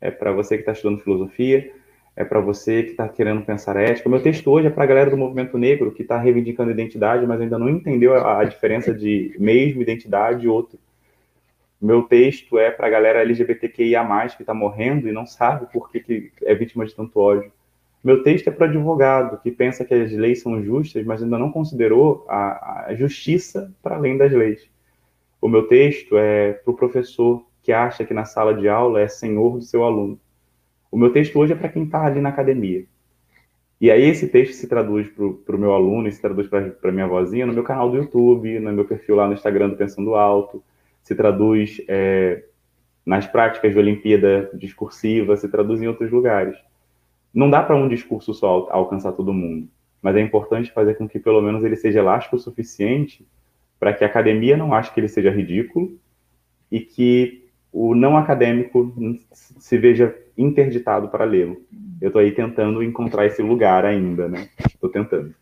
[0.00, 1.72] É para você que está estudando filosofia,
[2.16, 4.08] é para você que está querendo pensar ética.
[4.08, 7.26] O meu texto hoje é para a galera do movimento negro que está reivindicando identidade,
[7.26, 10.78] mas ainda não entendeu a, a diferença de mesmo identidade e outro.
[11.80, 15.90] O meu texto é para a galera LGBTQIA+, que está morrendo e não sabe por
[15.90, 17.52] que, que é vítima de tanto ódio.
[18.02, 21.50] Meu texto é para advogado que pensa que as leis são justas, mas ainda não
[21.50, 24.68] considerou a, a justiça para além das leis.
[25.40, 29.08] O meu texto é para o professor que acha que na sala de aula é
[29.08, 30.18] senhor do seu aluno.
[30.94, 32.84] O meu texto hoje é para quem está ali na academia.
[33.80, 37.44] E aí esse texto se traduz para o meu aluno, se traduz para minha vozinha
[37.44, 40.62] no meu canal do YouTube, no meu perfil lá no Instagram do Pensando Alto,
[41.02, 42.44] se traduz é,
[43.04, 46.56] nas práticas de Olimpíada discursiva, se traduz em outros lugares.
[47.34, 49.66] Não dá para um discurso só alcançar todo mundo,
[50.00, 53.26] mas é importante fazer com que pelo menos ele seja elástico o suficiente
[53.80, 55.98] para que a academia não ache que ele seja ridículo
[56.70, 57.43] e que
[57.74, 58.94] o não acadêmico
[59.58, 61.60] se veja interditado para lê-lo.
[62.00, 64.48] Eu estou aí tentando encontrar esse lugar ainda, né?
[64.66, 65.34] Estou tentando.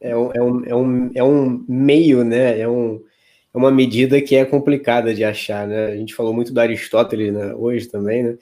[0.00, 2.58] É um, é, um, é, um, é um meio, né?
[2.58, 3.00] É, um,
[3.54, 5.86] é uma medida que é complicada de achar, né?
[5.86, 7.54] A gente falou muito do Aristóteles né?
[7.54, 8.38] hoje também, né?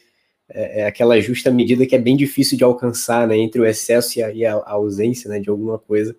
[0.48, 4.18] é, é, aquela justa medida que é bem difícil de alcançar, né, entre o excesso
[4.18, 6.16] e a, e a ausência, né, de alguma coisa.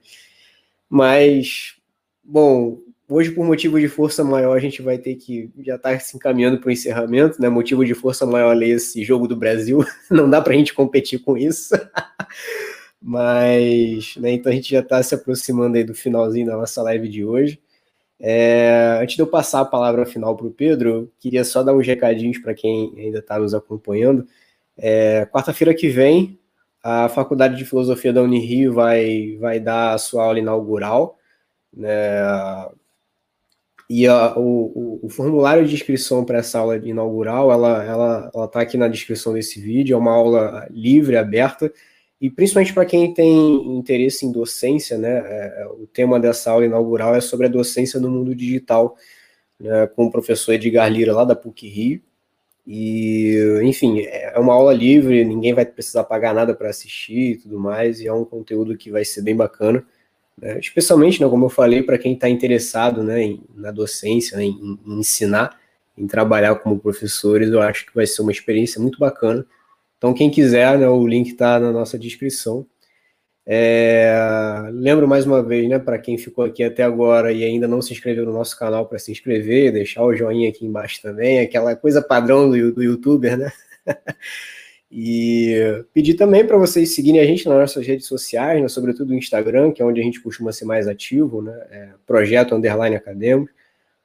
[0.89, 1.75] Mas,
[2.23, 5.99] bom, hoje por motivo de força maior a gente vai ter que já estar tá
[5.99, 9.83] se encaminhando para o encerramento, né, motivo de força maior ler esse jogo do Brasil,
[10.11, 11.73] não dá para a gente competir com isso.
[13.01, 17.07] Mas, né, então a gente já está se aproximando aí do finalzinho da nossa live
[17.07, 17.59] de hoje.
[18.19, 21.85] É, antes de eu passar a palavra final para o Pedro, queria só dar uns
[21.85, 24.27] recadinhos para quem ainda está nos acompanhando.
[24.75, 26.39] É, Quarta-feira que vem,
[26.83, 31.17] a Faculdade de Filosofia da Unirio vai, vai dar a sua aula inaugural.
[31.71, 31.89] Né,
[33.89, 38.61] e o, o, formulário de inscrição para essa aula inaugural, ela está ela, ela tá
[38.61, 41.71] aqui na descrição desse vídeo, é uma aula livre, aberta,
[42.19, 46.65] e principalmente para quem tem interesse em docência, né, é, é, o tema dessa aula
[46.65, 48.97] inaugural é sobre a docência no mundo digital,
[49.59, 52.01] né, com o professor Edgar Lira, lá da PUC Rio.
[52.65, 57.57] E, enfim, é uma aula livre, ninguém vai precisar pagar nada para assistir e tudo
[57.57, 59.85] mais, e é um conteúdo que vai ser bem bacana,
[60.39, 64.43] né, especialmente, né, como eu falei, para quem está interessado né, em, na docência, né,
[64.43, 65.59] em, em ensinar,
[65.97, 69.45] em trabalhar como professores, eu acho que vai ser uma experiência muito bacana
[69.97, 72.65] então, quem quiser, né, o link está na nossa descrição.
[73.45, 74.13] É,
[74.73, 77.93] lembro mais uma vez, né, para quem ficou aqui até agora e ainda não se
[77.93, 82.01] inscreveu no nosso canal, para se inscrever, deixar o joinha aqui embaixo também, aquela coisa
[82.01, 83.51] padrão do, do youtuber, né?
[84.89, 89.15] e pedir também para vocês seguirem a gente nas nossas redes sociais, né, sobretudo o
[89.15, 91.67] Instagram, que é onde a gente costuma ser mais ativo, né?
[91.69, 93.51] É, projeto Underline Acadêmico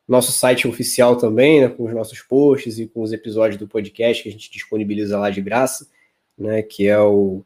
[0.06, 4.22] nosso site oficial também, né, com os nossos posts e com os episódios do podcast
[4.22, 5.88] que a gente disponibiliza lá de graça,
[6.36, 7.44] né, que é o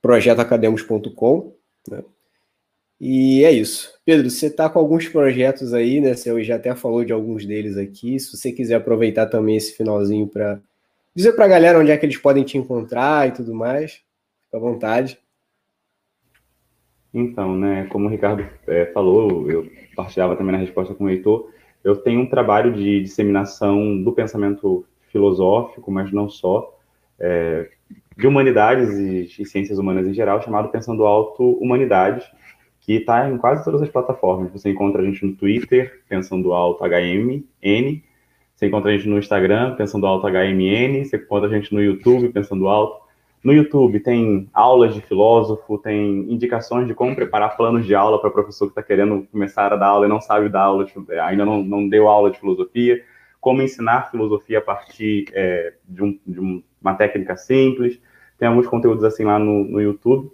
[0.00, 1.52] projetoacademos.com,
[1.88, 2.04] né?
[3.00, 3.94] E é isso.
[4.04, 6.14] Pedro, você está com alguns projetos aí, né?
[6.14, 8.18] Você já até falou de alguns deles aqui.
[8.18, 10.60] Se você quiser aproveitar também esse finalzinho para
[11.18, 13.94] dizer para a galera onde é que eles podem te encontrar e tudo mais,
[14.44, 15.18] fica à vontade.
[17.12, 21.50] Então, né, como o Ricardo é, falou, eu partilhava também na resposta com o Heitor,
[21.82, 26.78] eu tenho um trabalho de disseminação do pensamento filosófico, mas não só,
[27.18, 27.68] é,
[28.16, 32.30] de humanidades e, e, ciências humanas em geral, chamado Pensando Alto Humanidades,
[32.80, 34.52] que está em quase todas as plataformas.
[34.52, 38.04] Você encontra a gente no Twitter, Pensando Alto HMN,
[38.58, 42.30] você encontra a gente no Instagram, Pensando Alto HMN, você encontra a gente no YouTube,
[42.30, 43.06] Pensando Alto.
[43.44, 48.32] No YouTube tem aulas de filósofo, tem indicações de como preparar planos de aula para
[48.32, 51.44] professor que está querendo começar a dar aula e não sabe dar aula, de, ainda
[51.44, 53.00] não, não deu aula de filosofia,
[53.40, 58.00] como ensinar filosofia a partir é, de, um, de, uma técnica simples.
[58.36, 60.32] Tem alguns conteúdos assim lá no, no YouTube.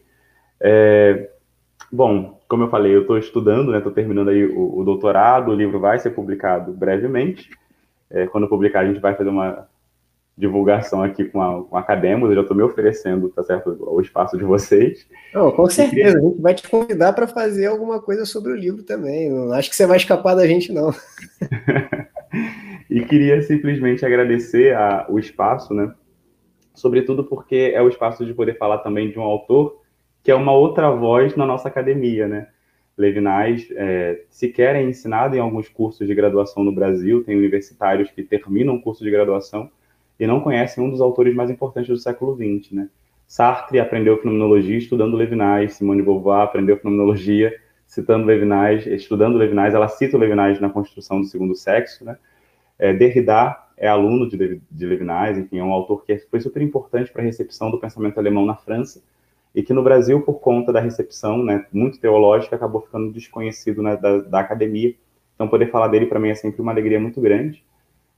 [0.62, 1.28] É,
[1.92, 5.55] bom, como eu falei, eu estou estudando, estou né, terminando aí o, o, doutorado, o
[5.55, 7.51] livro vai ser publicado brevemente.
[8.14, 9.68] É, quando publicar, a gente vai fazer uma
[10.36, 14.00] divulgação aqui com a, com a Academos, eu já estou me oferecendo, tá certo, o
[14.00, 15.06] espaço de vocês.
[15.32, 18.82] Não, com certeza, a gente vai te convidar para fazer alguma coisa sobre o livro
[18.82, 19.30] também.
[19.30, 20.92] Não acho que você vai escapar da gente, não.
[22.90, 25.92] e queria simplesmente agradecer a, o espaço, né?
[26.74, 29.80] sobretudo porque é o espaço de poder falar também de um autor
[30.22, 32.48] que é uma outra voz na nossa academia, né?
[32.96, 38.22] Levinais é, sequer é ensinado em alguns cursos de graduação no Brasil, tem universitários que
[38.22, 39.68] terminam o curso de graduação
[40.18, 42.88] e não conhecem um dos autores mais importantes do século XX, né?
[43.26, 49.88] Sartre aprendeu fenomenologia estudando Levinais, Simone de Beauvoir aprendeu fenomenologia citando Levinais, estudando Levinais, ela
[49.88, 52.16] cita o Levinais na construção do segundo sexo, né?
[52.78, 57.10] É, Derrida é aluno de, de Levinais, enfim, é um autor que foi super importante
[57.10, 59.02] para a recepção do pensamento alemão na França
[59.55, 63.97] e que no Brasil, por conta da recepção né, muito teológica, acabou ficando desconhecido né,
[63.97, 64.94] da, da, academia.
[65.35, 67.64] Então, poder falar dele para mim é sempre uma alegria muito grande.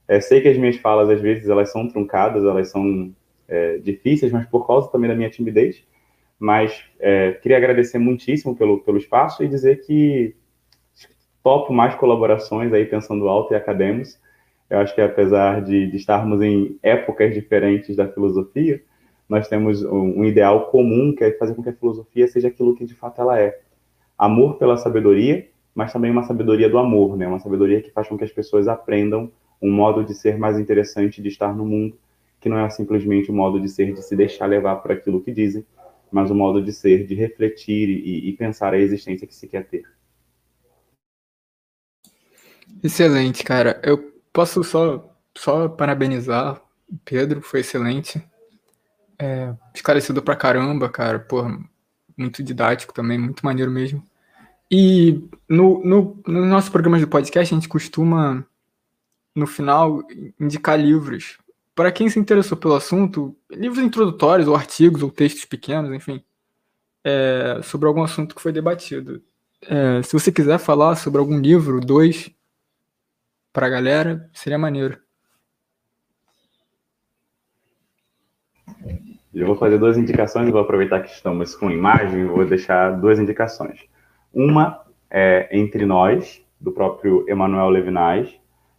[0.09, 3.13] É, sei que as minhas falas, às vezes, elas são truncadas, elas são
[3.47, 5.85] é, difíceis, mas por causa também da minha timidez.
[6.39, 10.35] Mas é, queria agradecer muitíssimo pelo, pelo espaço e dizer que
[11.43, 14.19] topo mais colaborações aí, pensando alto e acadêmicos.
[14.69, 18.83] Eu acho que apesar de, de estarmos em épocas diferentes da filosofia,
[19.29, 22.85] nós temos um, ideal comum que é fazer com que a filosofia seja aquilo que
[22.85, 23.61] de fato ela é.
[24.17, 27.27] Amor pela sabedoria, mas também uma sabedoria do amor, né?
[27.27, 29.31] Uma sabedoria que faz com que as pessoas aprendam
[29.61, 31.99] um modo de ser mais interessante de estar no mundo,
[32.41, 35.33] que não é simplesmente um modo de ser de se deixar levar por aquilo que
[35.33, 35.67] dizem,
[36.11, 39.67] mas um modo de ser de refletir e, e pensar a existência que se quer
[39.67, 39.85] ter.
[42.83, 43.81] Excelente, cara.
[43.83, 48.23] Eu posso só, só parabenizar o Pedro, foi excelente.
[49.19, 51.19] É, esclarecido pra caramba, cara.
[51.19, 51.59] Porra,
[52.17, 54.03] muito didático também, muito maneiro mesmo.
[54.71, 58.45] E no, no, no nosso programa de podcast, a gente costuma,
[59.35, 60.03] no final,
[60.41, 61.39] indicar livros.
[61.75, 66.25] Para quem se interessou pelo assunto, livros introdutórios, ou artigos, ou textos pequenos, enfim,
[67.05, 69.23] é, sobre algum assunto que foi debatido.
[69.63, 72.31] É, se você quiser falar sobre algum livro, dois,
[73.53, 74.99] para a galera, seria maneiro.
[79.37, 83.81] Eu vou fazer duas indicações, vou aproveitar que estamos com imagem, vou deixar duas indicações.
[84.33, 84.81] Uma
[85.11, 88.35] é Entre Nós, do próprio Emmanuel Levinas,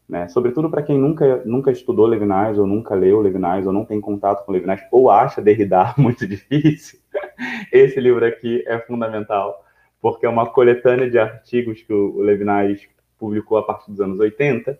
[0.09, 0.27] né?
[0.29, 4.43] sobretudo para quem nunca, nunca estudou Levinas, ou nunca leu Levinas, ou não tem contato
[4.47, 6.97] com Levinas, ou acha Derrida muito difícil,
[7.71, 9.63] esse livro aqui é fundamental,
[10.01, 12.81] porque é uma coletânea de artigos que o Levinas
[13.19, 14.75] publicou a partir dos anos 80,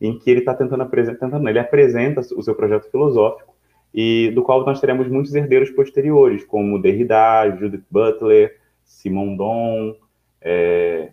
[0.00, 3.51] em que ele está tentando apresentar, ele apresenta o seu projeto filosófico,
[3.94, 9.96] e do qual nós teremos muitos herdeiros posteriores, como Derrida, Judith Butler, Simon Don.
[10.40, 11.10] É...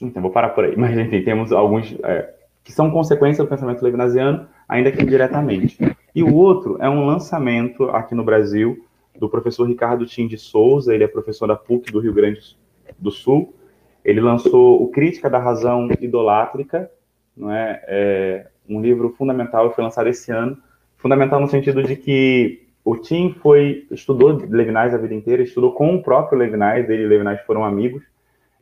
[0.00, 0.76] Então, vou parar por aí.
[0.76, 2.34] Mas, enfim, temos alguns é,
[2.64, 5.78] que são consequência do pensamento levinasiano, ainda que indiretamente.
[6.14, 8.84] E o outro é um lançamento aqui no Brasil
[9.18, 12.56] do professor Ricardo Tim de Souza, ele é professor da PUC do Rio Grande
[12.98, 13.54] do Sul.
[14.02, 16.90] Ele lançou o Crítica da Razão Idolátrica,
[17.36, 17.82] não é?
[17.86, 20.56] é um livro fundamental, foi lançado esse ano,
[21.00, 25.94] fundamental no sentido de que o Tim foi estudou Levinas a vida inteira, estudou com
[25.96, 28.02] o próprio Levinas, ele e Levinas foram amigos,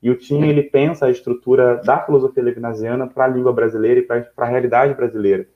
[0.03, 4.03] e o Tim ele pensa a estrutura da filosofia levinasiana para a língua brasileira e
[4.03, 5.47] para a realidade brasileira.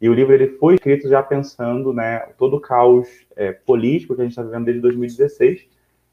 [0.00, 4.20] E o livro ele foi escrito já pensando, né, todo o caos é, político que
[4.20, 5.64] a gente está vivendo desde 2016.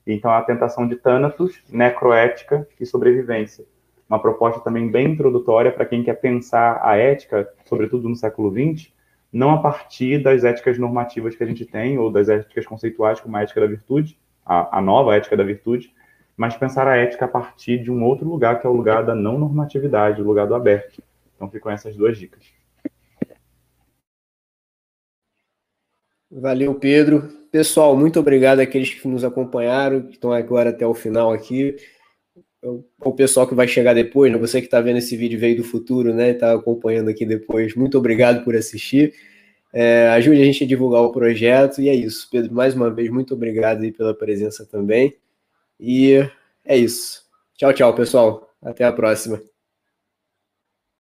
[0.05, 3.65] Então a tentação de Thanatos, necroética e sobrevivência.
[4.07, 8.91] Uma proposta também bem introdutória para quem quer pensar a ética, sobretudo no século XX,
[9.31, 13.37] não a partir das éticas normativas que a gente tem, ou das éticas conceituais, como
[13.37, 15.93] a ética da virtude, a, a nova ética da virtude,
[16.35, 19.13] mas pensar a ética a partir de um outro lugar, que é o lugar da
[19.13, 21.03] não normatividade, o lugar do aberto.
[21.35, 22.43] Então ficam essas duas dicas.
[26.31, 27.27] Valeu, Pedro.
[27.51, 31.75] Pessoal, muito obrigado àqueles que nos acompanharam, que estão agora até o final aqui
[32.61, 34.37] o pessoal que vai chegar depois, né?
[34.37, 36.31] você que está vendo esse vídeo veio do futuro, né?
[36.31, 37.73] Está acompanhando aqui depois.
[37.75, 39.13] Muito obrigado por assistir.
[39.71, 41.81] É, ajude a gente a divulgar o projeto.
[41.81, 42.53] E é isso, Pedro.
[42.53, 45.15] Mais uma vez, muito obrigado aí pela presença também.
[45.79, 46.15] E
[46.65, 47.23] é isso.
[47.57, 48.49] Tchau, tchau, pessoal.
[48.61, 49.48] Até a próxima.